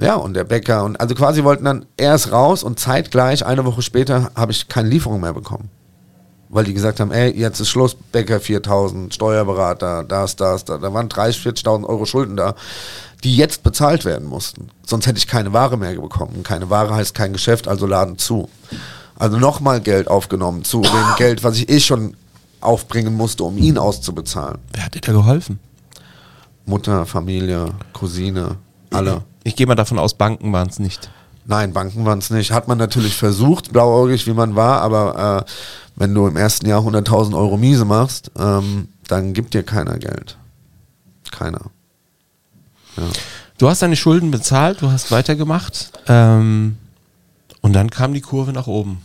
ja, 0.00 0.14
und 0.14 0.32
der 0.32 0.44
Bäcker 0.44 0.84
und 0.84 0.98
also 0.98 1.14
quasi 1.14 1.44
wollten 1.44 1.66
dann 1.66 1.84
erst 1.98 2.32
raus 2.32 2.62
und 2.62 2.80
zeitgleich, 2.80 3.44
eine 3.44 3.66
Woche 3.66 3.82
später, 3.82 4.30
habe 4.34 4.52
ich 4.52 4.68
keine 4.68 4.88
Lieferung 4.88 5.20
mehr 5.20 5.34
bekommen. 5.34 5.68
Weil 6.50 6.64
die 6.64 6.74
gesagt 6.74 7.00
haben, 7.00 7.12
ey, 7.12 7.30
jetzt 7.36 7.60
ist 7.60 7.68
Schluss, 7.68 7.94
Bäcker 7.94 8.40
4000, 8.40 9.12
Steuerberater, 9.12 10.02
das, 10.02 10.36
das, 10.36 10.64
da, 10.64 10.78
da 10.78 10.94
waren 10.94 11.08
30, 11.08 11.44
40.000 11.46 11.84
Euro 11.84 12.06
Schulden 12.06 12.36
da, 12.36 12.54
die 13.22 13.36
jetzt 13.36 13.62
bezahlt 13.62 14.04
werden 14.04 14.26
mussten. 14.26 14.70
Sonst 14.86 15.06
hätte 15.06 15.18
ich 15.18 15.26
keine 15.26 15.52
Ware 15.52 15.76
mehr 15.76 15.94
bekommen. 15.94 16.42
Keine 16.44 16.70
Ware 16.70 16.94
heißt 16.94 17.14
kein 17.14 17.32
Geschäft, 17.32 17.68
also 17.68 17.86
Laden 17.86 18.16
zu. 18.16 18.48
Also 19.18 19.36
nochmal 19.36 19.80
Geld 19.80 20.08
aufgenommen 20.08 20.64
zu 20.64 20.82
dem 20.82 21.06
Geld, 21.18 21.44
was 21.44 21.56
ich 21.56 21.68
eh 21.68 21.80
schon 21.80 22.16
aufbringen 22.60 23.14
musste, 23.14 23.44
um 23.44 23.58
ihn 23.58 23.76
auszubezahlen. 23.78 24.58
Wer 24.72 24.84
hat 24.86 24.94
dir 24.94 25.00
da 25.00 25.12
geholfen? 25.12 25.58
Mutter, 26.64 27.06
Familie, 27.06 27.74
Cousine, 27.92 28.56
alle. 28.90 29.22
Ich, 29.42 29.52
ich 29.52 29.56
gehe 29.56 29.66
mal 29.66 29.74
davon 29.74 29.98
aus, 29.98 30.14
Banken 30.14 30.52
waren 30.52 30.68
es 30.68 30.78
nicht. 30.78 31.10
Nein, 31.48 31.72
Banken 31.72 32.04
waren 32.04 32.18
es 32.18 32.28
nicht. 32.28 32.52
Hat 32.52 32.68
man 32.68 32.76
natürlich 32.76 33.16
versucht, 33.16 33.72
blauäugig 33.72 34.26
wie 34.26 34.34
man 34.34 34.54
war, 34.54 34.82
aber 34.82 35.46
äh, 35.46 35.50
wenn 35.96 36.14
du 36.14 36.26
im 36.26 36.36
ersten 36.36 36.68
Jahr 36.68 36.82
100.000 36.82 37.34
Euro 37.34 37.56
miese 37.56 37.86
machst, 37.86 38.30
ähm, 38.38 38.88
dann 39.06 39.32
gibt 39.32 39.54
dir 39.54 39.62
keiner 39.62 39.98
Geld. 39.98 40.36
Keiner. 41.32 41.70
Ja. 42.98 43.04
Du 43.56 43.66
hast 43.66 43.80
deine 43.80 43.96
Schulden 43.96 44.30
bezahlt, 44.30 44.82
du 44.82 44.90
hast 44.90 45.10
weitergemacht 45.10 45.90
ähm, 46.06 46.76
und 47.62 47.72
dann 47.72 47.88
kam 47.88 48.12
die 48.12 48.20
Kurve 48.20 48.52
nach 48.52 48.66
oben. 48.66 49.00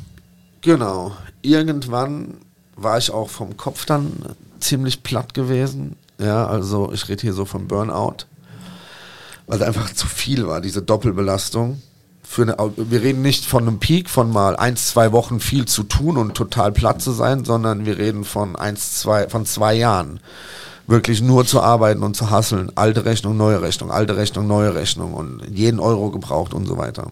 Genau. 0.59 1.13
Irgendwann 1.41 2.39
war 2.75 2.97
ich 2.97 3.09
auch 3.09 3.29
vom 3.29 3.55
Kopf 3.55 3.85
dann 3.85 4.11
ziemlich 4.59 5.01
platt 5.01 5.33
gewesen. 5.33 5.95
Ja, 6.19 6.45
also 6.45 6.91
ich 6.91 7.07
rede 7.07 7.21
hier 7.21 7.33
so 7.33 7.45
von 7.45 7.69
Burnout, 7.69 8.25
weil 9.47 9.61
es 9.61 9.65
einfach 9.65 9.93
zu 9.93 10.07
viel 10.07 10.45
war, 10.45 10.59
diese 10.59 10.81
Doppelbelastung. 10.81 11.81
Für 12.33 12.41
eine, 12.41 12.57
wir 12.75 13.03
reden 13.03 13.21
nicht 13.21 13.45
von 13.45 13.67
einem 13.67 13.77
Peak 13.77 14.09
von 14.09 14.31
mal 14.31 14.55
eins, 14.55 14.87
zwei 14.87 15.11
Wochen 15.11 15.39
viel 15.39 15.65
zu 15.65 15.83
tun 15.83 16.17
und 16.17 16.33
total 16.33 16.71
platt 16.71 16.99
zu 16.99 17.11
sein, 17.11 17.45
sondern 17.45 17.85
wir 17.85 17.99
reden 17.99 18.23
von 18.23 18.55
eins, 18.55 18.99
zwei, 18.99 19.29
von 19.29 19.45
zwei 19.45 19.75
Jahren. 19.75 20.19
Wirklich 20.87 21.21
nur 21.21 21.45
zu 21.45 21.61
arbeiten 21.61 22.01
und 22.01 22.15
zu 22.15 22.31
hasseln. 22.31 22.71
Alte 22.73 23.05
Rechnung, 23.05 23.37
neue 23.37 23.61
Rechnung, 23.61 23.91
alte 23.91 24.17
Rechnung, 24.17 24.47
neue 24.47 24.73
Rechnung 24.73 25.13
und 25.13 25.43
jeden 25.51 25.79
Euro 25.79 26.09
gebraucht 26.09 26.55
und 26.55 26.65
so 26.65 26.75
weiter. 26.75 27.11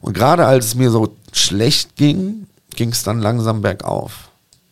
Und 0.00 0.14
gerade 0.14 0.46
als 0.46 0.68
es 0.68 0.74
mir 0.74 0.90
so 0.90 1.14
schlecht 1.34 1.96
ging, 1.96 2.46
ging 2.74 2.92
es 2.92 3.02
dann 3.02 3.20
langsam 3.20 3.60
bergauf 3.60 4.30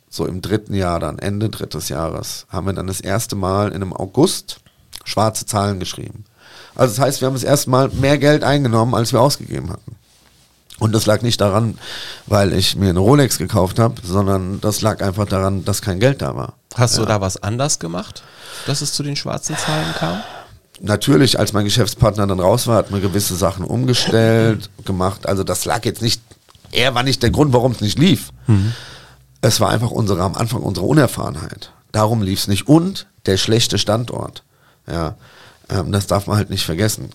so 0.09 0.27
im 0.27 0.41
dritten 0.41 0.75
Jahr 0.75 0.99
dann, 0.99 1.19
Ende 1.19 1.49
drittes 1.49 1.89
Jahres, 1.89 2.47
haben 2.49 2.67
wir 2.67 2.73
dann 2.73 2.87
das 2.87 3.01
erste 3.01 3.37
Mal 3.37 3.69
in 3.69 3.77
einem 3.77 3.93
August 3.93 4.61
schwarze 5.05 5.47
Zahlen 5.47 5.79
geschrieben. 5.79 6.25
Also 6.79 6.95
das 6.95 7.05
heißt, 7.05 7.21
wir 7.21 7.27
haben 7.27 7.35
das 7.35 7.43
erste 7.43 7.71
Mal 7.71 7.91
mehr 7.91 8.19
Geld 8.19 8.45
eingenommen, 8.45 8.95
als 8.95 9.12
wir 9.12 9.21
ausgegeben 9.21 9.71
hatten. 9.71 9.97
Und 10.79 10.93
das 10.93 11.07
lag 11.07 11.23
nicht 11.23 11.41
daran, 11.41 11.77
weil 12.27 12.53
ich 12.53 12.77
mir 12.77 12.91
eine 12.91 13.01
Rolex 13.01 13.37
gekauft 13.37 13.81
habe, 13.81 13.97
sondern 14.05 14.61
das 14.61 14.81
lag 14.81 15.03
einfach 15.03 15.27
daran, 15.27 15.64
dass 15.64 15.83
kein 15.83 15.99
Geld 15.99 16.23
da 16.23 16.37
war. 16.37 16.55
Hast 16.77 16.95
ja. 16.95 17.03
du 17.03 17.09
da 17.09 17.21
was 17.21 17.43
anders 17.43 17.81
gemacht, 17.81 18.23
dass 18.67 18.81
es 18.81 18.93
zu 18.93 19.03
den 19.03 19.17
schwarzen 19.17 19.57
Zahlen 19.57 19.93
kam? 19.99 20.21
Natürlich, 20.81 21.37
als 21.41 21.53
mein 21.53 21.64
Geschäftspartner 21.64 22.29
dann 22.29 22.38
raus 22.38 22.69
war, 22.69 22.77
hat 22.77 22.93
man 22.93 23.03
gewisse 23.03 23.35
Sachen 23.35 23.64
umgestellt, 23.64 24.71
gemacht. 24.85 25.27
Also 25.27 25.43
das 25.43 25.64
lag 25.64 25.85
jetzt 25.85 26.01
nicht, 26.01 26.23
er 26.71 26.95
war 26.95 27.03
nicht 27.03 27.25
der 27.25 27.31
Grund, 27.31 27.53
warum 27.53 27.73
es 27.73 27.81
nicht 27.81 27.99
lief. 27.99 28.31
Mhm. 28.47 28.73
Es 29.41 29.59
war 29.59 29.71
einfach 29.71 29.91
unsere, 29.91 30.23
am 30.23 30.37
Anfang 30.37 30.62
unsere 30.62 30.87
Unerfahrenheit. 30.87 31.73
Darum 31.91 32.23
lief 32.23 32.38
es 32.38 32.47
nicht. 32.47 32.69
Und 32.69 33.09
der 33.27 33.37
schlechte 33.37 33.79
Standort. 33.79 34.45
Ja, 34.87 35.17
ähm, 35.69 35.93
das 35.93 36.07
darf 36.07 36.27
man 36.27 36.37
halt 36.37 36.51
nicht 36.51 36.65
vergessen. 36.65 37.11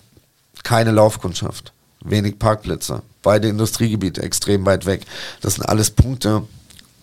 Keine 0.62 0.92
Laufkundschaft, 0.92 1.72
wenig 2.04 2.38
Parkplätze, 2.38 3.02
beide 3.22 3.48
Industriegebiete 3.48 4.22
extrem 4.22 4.64
weit 4.66 4.86
weg. 4.86 5.04
Das 5.40 5.54
sind 5.54 5.64
alles 5.64 5.90
Punkte, 5.90 6.44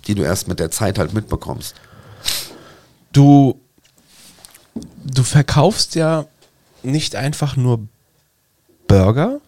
die 0.07 0.15
du 0.15 0.23
erst 0.23 0.47
mit 0.47 0.59
der 0.59 0.71
Zeit 0.71 0.97
halt 0.97 1.13
mitbekommst. 1.13 1.75
Du, 3.11 3.59
du 5.03 5.23
verkaufst 5.23 5.95
ja 5.95 6.25
nicht 6.83 7.15
einfach 7.15 7.55
nur 7.55 7.87
Burger 8.87 9.39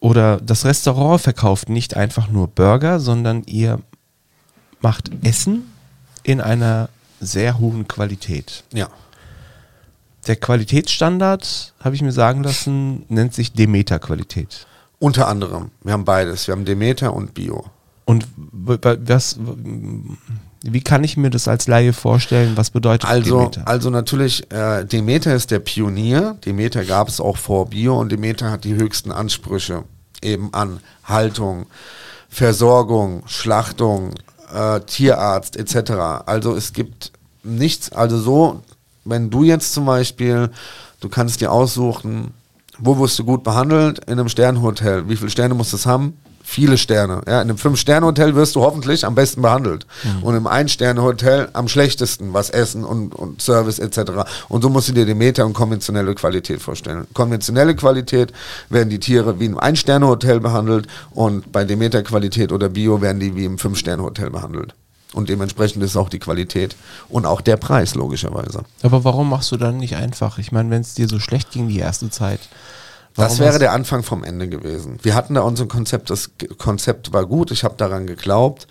oder 0.00 0.40
das 0.40 0.64
Restaurant 0.64 1.20
verkauft 1.20 1.68
nicht 1.68 1.96
einfach 1.96 2.28
nur 2.28 2.48
Burger, 2.48 3.00
sondern 3.00 3.44
ihr 3.44 3.80
macht 4.80 5.10
Essen 5.22 5.70
in 6.22 6.40
einer 6.40 6.88
sehr 7.20 7.58
hohen 7.58 7.86
Qualität. 7.86 8.64
Ja. 8.72 8.88
Der 10.26 10.36
Qualitätsstandard, 10.36 11.74
habe 11.80 11.94
ich 11.94 12.02
mir 12.02 12.12
sagen 12.12 12.42
lassen, 12.42 13.04
nennt 13.08 13.34
sich 13.34 13.52
Demeter-Qualität. 13.52 14.66
Unter 14.98 15.28
anderem. 15.28 15.70
Wir 15.82 15.94
haben 15.94 16.04
beides. 16.04 16.46
Wir 16.46 16.52
haben 16.52 16.66
Demeter 16.66 17.14
und 17.14 17.32
Bio. 17.32 17.64
Und 18.04 18.26
was, 18.34 19.38
wie 20.62 20.80
kann 20.80 21.04
ich 21.04 21.16
mir 21.16 21.30
das 21.30 21.48
als 21.48 21.68
Laie 21.68 21.92
vorstellen? 21.92 22.56
Was 22.56 22.70
bedeutet 22.70 23.08
also, 23.08 23.38
Demeter? 23.38 23.68
Also 23.68 23.88
natürlich, 23.88 24.50
äh, 24.52 24.84
Demeter 24.84 25.34
ist 25.34 25.50
der 25.50 25.60
Pionier. 25.60 26.36
Demeter 26.44 26.84
gab 26.84 27.08
es 27.08 27.20
auch 27.20 27.36
vor 27.36 27.70
Bio 27.70 27.98
und 27.98 28.10
Demeter 28.12 28.50
hat 28.50 28.64
die 28.64 28.74
höchsten 28.74 29.12
Ansprüche 29.12 29.84
eben 30.22 30.52
an 30.52 30.80
Haltung, 31.04 31.66
Versorgung, 32.28 33.22
Schlachtung, 33.26 34.14
äh, 34.52 34.80
Tierarzt 34.80 35.56
etc. 35.56 36.26
Also 36.26 36.54
es 36.54 36.72
gibt 36.72 37.12
nichts, 37.42 37.92
also 37.92 38.18
so, 38.18 38.62
wenn 39.04 39.30
du 39.30 39.44
jetzt 39.44 39.72
zum 39.72 39.86
Beispiel, 39.86 40.50
du 41.00 41.08
kannst 41.08 41.40
dir 41.40 41.52
aussuchen, 41.52 42.34
wo 42.78 42.98
wirst 42.98 43.18
du 43.18 43.24
gut 43.24 43.44
behandelt? 43.44 44.04
In 44.06 44.18
einem 44.18 44.28
Sternhotel. 44.28 45.08
Wie 45.08 45.16
viele 45.16 45.30
Sterne 45.30 45.54
muss 45.54 45.72
es 45.72 45.86
haben? 45.86 46.14
viele 46.50 46.76
Sterne. 46.78 47.22
Ja, 47.26 47.40
in 47.40 47.48
einem 47.48 47.58
Fünf-Sterne-Hotel 47.58 48.34
wirst 48.34 48.56
du 48.56 48.60
hoffentlich 48.60 49.06
am 49.06 49.14
besten 49.14 49.40
behandelt. 49.40 49.86
Mhm. 50.02 50.22
Und 50.22 50.34
im 50.36 50.46
Ein-Sterne-Hotel 50.46 51.48
am 51.52 51.68
schlechtesten, 51.68 52.34
was 52.34 52.50
Essen 52.50 52.84
und, 52.84 53.14
und 53.14 53.40
Service 53.40 53.78
etc. 53.78 54.12
Und 54.48 54.62
so 54.62 54.68
musst 54.68 54.88
du 54.88 54.92
dir 54.92 55.06
die 55.06 55.14
Meter 55.14 55.46
und 55.46 55.54
konventionelle 55.54 56.14
Qualität 56.14 56.60
vorstellen. 56.60 57.06
Konventionelle 57.14 57.76
Qualität 57.76 58.32
werden 58.68 58.90
die 58.90 58.98
Tiere 58.98 59.38
wie 59.38 59.46
im 59.46 59.58
Ein-Sterne-Hotel 59.58 60.40
behandelt 60.40 60.88
und 61.12 61.52
bei 61.52 61.64
Demeter-Qualität 61.64 62.52
oder 62.52 62.68
Bio 62.68 63.00
werden 63.00 63.20
die 63.20 63.36
wie 63.36 63.44
im 63.44 63.58
Fünf-Sterne-Hotel 63.58 64.30
behandelt. 64.30 64.74
Und 65.12 65.28
dementsprechend 65.28 65.82
ist 65.82 65.96
auch 65.96 66.08
die 66.08 66.20
Qualität 66.20 66.76
und 67.08 67.26
auch 67.26 67.40
der 67.40 67.56
Preis 67.56 67.94
logischerweise. 67.94 68.62
Aber 68.82 69.04
warum 69.04 69.28
machst 69.28 69.50
du 69.50 69.56
dann 69.56 69.78
nicht 69.78 69.96
einfach? 69.96 70.38
Ich 70.38 70.52
meine, 70.52 70.70
wenn 70.70 70.82
es 70.82 70.94
dir 70.94 71.08
so 71.08 71.18
schlecht 71.18 71.50
ging 71.50 71.68
die 71.68 71.78
erste 71.78 72.10
Zeit, 72.10 72.40
das 73.16 73.38
wäre 73.38 73.58
der 73.58 73.72
Anfang 73.72 74.02
vom 74.02 74.24
Ende 74.24 74.48
gewesen. 74.48 74.98
Wir 75.02 75.14
hatten 75.14 75.34
da 75.34 75.40
unser 75.42 75.66
Konzept, 75.66 76.10
das 76.10 76.30
Konzept 76.58 77.12
war 77.12 77.26
gut, 77.26 77.50
ich 77.50 77.64
habe 77.64 77.74
daran 77.76 78.06
geglaubt. 78.06 78.66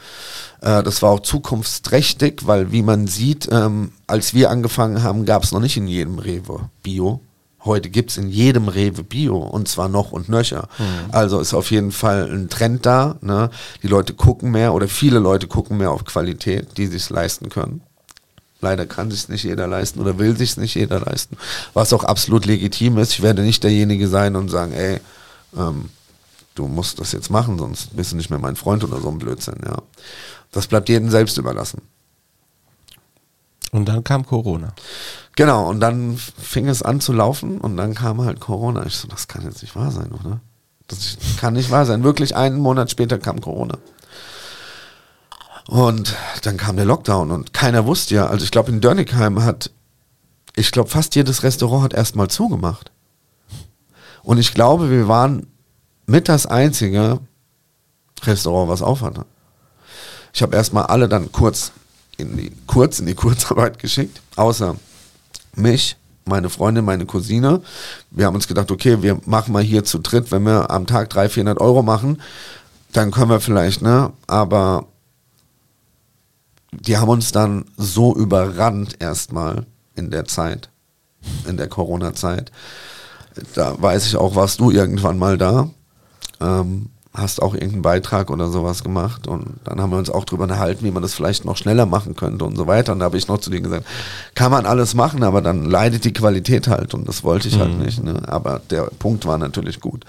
Äh, 0.61 0.81
das 0.81 1.01
war 1.01 1.11
auch 1.11 1.19
zukunftsträchtig, 1.19 2.47
weil 2.47 2.71
wie 2.71 2.81
man 2.81 3.07
sieht, 3.07 3.49
ähm, 3.51 3.91
als 4.07 4.33
wir 4.33 4.49
angefangen 4.49 5.03
haben, 5.03 5.25
gab 5.25 5.43
es 5.43 5.51
noch 5.51 5.59
nicht 5.59 5.77
in 5.77 5.87
jedem 5.87 6.19
Rewe 6.19 6.69
Bio. 6.83 7.21
Heute 7.65 7.89
gibt 7.89 8.11
es 8.11 8.17
in 8.17 8.29
jedem 8.29 8.67
Rewe 8.69 9.03
Bio 9.03 9.37
und 9.37 9.67
zwar 9.67 9.89
noch 9.89 10.11
und 10.11 10.29
nöcher. 10.29 10.69
Mhm. 10.77 11.11
Also 11.11 11.39
ist 11.39 11.53
auf 11.53 11.71
jeden 11.71 11.91
Fall 11.91 12.29
ein 12.31 12.49
Trend 12.49 12.85
da. 12.85 13.17
Ne? 13.21 13.49
Die 13.83 13.87
Leute 13.87 14.13
gucken 14.13 14.51
mehr 14.51 14.73
oder 14.73 14.87
viele 14.87 15.19
Leute 15.19 15.47
gucken 15.47 15.77
mehr 15.77 15.91
auf 15.91 16.05
Qualität, 16.05 16.77
die 16.77 16.87
sich 16.87 17.09
leisten 17.09 17.49
können. 17.49 17.81
Leider 18.61 18.85
kann 18.85 19.09
sich 19.09 19.29
nicht 19.29 19.43
jeder 19.43 19.67
leisten 19.67 19.99
oder 19.99 20.17
will 20.19 20.35
sich 20.37 20.57
nicht 20.57 20.75
jeder 20.75 20.99
leisten, 20.99 21.37
was 21.73 21.93
auch 21.93 22.03
absolut 22.03 22.45
legitim 22.45 22.97
ist. 22.97 23.13
Ich 23.13 23.21
werde 23.21 23.41
nicht 23.41 23.63
derjenige 23.63 24.07
sein 24.07 24.35
und 24.35 24.49
sagen, 24.49 24.73
ey, 24.73 24.99
ähm, 25.57 25.89
du 26.55 26.67
musst 26.67 26.99
das 26.99 27.13
jetzt 27.13 27.29
machen, 27.29 27.57
sonst 27.57 27.95
bist 27.95 28.11
du 28.11 28.17
nicht 28.17 28.29
mehr 28.29 28.39
mein 28.39 28.57
Freund 28.57 28.83
oder 28.83 28.99
so 28.99 29.09
ein 29.09 29.17
Blödsinn. 29.17 29.61
Ja, 29.65 29.81
das 30.51 30.67
bleibt 30.67 30.89
jedem 30.89 31.09
selbst 31.09 31.37
überlassen. 31.37 31.81
Und 33.71 33.85
dann 33.87 34.03
kam 34.03 34.25
Corona. 34.25 34.73
Genau, 35.35 35.69
und 35.69 35.79
dann 35.79 36.17
fing 36.17 36.67
es 36.67 36.81
an 36.81 37.01
zu 37.01 37.13
laufen 37.13 37.59
und 37.59 37.77
dann 37.77 37.93
kam 37.93 38.21
halt 38.21 38.39
Corona. 38.39 38.85
Ich 38.85 38.95
so, 38.95 39.07
das 39.07 39.27
kann 39.27 39.43
jetzt 39.43 39.61
nicht 39.61 39.75
wahr 39.75 39.91
sein, 39.91 40.11
oder? 40.11 40.41
Das 40.87 41.17
kann 41.39 41.53
nicht 41.53 41.71
wahr 41.71 41.85
sein. 41.85 42.03
Wirklich 42.03 42.35
einen 42.35 42.57
Monat 42.59 42.91
später 42.91 43.19
kam 43.19 43.39
Corona. 43.39 43.77
Und 45.67 46.15
dann 46.41 46.57
kam 46.57 46.77
der 46.77 46.85
Lockdown 46.85 47.29
und 47.29 47.53
keiner 47.53 47.85
wusste 47.85 48.15
ja, 48.15 48.25
also 48.25 48.43
ich 48.43 48.49
glaube 48.49 48.71
in 48.71 48.81
Dörnigheim 48.81 49.43
hat, 49.43 49.69
ich 50.55 50.71
glaube 50.71 50.89
fast 50.89 51.15
jedes 51.15 51.43
Restaurant 51.43 51.83
hat 51.83 51.93
erstmal 51.93 52.27
zugemacht. 52.27 52.91
Und 54.23 54.39
ich 54.39 54.53
glaube, 54.55 54.89
wir 54.89 55.07
waren 55.07 55.45
mit 56.07 56.27
das 56.27 56.47
einzige 56.47 57.19
Restaurant, 58.23 58.69
was 58.69 58.81
auf 58.81 59.01
hatte. 59.01 59.25
Ich 60.33 60.41
habe 60.41 60.55
erstmal 60.55 60.87
alle 60.87 61.07
dann 61.07 61.31
kurz 61.31 61.71
in 62.19 62.37
die, 62.37 62.51
kurz 62.67 62.99
in 62.99 63.05
die 63.05 63.15
Kurzarbeit 63.15 63.79
geschickt, 63.79 64.21
außer 64.35 64.75
mich, 65.55 65.97
meine 66.25 66.49
Freundin, 66.49 66.85
meine 66.85 67.05
Cousine. 67.05 67.61
Wir 68.11 68.25
haben 68.25 68.35
uns 68.35 68.47
gedacht, 68.47 68.71
okay, 68.71 69.01
wir 69.01 69.19
machen 69.25 69.51
mal 69.51 69.63
hier 69.63 69.83
zu 69.83 69.99
dritt, 69.99 70.31
wenn 70.31 70.43
wir 70.43 70.69
am 70.69 70.85
Tag 70.85 71.09
300, 71.09 71.31
400 71.31 71.61
Euro 71.61 71.81
machen, 71.81 72.21
dann 72.91 73.11
können 73.11 73.29
wir 73.29 73.39
vielleicht, 73.39 73.81
ne? 73.81 74.11
Aber 74.27 74.87
die 76.71 76.97
haben 76.97 77.09
uns 77.09 77.31
dann 77.31 77.65
so 77.77 78.15
überrannt 78.15 78.95
erstmal 78.99 79.65
in 79.95 80.11
der 80.11 80.25
Zeit, 80.25 80.69
in 81.47 81.57
der 81.57 81.67
Corona-Zeit. 81.67 82.51
Da 83.55 83.81
weiß 83.81 84.05
ich 84.05 84.15
auch, 84.15 84.35
warst 84.35 84.59
du 84.59 84.71
irgendwann 84.71 85.17
mal 85.17 85.37
da. 85.37 85.69
Ähm, 86.39 86.89
hast 87.21 87.41
auch 87.41 87.53
irgendeinen 87.53 87.81
Beitrag 87.81 88.29
oder 88.29 88.49
sowas 88.49 88.83
gemacht 88.83 89.27
und 89.27 89.45
dann 89.63 89.81
haben 89.81 89.91
wir 89.91 89.97
uns 89.97 90.09
auch 90.09 90.25
drüber 90.25 90.43
unterhalten, 90.43 90.85
wie 90.85 90.91
man 90.91 91.01
das 91.01 91.13
vielleicht 91.13 91.45
noch 91.45 91.57
schneller 91.57 91.85
machen 91.85 92.15
könnte 92.15 92.45
und 92.45 92.55
so 92.55 92.67
weiter. 92.67 92.93
Und 92.93 92.99
da 92.99 93.05
habe 93.05 93.17
ich 93.17 93.27
noch 93.27 93.39
zu 93.39 93.49
dir 93.49 93.61
gesagt, 93.61 93.85
kann 94.35 94.51
man 94.51 94.65
alles 94.65 94.93
machen, 94.93 95.23
aber 95.23 95.41
dann 95.41 95.65
leidet 95.65 96.05
die 96.05 96.13
Qualität 96.13 96.67
halt 96.67 96.93
und 96.93 97.07
das 97.07 97.23
wollte 97.23 97.47
ich 97.47 97.59
halt 97.59 97.71
mhm. 97.71 97.77
halt 97.77 97.85
nicht. 97.85 98.03
Ne? 98.03 98.21
Aber 98.27 98.61
der 98.69 98.83
Punkt 98.99 99.25
war 99.25 99.37
natürlich 99.37 99.79
gut. 99.79 100.05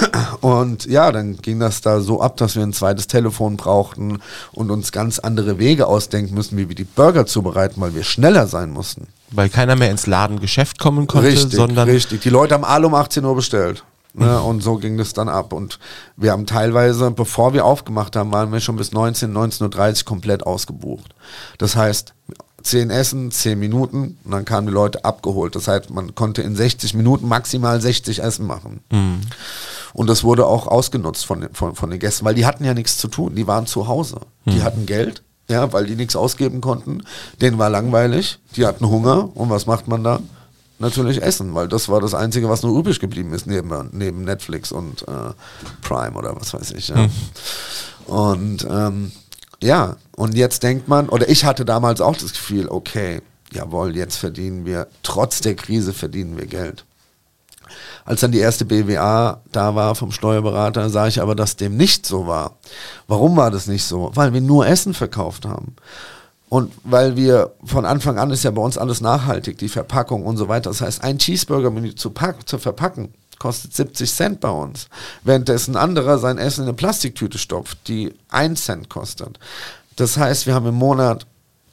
Und 0.40 0.86
ja, 0.86 1.12
dann 1.12 1.36
ging 1.36 1.60
das 1.60 1.80
da 1.80 2.00
so 2.00 2.20
ab, 2.20 2.36
dass 2.36 2.56
wir 2.56 2.62
ein 2.62 2.72
zweites 2.72 3.06
Telefon 3.06 3.56
brauchten 3.56 4.18
und 4.52 4.70
uns 4.70 4.92
ganz 4.92 5.18
andere 5.18 5.58
Wege 5.58 5.86
ausdenken 5.86 6.34
müssen, 6.34 6.56
wie 6.56 6.68
wir 6.68 6.74
die 6.74 6.84
Burger 6.84 7.26
zubereiten, 7.26 7.80
weil 7.80 7.94
wir 7.94 8.02
schneller 8.02 8.46
sein 8.46 8.70
mussten. 8.70 9.06
Weil 9.30 9.48
keiner 9.48 9.76
mehr 9.76 9.90
ins 9.90 10.06
Ladengeschäft 10.06 10.78
kommen 10.78 11.06
konnte, 11.06 11.28
richtig, 11.28 11.52
sondern. 11.52 11.88
Richtig, 11.88 12.22
die 12.22 12.30
Leute 12.30 12.54
haben 12.54 12.64
alle 12.64 12.86
um 12.86 12.94
18 12.94 13.24
Uhr 13.24 13.34
bestellt. 13.34 13.84
Ne, 14.16 14.40
und 14.40 14.62
so 14.62 14.76
ging 14.76 14.96
das 14.96 15.12
dann 15.12 15.28
ab. 15.28 15.52
Und 15.52 15.80
wir 16.16 16.30
haben 16.30 16.46
teilweise, 16.46 17.10
bevor 17.10 17.52
wir 17.52 17.64
aufgemacht 17.64 18.14
haben, 18.14 18.30
waren 18.30 18.52
wir 18.52 18.60
schon 18.60 18.76
bis 18.76 18.92
19, 18.92 19.36
19.30 19.36 19.98
Uhr 19.98 20.04
komplett 20.04 20.46
ausgebucht. 20.46 21.14
Das 21.58 21.74
heißt, 21.74 22.14
10 22.64 22.90
Essen, 22.90 23.30
10 23.30 23.58
Minuten 23.58 24.16
und 24.24 24.30
dann 24.30 24.44
kamen 24.44 24.66
die 24.66 24.72
Leute 24.72 25.04
abgeholt. 25.04 25.54
Das 25.54 25.68
heißt, 25.68 25.90
man 25.90 26.14
konnte 26.14 26.42
in 26.42 26.56
60 26.56 26.94
Minuten 26.94 27.28
maximal 27.28 27.80
60 27.80 28.22
Essen 28.22 28.46
machen. 28.46 28.80
Mhm. 28.90 29.20
Und 29.92 30.08
das 30.08 30.24
wurde 30.24 30.46
auch 30.46 30.66
ausgenutzt 30.66 31.26
von, 31.26 31.48
von, 31.52 31.74
von 31.74 31.90
den 31.90 31.98
Gästen, 31.98 32.24
weil 32.24 32.34
die 32.34 32.46
hatten 32.46 32.64
ja 32.64 32.72
nichts 32.72 32.96
zu 32.96 33.08
tun. 33.08 33.34
Die 33.34 33.46
waren 33.46 33.66
zu 33.66 33.86
Hause. 33.86 34.20
Mhm. 34.44 34.50
Die 34.50 34.62
hatten 34.62 34.86
Geld, 34.86 35.22
ja, 35.48 35.72
weil 35.72 35.86
die 35.86 35.94
nichts 35.94 36.16
ausgeben 36.16 36.60
konnten. 36.60 37.02
Denen 37.40 37.58
war 37.58 37.68
langweilig. 37.68 38.38
Die 38.56 38.64
hatten 38.64 38.88
Hunger. 38.88 39.36
Und 39.36 39.50
was 39.50 39.66
macht 39.66 39.86
man 39.86 40.02
da? 40.02 40.20
Natürlich 40.78 41.22
essen, 41.22 41.54
weil 41.54 41.68
das 41.68 41.88
war 41.88 42.00
das 42.00 42.14
Einzige, 42.14 42.48
was 42.48 42.62
nur 42.62 42.78
übrig 42.78 43.00
geblieben 43.00 43.32
ist, 43.32 43.46
neben, 43.46 43.90
neben 43.92 44.22
Netflix 44.22 44.72
und 44.72 45.02
äh, 45.02 45.32
Prime 45.82 46.16
oder 46.16 46.34
was 46.36 46.52
weiß 46.54 46.72
ich. 46.72 46.88
Ja. 46.88 46.96
Mhm. 46.96 47.10
Und 48.06 48.66
ähm, 48.68 49.12
ja, 49.62 49.96
und 50.16 50.34
jetzt 50.34 50.62
denkt 50.62 50.88
man, 50.88 51.08
oder 51.08 51.28
ich 51.28 51.44
hatte 51.44 51.64
damals 51.64 52.00
auch 52.00 52.16
das 52.16 52.32
Gefühl, 52.32 52.68
okay, 52.68 53.22
jawohl, 53.52 53.96
jetzt 53.96 54.16
verdienen 54.16 54.66
wir, 54.66 54.88
trotz 55.02 55.40
der 55.40 55.54
Krise 55.54 55.92
verdienen 55.92 56.36
wir 56.36 56.46
Geld. 56.46 56.84
Als 58.04 58.20
dann 58.20 58.32
die 58.32 58.38
erste 58.38 58.66
BWA 58.66 59.40
da 59.50 59.74
war 59.74 59.94
vom 59.94 60.12
Steuerberater, 60.12 60.90
sah 60.90 61.06
ich 61.06 61.22
aber, 61.22 61.34
dass 61.34 61.56
dem 61.56 61.76
nicht 61.76 62.04
so 62.04 62.26
war. 62.26 62.58
Warum 63.06 63.36
war 63.36 63.50
das 63.50 63.66
nicht 63.66 63.84
so? 63.84 64.10
Weil 64.14 64.34
wir 64.34 64.42
nur 64.42 64.66
Essen 64.66 64.92
verkauft 64.92 65.46
haben. 65.46 65.74
Und 66.48 66.72
weil 66.84 67.16
wir 67.16 67.52
von 67.64 67.84
Anfang 67.84 68.18
an 68.18 68.30
ist 68.30 68.44
ja 68.44 68.50
bei 68.50 68.62
uns 68.62 68.78
alles 68.78 69.00
nachhaltig, 69.00 69.58
die 69.58 69.68
Verpackung 69.68 70.24
und 70.24 70.36
so 70.36 70.48
weiter. 70.48 70.70
Das 70.70 70.80
heißt, 70.80 71.02
ein 71.02 71.18
Cheeseburger-Menü 71.18 71.94
zu, 71.94 72.12
zu 72.44 72.58
verpacken, 72.58 73.12
kostet 73.38 73.74
70 73.74 74.12
Cent 74.12 74.40
bei 74.40 74.50
uns. 74.50 74.88
Währenddessen 75.24 75.76
anderer 75.76 76.18
sein 76.18 76.38
Essen 76.38 76.62
in 76.62 76.68
eine 76.68 76.76
Plastiktüte 76.76 77.38
stopft, 77.38 77.88
die 77.88 78.14
1 78.28 78.64
Cent 78.64 78.88
kostet. 78.88 79.38
Das 79.96 80.16
heißt, 80.16 80.46
wir 80.46 80.54
haben 80.54 80.66
im 80.66 80.74
Monat 80.74 81.26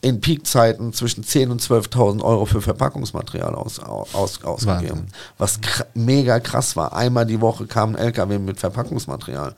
in 0.03 0.19
Peakzeiten 0.19 0.93
zwischen 0.93 1.23
10.000 1.23 1.51
und 1.51 1.61
12.000 1.61 2.23
Euro 2.23 2.45
für 2.45 2.59
Verpackungsmaterial 2.59 3.53
aus, 3.53 3.79
aus, 3.79 4.43
ausgegeben. 4.43 5.07
Was 5.37 5.61
kr 5.61 5.85
mega 5.93 6.39
krass 6.39 6.75
war. 6.75 6.93
Einmal 6.93 7.27
die 7.27 7.39
Woche 7.39 7.67
kam 7.67 7.91
ein 7.91 7.95
LKW 7.95 8.39
mit 8.39 8.59
Verpackungsmaterial. 8.59 9.53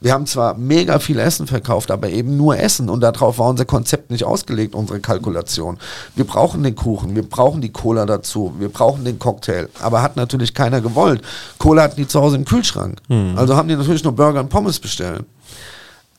Wir 0.00 0.12
haben 0.12 0.26
zwar 0.26 0.54
mega 0.54 1.00
viel 1.00 1.18
Essen 1.18 1.48
verkauft, 1.48 1.90
aber 1.90 2.10
eben 2.10 2.36
nur 2.36 2.58
Essen 2.58 2.88
und 2.88 3.00
darauf 3.00 3.38
war 3.38 3.48
unser 3.48 3.64
Konzept 3.64 4.12
nicht 4.12 4.22
ausgelegt, 4.22 4.76
unsere 4.76 5.00
Kalkulation. 5.00 5.78
Wir 6.14 6.24
brauchen 6.24 6.62
den 6.62 6.76
Kuchen, 6.76 7.16
wir 7.16 7.28
brauchen 7.28 7.60
die 7.60 7.72
Cola 7.72 8.06
dazu, 8.06 8.54
wir 8.58 8.68
brauchen 8.68 9.04
den 9.04 9.18
Cocktail. 9.18 9.68
Aber 9.80 10.02
hat 10.02 10.14
natürlich 10.16 10.54
keiner 10.54 10.80
gewollt. 10.80 11.22
Cola 11.58 11.82
hatten 11.82 11.96
die 11.96 12.06
zu 12.06 12.20
Hause 12.20 12.36
im 12.36 12.44
Kühlschrank. 12.44 13.00
Hm. 13.08 13.34
Also 13.36 13.56
haben 13.56 13.68
die 13.68 13.74
natürlich 13.74 14.04
nur 14.04 14.14
Burger 14.14 14.40
und 14.40 14.48
Pommes 14.48 14.78
bestellt. 14.78 15.24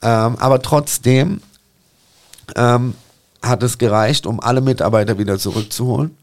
Ähm, 0.01 0.35
aber 0.37 0.61
trotzdem 0.61 1.41
ähm, 2.55 2.93
hat 3.41 3.63
es 3.63 3.77
gereicht, 3.77 4.25
um 4.25 4.39
alle 4.39 4.61
Mitarbeiter 4.61 5.17
wieder 5.17 5.37
zurückzuholen. 5.37 6.15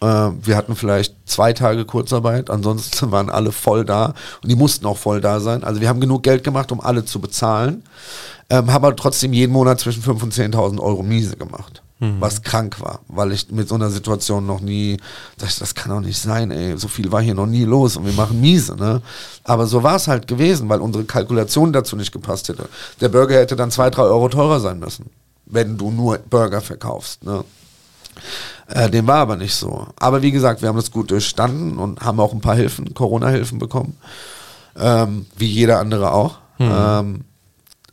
Äh, 0.00 0.30
wir 0.42 0.56
hatten 0.56 0.76
vielleicht 0.76 1.14
zwei 1.24 1.52
Tage 1.52 1.84
Kurzarbeit, 1.84 2.50
ansonsten 2.50 3.10
waren 3.10 3.30
alle 3.30 3.52
voll 3.52 3.84
da 3.84 4.14
und 4.42 4.50
die 4.50 4.56
mussten 4.56 4.86
auch 4.86 4.98
voll 4.98 5.20
da 5.20 5.40
sein. 5.40 5.64
Also 5.64 5.80
wir 5.80 5.88
haben 5.88 6.00
genug 6.00 6.22
Geld 6.22 6.44
gemacht, 6.44 6.72
um 6.72 6.80
alle 6.80 7.04
zu 7.04 7.20
bezahlen, 7.20 7.82
ähm, 8.50 8.72
haben 8.72 8.84
aber 8.84 8.96
trotzdem 8.96 9.32
jeden 9.32 9.52
Monat 9.52 9.80
zwischen 9.80 10.02
5.000 10.02 10.22
und 10.22 10.34
10.000 10.34 10.80
Euro 10.80 11.02
Miese 11.02 11.36
gemacht. 11.36 11.82
Mhm. 12.00 12.16
Was 12.18 12.42
krank 12.42 12.80
war, 12.80 13.00
weil 13.06 13.30
ich 13.30 13.52
mit 13.52 13.68
so 13.68 13.76
einer 13.76 13.88
Situation 13.88 14.44
noch 14.46 14.60
nie, 14.60 14.96
das, 15.38 15.60
das 15.60 15.76
kann 15.76 15.92
doch 15.92 16.00
nicht 16.00 16.18
sein, 16.18 16.50
ey, 16.50 16.76
so 16.76 16.88
viel 16.88 17.12
war 17.12 17.22
hier 17.22 17.34
noch 17.34 17.46
nie 17.46 17.64
los 17.64 17.96
und 17.96 18.04
wir 18.04 18.12
machen 18.14 18.40
miese, 18.40 18.74
ne? 18.74 19.00
Aber 19.44 19.66
so 19.66 19.84
war 19.84 19.94
es 19.94 20.08
halt 20.08 20.26
gewesen, 20.26 20.68
weil 20.68 20.80
unsere 20.80 21.04
Kalkulation 21.04 21.72
dazu 21.72 21.94
nicht 21.94 22.10
gepasst 22.10 22.48
hätte. 22.48 22.68
Der 23.00 23.08
Burger 23.08 23.36
hätte 23.36 23.54
dann 23.54 23.70
zwei, 23.70 23.90
drei 23.90 24.02
Euro 24.02 24.28
teurer 24.28 24.58
sein 24.58 24.80
müssen 24.80 25.08
wenn 25.46 25.76
du 25.76 25.90
nur 25.90 26.18
Burger 26.18 26.60
verkaufst. 26.60 27.24
Ne? 27.24 27.44
Äh, 28.68 28.90
dem 28.90 29.06
war 29.06 29.18
aber 29.18 29.36
nicht 29.36 29.54
so. 29.54 29.86
Aber 29.96 30.22
wie 30.22 30.30
gesagt, 30.30 30.62
wir 30.62 30.68
haben 30.68 30.76
das 30.76 30.90
gut 30.90 31.10
durchstanden 31.10 31.78
und 31.78 32.00
haben 32.00 32.20
auch 32.20 32.32
ein 32.32 32.40
paar 32.40 32.56
Hilfen, 32.56 32.94
Corona-Hilfen 32.94 33.58
bekommen. 33.58 33.96
Ähm, 34.76 35.26
wie 35.36 35.46
jeder 35.46 35.78
andere 35.78 36.12
auch. 36.12 36.38
Mhm. 36.58 36.72
Ähm, 36.72 37.24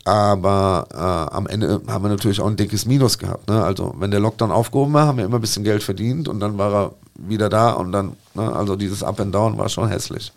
aber 0.04 0.88
äh, 0.92 1.36
am 1.36 1.46
Ende 1.48 1.82
haben 1.88 2.04
wir 2.04 2.10
natürlich 2.10 2.42
auch 2.42 2.48
ein 2.48 2.56
dickes 2.56 2.86
Minus 2.86 3.18
gehabt. 3.18 3.50
Ne? 3.50 3.64
Also 3.64 3.94
wenn 4.00 4.12
der 4.12 4.20
Lockdown 4.20 4.52
aufgehoben 4.52 4.94
war, 4.94 5.06
haben 5.06 5.18
wir 5.18 5.26
immer 5.26 5.38
ein 5.38 5.42
bisschen 5.42 5.64
Geld 5.64 5.84
verdient 5.84 6.28
und 6.28 6.40
dann 6.40 6.58
war 6.58 6.74
er 6.74 6.92
wieder 7.16 7.50
da 7.50 7.72
und 7.74 7.92
dann, 7.92 8.14
ne? 8.34 8.52
also 8.52 8.76
dieses 8.76 9.04
Up 9.04 9.20
and 9.20 9.34
Down 9.34 9.58
war 9.58 9.70
schon 9.70 9.90
hässlich. 9.90 10.32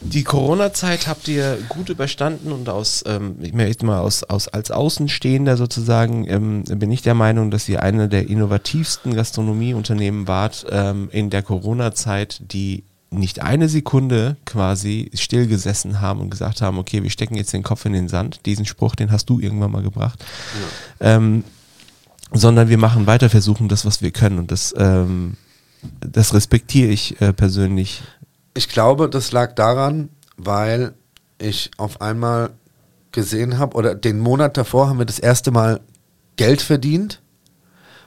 Die 0.00 0.24
Corona-Zeit 0.24 1.06
habt 1.06 1.26
ihr 1.26 1.58
gut 1.68 1.88
überstanden 1.88 2.52
und 2.52 2.68
aus, 2.68 3.02
ähm, 3.06 3.36
ich 3.40 3.54
möchte 3.54 3.86
mal 3.86 4.00
aus, 4.00 4.24
aus, 4.24 4.46
als 4.48 4.70
Außenstehender 4.70 5.56
sozusagen, 5.56 6.28
ähm, 6.28 6.64
bin 6.64 6.92
ich 6.92 7.02
der 7.02 7.14
Meinung, 7.14 7.50
dass 7.50 7.68
ihr 7.68 7.82
eine 7.82 8.08
der 8.08 8.28
innovativsten 8.28 9.14
Gastronomieunternehmen 9.14 10.28
wart 10.28 10.66
ähm, 10.70 11.08
in 11.12 11.30
der 11.30 11.42
Corona-Zeit, 11.42 12.42
die 12.52 12.84
nicht 13.10 13.42
eine 13.42 13.68
Sekunde 13.68 14.36
quasi 14.44 15.10
stillgesessen 15.14 16.00
haben 16.00 16.20
und 16.20 16.30
gesagt 16.30 16.60
haben, 16.60 16.78
okay, 16.78 17.02
wir 17.02 17.10
stecken 17.10 17.36
jetzt 17.36 17.52
den 17.52 17.62
Kopf 17.62 17.84
in 17.84 17.92
den 17.92 18.08
Sand. 18.08 18.40
Diesen 18.46 18.66
Spruch, 18.66 18.96
den 18.96 19.10
hast 19.10 19.30
du 19.30 19.40
irgendwann 19.40 19.70
mal 19.70 19.82
gebracht. 19.82 20.24
Ja. 21.00 21.16
Ähm, 21.16 21.44
sondern 22.32 22.68
wir 22.68 22.78
machen 22.78 23.06
weiter, 23.06 23.30
versuchen 23.30 23.68
das, 23.68 23.86
was 23.86 24.02
wir 24.02 24.10
können. 24.10 24.38
Und 24.38 24.50
das, 24.50 24.74
ähm, 24.76 25.36
das 26.00 26.34
respektiere 26.34 26.90
ich 26.90 27.20
äh, 27.20 27.32
persönlich 27.32 28.02
ich 28.56 28.68
glaube, 28.68 29.08
das 29.08 29.32
lag 29.32 29.54
daran, 29.54 30.08
weil 30.36 30.94
ich 31.38 31.70
auf 31.76 32.00
einmal 32.00 32.50
gesehen 33.12 33.58
habe, 33.58 33.76
oder 33.76 33.94
den 33.94 34.18
Monat 34.18 34.56
davor 34.56 34.88
haben 34.88 34.98
wir 34.98 35.06
das 35.06 35.18
erste 35.18 35.50
Mal 35.50 35.80
Geld 36.36 36.60
verdient 36.60 37.22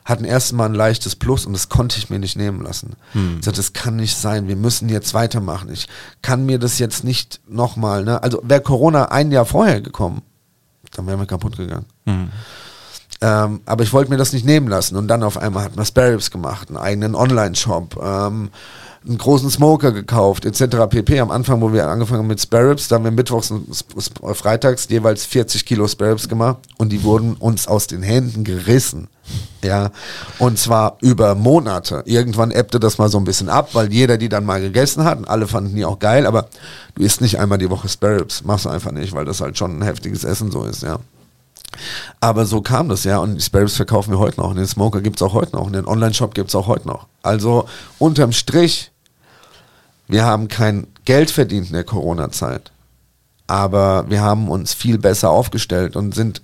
hatten 0.10 0.26
erstmal 0.26 0.68
ein 0.68 0.76
leichtes 0.76 1.16
Plus 1.16 1.46
und 1.46 1.54
das 1.54 1.70
konnte 1.70 2.00
ich 2.00 2.10
mir 2.10 2.20
nicht 2.20 2.36
nehmen 2.36 2.62
lassen. 2.62 2.96
Hm. 3.14 3.38
Ich 3.40 3.46
sagte, 3.46 3.60
das 3.60 3.74
kann 3.74 3.96
nicht 3.96 4.18
sein, 4.18 4.48
wir 4.48 4.56
müssen 4.56 4.90
jetzt 4.90 5.14
weitermachen. 5.14 5.72
Ich 5.72 5.88
kann 6.24 6.46
mir 6.46 6.58
das 6.58 6.80
jetzt 6.80 7.04
nicht 7.04 7.40
nochmal, 7.48 8.04
ne? 8.04 8.22
Also 8.24 8.42
wäre 8.44 8.62
Corona 8.62 9.06
ein 9.06 9.32
Jahr 9.32 9.46
vorher 9.46 9.82
gekommen, 9.82 10.24
dann 10.96 11.06
wären 11.06 11.20
wir 11.20 11.28
kaputt 11.28 11.58
gegangen. 11.58 11.86
Hm. 12.06 12.30
Ähm, 13.22 13.62
aber 13.66 13.84
ich 13.84 13.94
wollte 13.94 14.10
mir 14.10 14.18
das 14.18 14.34
nicht 14.34 14.46
nehmen 14.46 14.68
lassen. 14.68 14.96
Und 14.96 15.08
dann 15.10 15.24
auf 15.24 15.38
einmal 15.38 15.64
hat 15.64 15.76
man 15.76 15.86
Sparrows 15.86 16.32
gemacht, 16.32 16.70
einen 16.70 16.78
eigenen 16.78 17.16
Online-Shop, 17.16 18.02
ähm, 18.02 18.50
einen 19.08 19.18
großen 19.18 19.50
Smoker 19.50 19.92
gekauft, 19.92 20.46
etc. 20.46 20.88
pp. 20.90 21.20
Am 21.20 21.32
Anfang, 21.32 21.62
wo 21.62 21.72
wir 21.72 21.88
angefangen 21.88 22.20
haben 22.20 22.28
mit 22.28 22.42
Sparrows, 22.42 22.88
da 22.88 22.96
haben 22.96 23.06
wir 23.06 23.12
mittwochs 23.12 23.52
und 23.52 23.66
freitags 24.36 24.88
jeweils 24.90 25.26
40 25.26 25.66
Kilo 25.66 25.88
Sparrows 25.88 26.28
gemacht 26.28 26.58
und 26.78 26.92
die 26.92 27.04
wurden 27.04 27.36
uns 27.36 27.68
aus 27.68 27.88
den 27.88 28.04
Händen 28.04 28.44
gerissen. 28.44 29.08
Ja, 29.64 29.92
und 30.40 30.58
zwar 30.58 30.98
über 31.02 31.36
Monate. 31.36 32.02
Irgendwann 32.06 32.52
ebbte 32.52 32.80
das 32.80 32.98
mal 32.98 33.10
so 33.10 33.20
ein 33.20 33.26
bisschen 33.26 33.48
ab, 33.48 33.70
weil 33.74 33.92
jeder 33.94 34.18
die 34.18 34.30
dann 34.30 34.46
mal 34.46 34.60
gegessen 34.60 35.04
hat 35.04 35.20
und 35.20 35.30
alle 35.30 35.48
fanden 35.48 35.76
die 35.76 35.86
auch 35.86 36.00
geil, 36.00 36.26
aber 36.26 36.50
du 36.96 37.04
isst 37.04 37.22
nicht 37.22 37.40
einmal 37.40 37.58
die 37.58 37.70
Woche 37.70 37.88
Sparrows, 37.88 38.44
machst 38.44 38.66
du 38.66 38.70
einfach 38.70 38.92
nicht, 38.92 39.14
weil 39.14 39.26
das 39.26 39.42
halt 39.42 39.58
schon 39.58 39.80
ein 39.80 39.84
heftiges 39.84 40.24
Essen 40.24 40.50
so 40.52 40.64
ist, 40.64 40.82
ja. 40.84 41.00
Aber 42.20 42.46
so 42.46 42.62
kam 42.62 42.90
das, 42.90 43.04
ja. 43.04 43.20
Und 43.20 43.36
die 43.36 43.42
Sparrows 43.42 43.76
verkaufen 43.76 44.12
wir 44.12 44.20
heute 44.20 44.40
noch. 44.42 44.50
Und 44.50 44.58
den 44.58 44.68
Smoker 44.68 45.02
gibt 45.02 45.18
es 45.18 45.22
auch 45.22 45.34
heute 45.34 45.56
noch. 45.56 45.66
Und 45.66 45.74
den 45.74 45.88
Online-Shop 45.88 46.34
gibt 46.34 46.50
es 46.50 46.56
auch 46.56 46.68
heute 46.68 46.88
noch. 46.88 47.08
Also 47.24 47.68
unterm 47.98 48.32
Strich, 48.32 48.92
wir 50.08 50.26
haben 50.26 50.48
kein 50.48 50.88
Geld 51.06 51.32
verdient 51.32 51.68
in 51.68 51.74
der 51.74 51.84
Corona-Zeit. 51.84 52.72
Aber 53.48 54.10
wir 54.10 54.22
haben 54.22 54.50
uns 54.50 54.74
viel 54.74 54.98
besser 54.98 55.30
aufgestellt 55.32 55.96
und 55.96 56.14
sind 56.14 56.42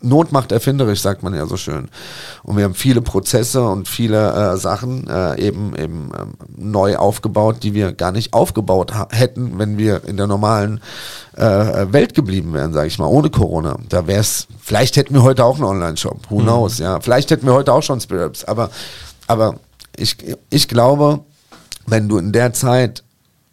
Not 0.00 0.30
macht 0.30 0.52
erfinderisch, 0.52 1.00
sagt 1.00 1.24
man 1.24 1.34
ja 1.34 1.46
so 1.46 1.56
schön. 1.56 1.88
Und 2.44 2.56
wir 2.56 2.64
haben 2.64 2.74
viele 2.74 3.02
Prozesse 3.02 3.64
und 3.64 3.88
viele 3.88 4.52
äh, 4.52 4.56
Sachen 4.56 5.08
äh, 5.08 5.40
eben, 5.40 5.74
eben 5.74 6.12
ähm, 6.16 6.34
neu 6.56 6.96
aufgebaut, 6.96 7.64
die 7.64 7.74
wir 7.74 7.92
gar 7.92 8.12
nicht 8.12 8.32
aufgebaut 8.32 8.92
hätten, 9.10 9.58
wenn 9.58 9.76
wir 9.76 10.04
in 10.04 10.16
der 10.16 10.28
normalen 10.28 10.80
äh, 11.36 11.42
Welt 11.42 12.14
geblieben 12.14 12.54
wären, 12.54 12.72
sage 12.72 12.86
ich 12.86 12.98
mal, 13.00 13.06
ohne 13.06 13.30
Corona. 13.30 13.76
Da 13.88 14.06
wäre 14.06 14.20
es, 14.20 14.46
vielleicht 14.60 14.96
hätten 14.96 15.14
wir 15.14 15.24
heute 15.24 15.44
auch 15.44 15.56
einen 15.56 15.64
Online-Shop, 15.64 16.30
who 16.30 16.38
mhm. 16.38 16.44
knows, 16.44 16.78
ja. 16.78 17.00
Vielleicht 17.00 17.32
hätten 17.32 17.46
wir 17.46 17.54
heute 17.54 17.72
auch 17.72 17.82
schon 17.82 18.00
Spirits, 18.00 18.44
aber, 18.44 18.70
aber 19.26 19.56
ich, 19.96 20.16
ich 20.50 20.68
glaube, 20.68 21.20
wenn 21.86 22.08
du 22.08 22.18
in 22.18 22.30
der 22.30 22.52
Zeit 22.52 23.02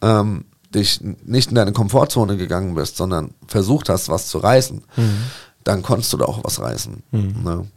ähm, 0.03 0.45
dich 0.75 0.99
nicht 1.25 1.49
in 1.49 1.55
deine 1.55 1.71
Komfortzone 1.71 2.37
gegangen 2.37 2.75
bist, 2.75 2.97
sondern 2.97 3.31
versucht 3.47 3.89
hast, 3.89 4.09
was 4.09 4.27
zu 4.27 4.37
reißen, 4.37 4.83
mhm 4.95 5.23
dann 5.65 5.81
konntest 5.81 6.13
du 6.13 6.17
da 6.17 6.25
auch 6.25 6.43
was 6.43 6.61
reißen. 6.61 7.03
Mhm. 7.11 7.43
Ne? 7.43 7.67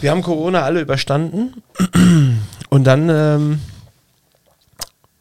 Wir 0.00 0.10
haben 0.10 0.22
Corona 0.22 0.62
alle 0.62 0.82
überstanden 0.82 1.62
und 2.68 2.84
dann 2.84 3.08
ähm, 3.08 3.60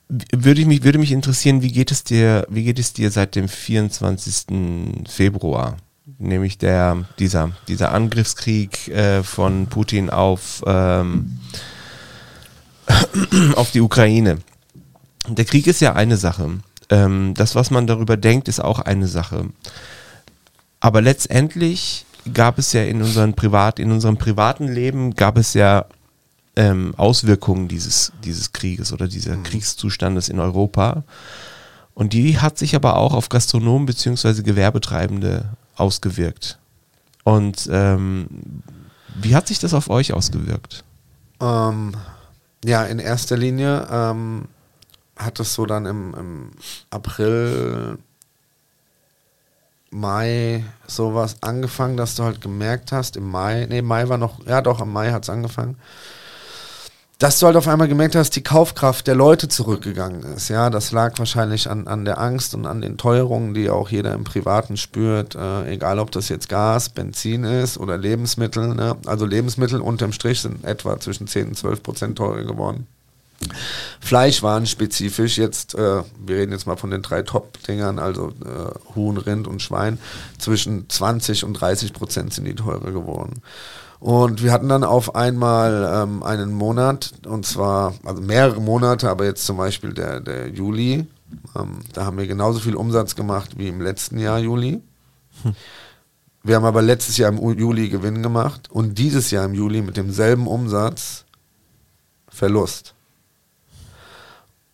würde, 0.10 0.62
ich 0.62 0.68
mich, 0.68 0.84
würde 0.84 1.00
mich 1.00 1.12
interessieren, 1.12 1.62
wie 1.62 1.72
geht 1.72 1.92
es 1.92 2.04
dir, 2.04 2.46
wie 2.50 2.64
geht 2.64 2.78
es 2.78 2.94
dir 2.94 3.10
seit 3.10 3.36
dem 3.36 3.48
24. 3.48 5.08
Februar? 5.08 5.78
Nämlich 6.20 6.58
der, 6.58 7.06
dieser, 7.18 7.52
dieser 7.68 7.92
Angriffskrieg 7.92 8.90
äh, 8.90 9.24
von 9.24 9.68
Putin 9.68 10.10
auf, 10.10 10.62
ähm, 10.68 11.40
auf 13.56 13.72
die 13.72 13.82
Ukraine. 13.82 14.40
Der 15.28 15.46
Krieg 15.46 15.66
ist 15.68 15.80
ja 15.80 15.94
eine 15.94 16.18
Sache. 16.18 16.60
Ähm, 16.90 17.34
das, 17.36 17.56
was 17.56 17.72
man 17.72 17.88
darüber 17.88 18.18
denkt, 18.18 18.48
ist 18.48 18.60
auch 18.60 18.80
eine 18.80 19.08
Sache. 19.08 19.46
Aber 20.80 21.02
letztendlich 21.02 22.06
gab 22.34 22.58
es 22.58 22.74
ja 22.74 22.84
in, 22.84 23.02
unseren 23.02 23.34
Privat, 23.34 23.80
in 23.80 23.92
unserem 23.92 24.18
privaten 24.18 24.68
Leben 24.68 25.16
gab 25.16 25.38
es 25.38 25.54
ja 25.54 25.86
ähm, 26.56 26.94
Auswirkungen 26.98 27.68
dieses, 27.68 28.12
dieses 28.24 28.54
Krieges 28.54 28.94
oder 28.94 29.08
dieser 29.08 29.38
mhm. 29.38 29.44
Kriegszustandes 29.44 30.30
in 30.30 30.40
Europa. 30.40 31.04
Und 31.94 32.14
die 32.14 32.40
hat 32.40 32.58
sich 32.58 32.76
aber 32.76 32.98
auch 32.98 33.14
auf 33.14 33.30
Gastronomen 33.30 33.86
bzw. 33.86 34.42
Gewerbetreibende 34.42 35.46
ausgewirkt. 35.76 36.60
Und 37.24 37.68
ähm, 37.72 38.28
wie 39.16 39.36
hat 39.36 39.48
sich 39.48 39.60
das 39.60 39.74
auf 39.74 39.90
euch 39.90 40.14
ausgewirkt? 40.14 40.84
Ähm, 41.42 41.96
ja, 42.64 42.84
in 42.84 43.00
erster 43.00 43.38
Linie 43.38 43.88
ähm, 43.90 44.46
hat 45.16 45.40
es 45.40 45.54
so 45.54 45.66
dann 45.66 45.86
im, 45.86 46.14
im 46.14 46.52
April, 46.90 47.98
Mai 49.96 50.66
sowas 50.88 51.38
angefangen, 51.42 51.96
dass 51.96 52.16
du 52.16 52.24
halt 52.24 52.42
gemerkt 52.42 52.92
hast, 52.92 53.16
im 53.16 53.30
Mai, 53.30 53.66
nee, 53.70 53.82
Mai 53.82 54.10
war 54.10 54.18
noch, 54.18 54.46
ja 54.46 54.62
doch, 54.62 54.82
im 54.82 54.92
Mai 54.92 55.12
hat 55.12 55.24
es 55.24 55.30
angefangen, 55.30 55.78
dass 57.18 57.40
du 57.40 57.46
halt 57.46 57.56
auf 57.56 57.70
einmal 57.70 57.88
gemerkt 57.88 58.16
hast, 58.16 58.32
die 58.32 58.44
Kaufkraft 58.44 59.08
der 59.08 59.16
Leute 59.16 59.48
zurückgegangen 59.48 60.22
ist. 60.36 60.50
Ja, 60.50 60.70
das 60.70 60.92
lag 60.92 61.18
wahrscheinlich 61.18 61.70
an, 61.70 61.88
an 61.88 62.04
der 62.04 62.20
Angst 62.20 62.54
und 62.56 62.66
an 62.66 62.82
den 62.82 62.98
Teuerungen, 62.98 63.54
die 63.54 63.70
auch 63.70 63.90
jeder 63.90 64.14
im 64.14 64.26
Privaten 64.26 64.76
spürt, 64.76 65.34
äh, 65.34 65.72
egal 65.72 66.00
ob 66.00 66.12
das 66.12 66.28
jetzt 66.28 66.50
Gas, 66.50 66.90
Benzin 66.90 67.46
ist 67.46 67.78
oder 67.78 67.98
Lebensmittel. 67.98 68.76
Ne? 68.76 68.98
Also 69.06 69.26
Lebensmittel 69.26 69.80
unterm 69.80 70.12
Strich 70.12 70.42
sind 70.42 70.66
etwa 70.66 71.00
zwischen 71.00 71.28
10 71.28 71.50
und 71.50 71.58
12 71.58 71.84
Prozent 71.84 72.18
teurer 72.18 72.44
geworden. 72.44 72.86
Fleischwaren 74.00 74.66
spezifisch 74.66 75.38
jetzt, 75.38 75.76
äh, 75.76 76.04
wir 76.26 76.36
reden 76.36 76.52
jetzt 76.52 76.68
mal 76.68 76.78
von 76.78 76.92
den 76.92 77.02
drei 77.02 77.22
Top-Dingern, 77.22 78.00
also 78.00 78.30
äh, 78.30 78.96
Huhn, 78.96 79.18
Rind 79.18 79.48
und 79.48 79.62
Schwein, 79.62 80.00
zwischen 80.38 80.90
20 80.90 81.44
und 81.44 81.54
30 81.54 81.94
Prozent 81.94 82.34
sind 82.34 82.46
die 82.46 82.56
teurer 82.56 82.92
geworden. 82.92 83.42
Und 84.00 84.44
wir 84.44 84.52
hatten 84.52 84.70
dann 84.70 84.84
auf 84.84 85.16
einmal 85.16 86.04
ähm, 86.04 86.22
einen 86.24 86.54
Monat, 86.54 87.14
und 87.26 87.46
zwar, 87.46 87.94
also 88.04 88.22
mehrere 88.22 88.62
Monate, 88.62 89.10
aber 89.10 89.26
jetzt 89.26 89.46
zum 89.46 89.58
Beispiel 89.58 89.94
der, 89.94 90.20
der 90.20 90.50
Juli, 90.50 91.08
ähm, 91.56 91.80
da 91.94 92.06
haben 92.06 92.18
wir 92.18 92.28
genauso 92.28 92.60
viel 92.60 92.76
Umsatz 92.76 93.16
gemacht 93.16 93.58
wie 93.58 93.68
im 93.68 93.82
letzten 93.82 94.20
Jahr 94.20 94.40
Juli. 94.40 94.82
Hm. 95.44 95.56
Wir 96.44 96.56
haben 96.56 96.66
aber 96.66 96.82
letztes 96.82 97.18
Jahr 97.18 97.32
im 97.32 97.58
Juli 97.58 97.90
Gewinn 97.90 98.22
gemacht 98.22 98.70
und 98.70 99.00
dieses 99.00 99.32
Jahr 99.32 99.46
im 99.46 99.56
Juli 99.56 99.82
mit 99.82 99.98
demselben 99.98 100.46
Umsatz 100.46 101.26
Verlust. 102.28 102.95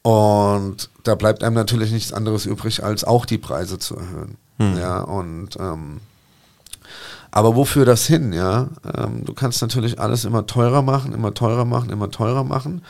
Und 0.03 0.89
da 1.03 1.15
bleibt 1.15 1.43
einem 1.43 1.55
natürlich 1.55 1.91
nichts 1.91 2.13
anderes 2.13 2.45
übrig, 2.45 2.83
als 2.83 3.03
auch 3.03 3.25
die 3.25 3.37
Preise 3.37 3.77
zu 3.77 3.95
erhöhen. 3.95 4.37
Hm. 4.57 4.77
Ja, 4.77 5.01
und 5.01 5.57
ähm, 5.59 6.01
aber 7.31 7.55
wofür 7.55 7.85
das 7.85 8.05
hin, 8.05 8.33
ja? 8.33 8.67
Ähm, 8.97 9.23
du 9.23 9.33
kannst 9.33 9.61
natürlich 9.61 9.99
alles 9.99 10.25
immer 10.25 10.45
teurer 10.45 10.81
machen, 10.81 11.13
immer 11.13 11.33
teurer 11.33 11.65
machen, 11.65 11.89
immer 11.89 12.11
teurer 12.11 12.43
machen. 12.43 12.83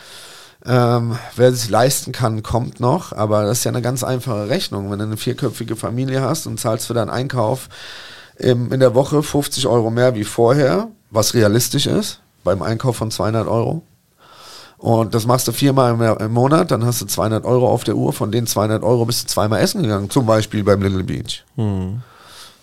Ähm, 0.65 1.17
wer 1.35 1.53
sich 1.53 1.69
leisten 1.69 2.11
kann, 2.11 2.43
kommt 2.43 2.79
noch, 2.79 3.13
aber 3.13 3.43
das 3.45 3.59
ist 3.59 3.63
ja 3.63 3.71
eine 3.71 3.81
ganz 3.81 4.03
einfache 4.03 4.49
Rechnung. 4.49 4.91
Wenn 4.91 4.99
du 4.99 5.05
eine 5.05 5.17
vierköpfige 5.17 5.75
Familie 5.75 6.21
hast 6.21 6.47
und 6.47 6.59
zahlst 6.59 6.87
für 6.87 6.93
deinen 6.93 7.09
Einkauf 7.09 7.69
im, 8.37 8.71
in 8.71 8.79
der 8.79 8.95
Woche 8.95 9.21
50 9.21 9.67
Euro 9.67 9.91
mehr 9.91 10.15
wie 10.15 10.23
vorher, 10.23 10.87
was 11.09 11.33
realistisch 11.33 11.85
ist, 11.87 12.21
beim 12.43 12.61
Einkauf 12.61 12.95
von 12.95 13.11
200 13.11 13.47
Euro, 13.47 13.83
und 14.81 15.13
das 15.13 15.27
machst 15.27 15.47
du 15.47 15.51
viermal 15.51 15.93
im, 15.93 16.25
im, 16.25 16.33
Monat, 16.33 16.71
dann 16.71 16.83
hast 16.83 17.01
du 17.01 17.05
200 17.05 17.45
Euro 17.45 17.69
auf 17.69 17.83
der 17.83 17.95
Uhr. 17.95 18.13
Von 18.13 18.31
den 18.31 18.47
200 18.47 18.81
Euro 18.81 19.05
bist 19.05 19.23
du 19.23 19.27
zweimal 19.27 19.61
essen 19.61 19.83
gegangen, 19.83 20.09
zum 20.09 20.25
Beispiel 20.25 20.63
beim 20.63 20.81
Little 20.81 21.03
Beach. 21.03 21.43
Hm. 21.55 22.01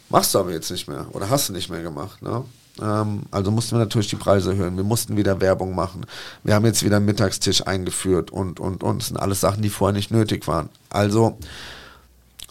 Machst 0.09 0.35
du 0.35 0.41
aber 0.41 0.51
jetzt 0.51 0.69
nicht 0.73 0.89
mehr 0.89 1.07
oder 1.13 1.31
hast 1.31 1.49
du 1.49 1.53
nicht 1.53 1.71
mehr 1.71 1.81
gemacht. 1.81 2.21
Ne? 2.21 2.43
Ähm, 2.83 3.23
also 3.31 3.53
mussten 3.53 3.77
wir 3.77 3.79
natürlich 3.79 4.09
die 4.09 4.17
Preise 4.17 4.51
erhöhen. 4.51 4.77
Wir 4.77 4.83
mussten 4.83 5.17
wieder 5.17 5.41
Werbung 5.41 5.77
machen. 5.77 6.07
Wir 6.43 6.55
haben 6.57 6.65
jetzt 6.65 6.85
wieder 6.85 6.97
einen 6.97 7.07
Mittagstisch 7.07 7.65
eingeführt 7.65 8.33
und, 8.33 8.59
und, 8.59 8.83
und. 8.83 8.99
Das 9.01 9.09
sind 9.09 9.17
alles 9.17 9.41
Sachen, 9.41 9.63
die 9.63 9.71
vorher 9.71 9.95
nicht 9.95 10.11
nötig 10.11 10.49
waren. 10.49 10.71
Also, 10.91 11.39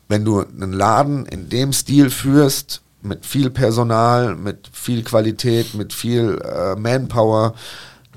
wenn 0.07 0.23
du 0.23 0.39
einen 0.39 0.71
Laden 0.71 1.25
in 1.25 1.49
dem 1.49 1.73
Stil 1.73 2.09
führst, 2.09 2.81
mit 3.01 3.25
viel 3.25 3.49
Personal, 3.49 4.37
mit 4.37 4.69
viel 4.71 5.03
Qualität, 5.03 5.73
mit 5.73 5.91
viel 5.91 6.41
äh, 6.41 6.77
Manpower, 6.77 7.53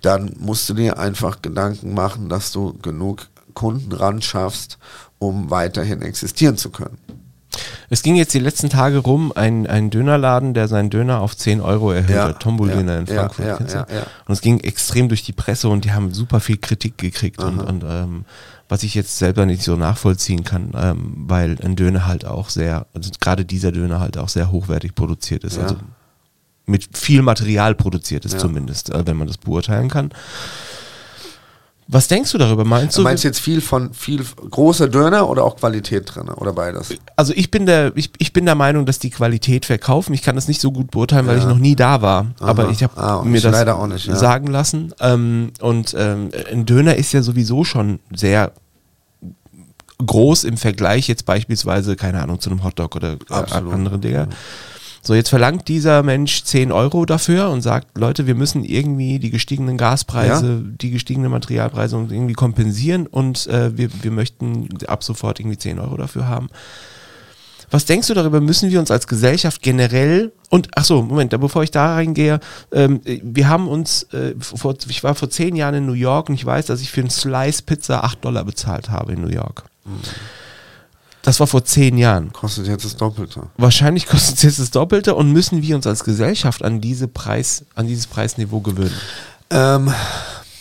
dann 0.02 0.34
musst 0.38 0.68
du 0.68 0.74
dir 0.74 0.98
einfach 0.98 1.42
Gedanken 1.42 1.94
machen, 1.94 2.28
dass 2.28 2.52
du 2.52 2.74
genug 2.82 3.28
Kunden 3.54 3.92
ran 3.92 4.22
schaffst, 4.22 4.78
um 5.18 5.50
weiterhin 5.50 6.02
existieren 6.02 6.56
zu 6.56 6.70
können. 6.70 6.98
Es 7.88 8.02
ging 8.02 8.14
jetzt 8.14 8.32
die 8.32 8.38
letzten 8.38 8.70
Tage 8.70 8.98
rum, 8.98 9.32
ein, 9.34 9.66
ein 9.66 9.90
Dönerladen, 9.90 10.54
der 10.54 10.68
seinen 10.68 10.90
Döner 10.90 11.20
auf 11.20 11.36
10 11.36 11.60
Euro 11.60 11.90
erhöht 11.90 12.14
ja, 12.14 12.28
hat, 12.28 12.40
Tombol-Döner 12.40 12.92
ja, 12.92 12.98
in 13.00 13.06
Frankfurt. 13.06 13.46
Ja, 13.46 13.58
ja, 13.58 13.86
ja, 13.92 14.06
Und 14.26 14.32
es 14.32 14.40
ging 14.40 14.60
extrem 14.60 15.08
durch 15.08 15.24
die 15.24 15.32
Presse 15.32 15.68
und 15.68 15.84
die 15.84 15.92
haben 15.92 16.14
super 16.14 16.38
viel 16.38 16.58
Kritik 16.58 16.96
gekriegt. 16.98 17.42
Und, 17.42 17.58
und 17.58 17.84
ähm, 17.84 18.24
was 18.68 18.84
ich 18.84 18.94
jetzt 18.94 19.18
selber 19.18 19.46
nicht 19.46 19.62
so 19.62 19.74
nachvollziehen 19.74 20.44
kann, 20.44 20.72
ähm, 20.76 21.24
weil 21.26 21.56
ein 21.62 21.74
Döner 21.74 22.06
halt 22.06 22.24
auch 22.24 22.48
sehr, 22.48 22.86
also 22.94 23.10
gerade 23.20 23.44
dieser 23.44 23.72
Döner 23.72 23.98
halt 23.98 24.16
auch 24.16 24.28
sehr 24.28 24.52
hochwertig 24.52 24.94
produziert 24.94 25.42
ist. 25.42 25.58
Also 25.58 25.76
mit 26.70 26.96
viel 26.96 27.22
Material 27.22 27.74
produziert 27.74 28.24
ist, 28.24 28.32
ja. 28.34 28.38
zumindest, 28.38 28.90
äh, 28.90 29.06
wenn 29.06 29.16
man 29.16 29.26
das 29.26 29.38
beurteilen 29.38 29.88
kann. 29.90 30.10
Was 31.92 32.06
denkst 32.06 32.30
du 32.30 32.38
darüber? 32.38 32.64
Meinst 32.64 32.96
Du 32.96 33.00
du? 33.00 33.04
meinst 33.04 33.24
jetzt 33.24 33.40
viel 33.40 33.60
von 33.60 33.92
viel 33.92 34.22
großer 34.48 34.86
Döner 34.86 35.28
oder 35.28 35.42
auch 35.42 35.56
Qualität 35.56 36.14
drin 36.14 36.28
oder 36.28 36.52
beides? 36.52 36.94
also 37.16 37.32
ich 37.34 37.50
bin 37.50 37.66
der, 37.66 37.90
ich, 37.96 38.12
ich 38.18 38.32
bin 38.32 38.44
der 38.46 38.54
Meinung, 38.54 38.86
dass 38.86 39.00
die 39.00 39.10
Qualität 39.10 39.66
verkaufen. 39.66 40.14
Ich 40.14 40.22
kann 40.22 40.36
das 40.36 40.46
nicht 40.46 40.60
so 40.60 40.70
gut 40.70 40.92
beurteilen, 40.92 41.26
weil 41.26 41.38
Ja. 41.38 41.42
ich 41.42 41.48
noch 41.48 41.58
nie 41.58 41.74
da 41.74 42.00
war. 42.00 42.26
Aber 42.38 42.70
ich 42.70 42.84
habe 42.84 42.96
Ah, 42.96 43.22
mir 43.24 43.38
ich 43.38 43.42
das 43.42 43.50
leider 43.52 43.76
auch 43.76 43.88
nicht, 43.88 44.06
ja. 44.06 44.14
sagen 44.14 44.46
lassen. 44.46 44.94
Ähm, 45.00 45.50
und 45.60 45.92
ähm, 45.98 46.30
ein 46.52 46.64
Döner 46.64 46.94
ist 46.94 47.10
ja 47.12 47.22
sowieso 47.22 47.64
schon 47.64 47.98
sehr 48.14 48.52
groß 49.98 50.44
im 50.44 50.56
Vergleich 50.58 51.08
jetzt 51.08 51.26
beispielsweise, 51.26 51.96
keine 51.96 52.22
Ahnung, 52.22 52.38
zu 52.40 52.50
einem 52.50 52.62
Hotdog 52.62 52.94
oder 52.94 53.14
äh, 53.14 53.18
Absolut. 53.34 53.74
andere 53.74 53.98
Dinge. 53.98 54.28
So, 55.02 55.14
jetzt 55.14 55.30
verlangt 55.30 55.68
dieser 55.68 56.02
Mensch 56.02 56.44
10 56.44 56.72
Euro 56.72 57.06
dafür 57.06 57.48
und 57.48 57.62
sagt, 57.62 57.96
Leute, 57.96 58.26
wir 58.26 58.34
müssen 58.34 58.64
irgendwie 58.64 59.18
die 59.18 59.30
gestiegenen 59.30 59.78
Gaspreise, 59.78 60.62
die 60.80 60.90
gestiegenen 60.90 61.30
Materialpreise 61.30 61.96
irgendwie 61.96 62.34
kompensieren 62.34 63.06
und 63.06 63.46
äh, 63.46 63.76
wir, 63.76 63.88
wir 64.02 64.10
möchten 64.10 64.68
ab 64.86 65.02
sofort 65.02 65.40
irgendwie 65.40 65.56
10 65.56 65.78
Euro 65.78 65.96
dafür 65.96 66.28
haben. 66.28 66.48
Was 67.70 67.84
denkst 67.84 68.08
du 68.08 68.14
darüber? 68.14 68.40
Müssen 68.40 68.70
wir 68.70 68.80
uns 68.80 68.90
als 68.90 69.06
Gesellschaft 69.06 69.62
generell 69.62 70.32
und 70.50 70.68
ach 70.74 70.84
so, 70.84 71.02
Moment, 71.02 71.32
da 71.32 71.36
bevor 71.38 71.62
ich 71.62 71.70
da 71.70 71.94
reingehe, 71.94 72.40
ähm, 72.72 73.00
wir 73.04 73.48
haben 73.48 73.68
uns, 73.68 74.02
äh, 74.12 74.34
vor, 74.38 74.74
ich 74.88 75.04
war 75.04 75.14
vor 75.14 75.30
zehn 75.30 75.56
Jahren 75.56 75.76
in 75.76 75.86
New 75.86 75.92
York 75.92 76.28
und 76.28 76.34
ich 76.34 76.44
weiß, 76.44 76.66
dass 76.66 76.82
ich 76.82 76.90
für 76.90 77.00
einen 77.00 77.10
Slice 77.10 77.62
Pizza 77.62 78.04
8 78.04 78.24
Dollar 78.24 78.44
bezahlt 78.44 78.90
habe 78.90 79.12
in 79.12 79.22
New 79.22 79.28
York. 79.32 79.64
Das 81.22 81.38
war 81.38 81.46
vor 81.46 81.64
zehn 81.64 81.98
Jahren. 81.98 82.32
Kostet 82.32 82.66
jetzt 82.66 82.84
das 82.84 82.96
Doppelte. 82.96 83.48
Wahrscheinlich 83.58 84.06
kostet 84.06 84.36
es 84.36 84.42
jetzt 84.42 84.58
das 84.58 84.70
Doppelte 84.70 85.14
und 85.14 85.32
müssen 85.32 85.60
wir 85.62 85.76
uns 85.76 85.86
als 85.86 86.02
Gesellschaft 86.04 86.64
an 86.64 86.80
diese 86.80 87.08
Preis, 87.08 87.64
an 87.74 87.86
dieses 87.86 88.06
Preisniveau 88.06 88.60
gewöhnen. 88.60 88.94
Ähm, 89.50 89.92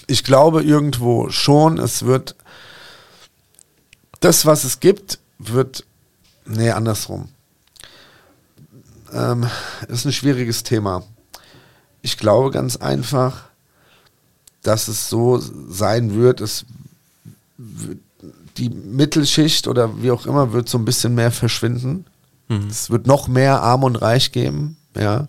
ich 0.08 0.24
glaube 0.24 0.64
irgendwo 0.64 1.30
schon, 1.30 1.78
es 1.78 2.04
wird 2.04 2.36
das, 4.20 4.46
was 4.46 4.66
es 4.66 4.82
gibt, 4.82 5.20
wird, 5.38 5.86
nee, 6.46 6.72
andersrum. 6.72 7.30
Ähm, 9.14 9.48
ist 9.88 10.06
ein 10.06 10.12
schwieriges 10.12 10.64
Thema. 10.64 11.04
Ich 12.02 12.18
glaube 12.18 12.52
ganz 12.52 12.76
einfach, 12.76 13.44
dass 14.62 14.90
es 14.90 15.08
so 15.10 15.42
sein 15.70 16.16
wird, 16.16 16.42
es 16.42 16.66
wird- 17.58 18.00
die 18.60 18.70
Mittelschicht 18.70 19.68
oder 19.68 20.02
wie 20.02 20.12
auch 20.12 20.26
immer 20.26 20.54
wird 20.54 20.70
so 20.70 20.78
ein 20.78 20.86
bisschen 20.86 21.16
mehr 21.16 21.32
verschwinden. 21.32 22.06
Es 22.70 22.90
wird 22.90 23.08
noch 23.08 23.28
mehr 23.28 23.62
Arm 23.62 23.84
und 23.84 23.96
Reich 23.96 24.32
geben, 24.32 24.78
ja. 24.98 25.28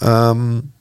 Ähm, 0.00 0.72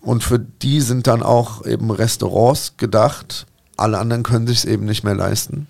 und 0.00 0.24
für 0.24 0.38
die 0.38 0.80
sind 0.80 1.06
dann 1.06 1.22
auch 1.22 1.64
eben 1.64 1.90
Restaurants 1.90 2.74
gedacht. 2.76 3.46
Alle 3.76 3.98
anderen 3.98 4.22
können 4.22 4.46
sich 4.46 4.58
es 4.58 4.64
eben 4.64 4.84
nicht 4.84 5.04
mehr 5.04 5.14
leisten. 5.14 5.66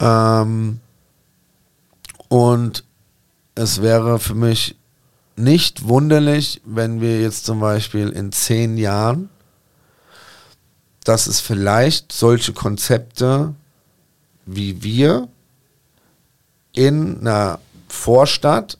Ähm, 0.00 0.80
und 2.28 2.84
es 3.54 3.82
wäre 3.82 4.18
für 4.18 4.34
mich 4.34 4.76
nicht 5.36 5.86
wunderlich, 5.88 6.60
wenn 6.64 7.00
wir 7.00 7.20
jetzt 7.20 7.46
zum 7.46 7.60
Beispiel 7.60 8.10
in 8.10 8.32
zehn 8.32 8.76
Jahren, 8.76 9.30
dass 11.08 11.26
es 11.26 11.40
vielleicht 11.40 12.12
solche 12.12 12.52
Konzepte 12.52 13.54
wie 14.44 14.82
wir 14.82 15.28
in 16.74 17.20
einer 17.20 17.60
Vorstadt 17.88 18.76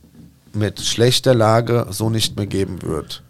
mit 0.53 0.79
schlechter 0.81 1.35
Lage 1.35 1.87
so 1.89 2.11
nicht 2.11 2.37
mehr 2.37 2.47
geben 2.47 2.83
wird. 2.83 3.23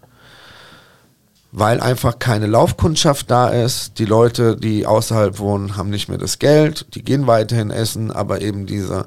Weil 1.51 1.81
einfach 1.81 2.19
keine 2.19 2.47
Laufkundschaft 2.47 3.31
da 3.31 3.49
ist. 3.49 3.99
Die 3.99 4.05
Leute, 4.05 4.55
die 4.57 4.85
außerhalb 4.85 5.39
wohnen, 5.39 5.79
haben 5.79 5.89
nicht 5.89 6.09
mehr 6.11 6.19
das 6.19 6.39
Geld. 6.39 6.95
Die 6.95 7.03
gehen 7.03 7.27
weiterhin 7.27 7.71
essen, 7.71 8.11
aber 8.11 8.43
eben 8.43 8.67
diese 8.67 9.07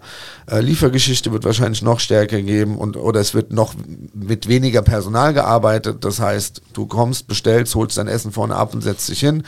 äh, 0.49 0.59
Liefergeschichte 0.59 1.31
wird 1.31 1.45
wahrscheinlich 1.45 1.83
noch 1.83 1.99
stärker 1.99 2.41
geben 2.41 2.77
und 2.77 2.97
oder 2.97 3.19
es 3.19 3.35
wird 3.35 3.53
noch 3.53 3.75
mit 4.15 4.47
weniger 4.47 4.81
Personal 4.81 5.35
gearbeitet. 5.35 6.03
Das 6.03 6.19
heißt, 6.19 6.63
du 6.73 6.87
kommst, 6.87 7.27
bestellst, 7.27 7.75
holst 7.75 7.99
dein 7.99 8.07
Essen 8.07 8.31
vorne 8.31 8.55
ab 8.55 8.73
und 8.73 8.81
setzt 8.81 9.09
dich 9.09 9.19
hin. 9.19 9.43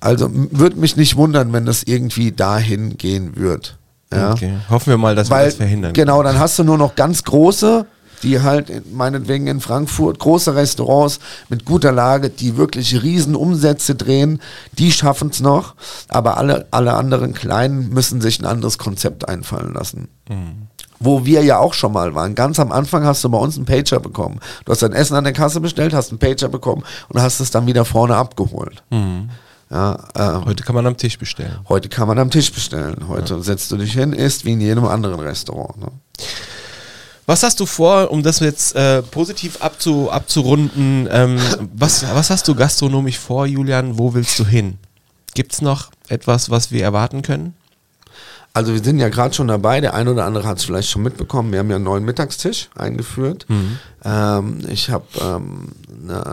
Also 0.00 0.28
würde 0.30 0.76
mich 0.76 0.96
nicht 0.96 1.16
wundern, 1.16 1.52
wenn 1.54 1.64
das 1.64 1.82
irgendwie 1.82 2.32
dahin 2.32 2.98
gehen 2.98 3.36
wird. 3.36 3.78
Ja. 4.12 4.32
Okay. 4.32 4.54
Hoffen 4.70 4.90
wir 4.90 4.98
mal, 4.98 5.14
dass 5.14 5.28
wir 5.28 5.36
Weil, 5.36 5.46
das 5.46 5.54
verhindern. 5.56 5.92
Genau, 5.92 6.22
dann 6.22 6.38
hast 6.38 6.58
du 6.58 6.64
nur 6.64 6.78
noch 6.78 6.94
ganz 6.94 7.24
große, 7.24 7.86
die 8.22 8.40
halt 8.40 8.70
in, 8.70 8.82
meinetwegen 8.94 9.46
in 9.46 9.60
Frankfurt, 9.60 10.18
große 10.18 10.54
Restaurants 10.54 11.18
mit 11.48 11.64
guter 11.64 11.92
Lage, 11.92 12.30
die 12.30 12.56
wirklich 12.56 13.02
riesen 13.02 13.34
Umsätze 13.34 13.94
drehen, 13.94 14.40
die 14.78 14.92
schaffen 14.92 15.30
es 15.30 15.40
noch, 15.40 15.74
aber 16.08 16.36
alle, 16.36 16.66
alle 16.70 16.94
anderen 16.94 17.34
Kleinen 17.34 17.90
müssen 17.90 18.20
sich 18.20 18.40
ein 18.40 18.46
anderes 18.46 18.78
Konzept 18.78 19.28
einfallen 19.28 19.72
lassen. 19.74 20.08
Wo 21.00 21.24
wir 21.24 21.44
ja 21.44 21.58
auch 21.58 21.74
schon 21.74 21.92
mal 21.92 22.14
waren. 22.14 22.34
Ganz 22.34 22.58
am 22.58 22.72
Anfang 22.72 23.04
hast 23.04 23.22
du 23.22 23.28
bei 23.28 23.38
uns 23.38 23.56
einen 23.56 23.66
Pager 23.66 24.00
bekommen. 24.00 24.40
Du 24.64 24.72
hast 24.72 24.82
dein 24.82 24.92
Essen 24.92 25.14
an 25.14 25.24
der 25.24 25.32
Kasse 25.32 25.60
bestellt, 25.60 25.94
hast 25.94 26.10
einen 26.10 26.18
Pager 26.18 26.48
bekommen 26.48 26.82
und 27.08 27.22
hast 27.22 27.38
es 27.40 27.52
dann 27.52 27.66
wieder 27.66 27.84
vorne 27.84 28.16
abgeholt. 28.16 28.82
Ja, 29.70 29.98
ähm, 30.16 30.44
Heute 30.46 30.64
kann 30.64 30.74
man 30.74 30.86
am 30.86 30.96
Tisch 30.96 31.18
bestellen. 31.18 31.58
Heute 31.68 31.88
kann 31.88 32.08
man 32.08 32.18
am 32.18 32.30
Tisch 32.30 32.52
bestellen. 32.52 33.06
Heute 33.06 33.40
setzt 33.42 33.70
du 33.70 33.76
dich 33.76 33.92
hin, 33.92 34.12
isst 34.12 34.44
wie 34.44 34.52
in 34.54 34.60
jedem 34.60 34.86
anderen 34.86 35.20
Restaurant. 35.20 35.78
Ne? 35.78 35.88
Was 37.28 37.42
hast 37.42 37.60
du 37.60 37.66
vor, 37.66 38.10
um 38.10 38.22
das 38.22 38.40
jetzt 38.40 38.74
äh, 38.74 39.02
positiv 39.02 39.60
abzu, 39.60 40.10
abzurunden? 40.10 41.06
Ähm, 41.12 41.38
was, 41.74 42.02
was 42.14 42.30
hast 42.30 42.48
du 42.48 42.54
gastronomisch 42.54 43.18
vor, 43.18 43.44
Julian? 43.44 43.98
Wo 43.98 44.14
willst 44.14 44.38
du 44.38 44.46
hin? 44.46 44.78
Gibt 45.34 45.52
es 45.52 45.60
noch 45.60 45.90
etwas, 46.08 46.48
was 46.48 46.72
wir 46.72 46.82
erwarten 46.82 47.20
können? 47.20 47.54
Also 48.54 48.72
wir 48.72 48.82
sind 48.82 48.98
ja 48.98 49.10
gerade 49.10 49.34
schon 49.34 49.48
dabei, 49.48 49.82
der 49.82 49.92
eine 49.92 50.12
oder 50.12 50.24
andere 50.24 50.48
hat 50.48 50.56
es 50.56 50.64
vielleicht 50.64 50.88
schon 50.88 51.02
mitbekommen, 51.02 51.52
wir 51.52 51.58
haben 51.58 51.68
ja 51.68 51.76
einen 51.76 51.84
neuen 51.84 52.06
Mittagstisch 52.06 52.70
eingeführt. 52.74 53.44
Ähm, 54.06 54.60
ich 54.70 54.88
habe 54.88 55.04
ähm, 55.20 55.72
eine 56.02 56.24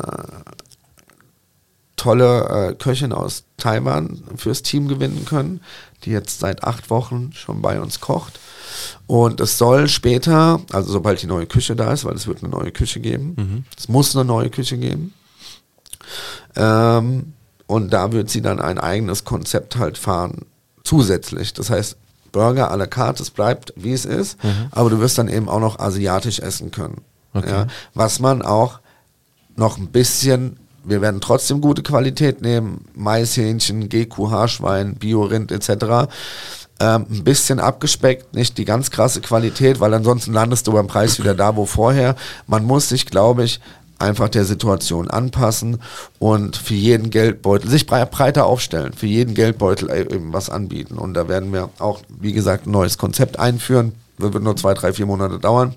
tolle 1.97 2.69
äh, 2.69 2.73
Köchin 2.75 3.11
aus 3.11 3.43
Taiwan 3.57 4.23
fürs 4.37 4.61
Team 4.63 4.87
gewinnen 4.87 5.25
können, 5.25 5.59
die 6.05 6.11
jetzt 6.11 6.39
seit 6.39 6.63
acht 6.63 6.89
Wochen 6.89 7.31
schon 7.33 7.61
bei 7.61 7.81
uns 7.81 7.99
kocht. 7.99 8.39
Und 9.07 9.39
es 9.41 9.57
soll 9.57 9.87
später, 9.87 10.61
also 10.71 10.91
sobald 10.91 11.21
die 11.21 11.27
neue 11.27 11.45
Küche 11.45 11.75
da 11.75 11.91
ist, 11.93 12.05
weil 12.05 12.15
es 12.15 12.27
wird 12.27 12.43
eine 12.43 12.49
neue 12.49 12.71
Küche 12.71 12.99
geben, 12.99 13.65
es 13.77 13.87
muss 13.87 14.15
eine 14.15 14.25
neue 14.25 14.49
Küche 14.49 14.77
geben, 14.77 15.13
ähm, 16.55 17.33
und 17.67 17.91
da 17.93 18.11
wird 18.11 18.29
sie 18.29 18.41
dann 18.41 18.59
ein 18.59 18.77
eigenes 18.77 19.23
Konzept 19.23 19.77
halt 19.77 19.97
fahren, 19.97 20.45
zusätzlich. 20.83 21.53
Das 21.53 21.69
heißt, 21.69 21.97
Burger 22.31 22.71
à 22.71 22.75
la 22.75 22.85
carte, 22.85 23.23
es 23.23 23.31
bleibt 23.31 23.73
wie 23.75 23.93
es 23.93 24.05
ist, 24.05 24.37
aber 24.71 24.89
du 24.89 24.99
wirst 24.99 25.17
dann 25.17 25.29
eben 25.29 25.49
auch 25.49 25.59
noch 25.59 25.79
asiatisch 25.79 26.39
essen 26.39 26.69
können. 26.71 27.01
Okay. 27.33 27.49
Ja, 27.49 27.67
was 27.93 28.19
man 28.19 28.41
auch 28.41 28.79
noch 29.55 29.77
ein 29.77 29.87
bisschen, 29.87 30.57
wir 30.87 31.01
werden 31.01 31.21
trotzdem 31.21 31.61
gute 31.61 31.83
Qualität 31.83 32.41
nehmen, 32.41 32.85
Maishähnchen, 32.95 33.89
GQ-Haarschwein, 33.89 34.95
Bio-Rind 34.95 35.51
etc. 35.51 36.09
Ähm, 36.79 37.05
ein 37.09 37.23
bisschen 37.23 37.59
abgespeckt, 37.59 38.33
nicht 38.35 38.57
die 38.57 38.65
ganz 38.65 38.91
krasse 38.91 39.21
Qualität, 39.21 39.79
weil 39.79 39.93
ansonsten 39.93 40.33
landest 40.33 40.67
du 40.67 40.73
beim 40.73 40.87
Preis 40.87 41.19
wieder 41.19 41.33
da, 41.33 41.55
wo 41.55 41.65
vorher. 41.65 42.15
Man 42.47 42.65
muss 42.65 42.89
sich, 42.89 43.05
glaube 43.05 43.43
ich, 43.45 43.59
einfach 43.97 44.27
der 44.27 44.43
Situation 44.43 45.09
anpassen 45.09 45.79
und 46.19 46.57
für 46.57 46.73
jeden 46.73 47.11
Geldbeutel 47.11 47.69
sich 47.69 47.85
brei- 47.87 48.03
breiter 48.05 48.45
aufstellen, 48.45 48.91
für 48.91 49.07
jeden 49.07 49.35
Geldbeutel 49.35 49.89
e- 49.89 50.13
eben 50.13 50.33
was 50.33 50.49
anbieten. 50.49 50.97
Und 50.97 51.13
da 51.13 51.29
werden 51.29 51.53
wir 51.53 51.69
auch, 51.79 52.01
wie 52.19 52.33
gesagt, 52.33 52.67
ein 52.67 52.71
neues 52.71 52.97
Konzept 52.97 53.39
einführen. 53.39 53.93
Das 54.19 54.33
wird 54.33 54.43
nur 54.43 54.57
zwei, 54.57 54.73
drei, 54.73 54.91
vier 54.91 55.05
Monate 55.05 55.39
dauern. 55.39 55.75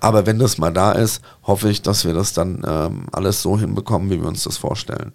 Aber 0.00 0.26
wenn 0.26 0.38
das 0.38 0.58
mal 0.58 0.72
da 0.72 0.92
ist, 0.92 1.22
hoffe 1.42 1.70
ich, 1.70 1.82
dass 1.82 2.04
wir 2.04 2.14
das 2.14 2.32
dann 2.32 2.62
ähm, 2.66 3.06
alles 3.12 3.42
so 3.42 3.58
hinbekommen, 3.58 4.10
wie 4.10 4.20
wir 4.20 4.28
uns 4.28 4.44
das 4.44 4.56
vorstellen. 4.56 5.12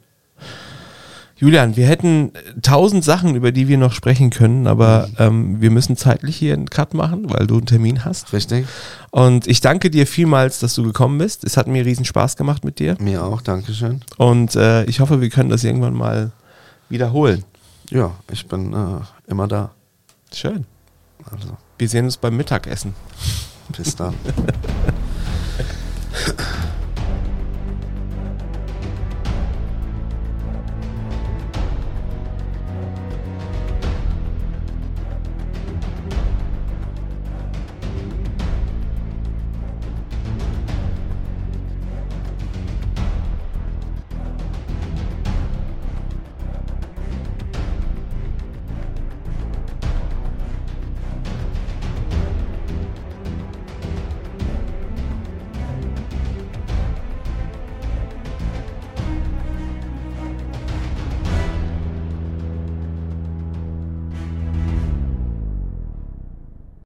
Julian, 1.38 1.75
wir 1.75 1.86
hätten 1.86 2.33
äh, 2.33 2.61
tausend 2.61 3.03
Sachen, 3.03 3.36
über 3.36 3.51
die 3.51 3.67
wir 3.67 3.77
noch 3.77 3.91
sprechen 3.91 4.29
können, 4.29 4.67
aber 4.67 5.09
ähm, 5.19 5.59
wir 5.59 5.69
müssen 5.69 5.97
zeitlich 5.97 6.38
hier 6.38 6.53
einen 6.53 6.69
Cut 6.69 6.93
machen, 6.93 7.29
weil 7.29 7.45
du 7.45 7.57
einen 7.57 7.65
Termin 7.65 8.05
hast. 8.05 8.31
Richtig? 8.31 8.65
Und 9.11 9.45
ich 9.45 9.59
danke 9.59 9.89
dir 9.89 10.07
vielmals, 10.07 10.59
dass 10.59 10.75
du 10.75 10.83
gekommen 10.83 11.17
bist. 11.17 11.43
Es 11.43 11.57
hat 11.57 11.67
mir 11.67 11.86
riesen 11.86 12.05
Spaß 12.05 12.38
gemacht 12.38 12.63
mit 12.63 12.79
dir. 12.79 12.95
Mir 13.01 13.23
auch, 13.23 13.41
Dankeschön. 13.41 14.01
Und 14.17 14.55
äh, 14.55 14.86
ich 14.86 15.01
hoffe, 15.01 15.19
wir 15.19 15.29
können 15.29 15.49
das 15.49 15.65
irgendwann 15.65 15.93
mal 15.93 16.31
wiederholen. 16.88 17.43
Ja, 17.89 18.11
ich 18.31 18.47
bin 18.47 18.73
äh, 18.73 19.01
immer 19.29 19.47
da. 19.47 19.71
Schön. 20.33 20.65
Also, 21.29 21.49
Wir 21.77 21.89
sehen 21.89 22.05
uns 22.05 22.15
beim 22.15 22.38
Mittagessen. 22.38 22.93
Bis 23.70 23.95
dann. 23.95 24.16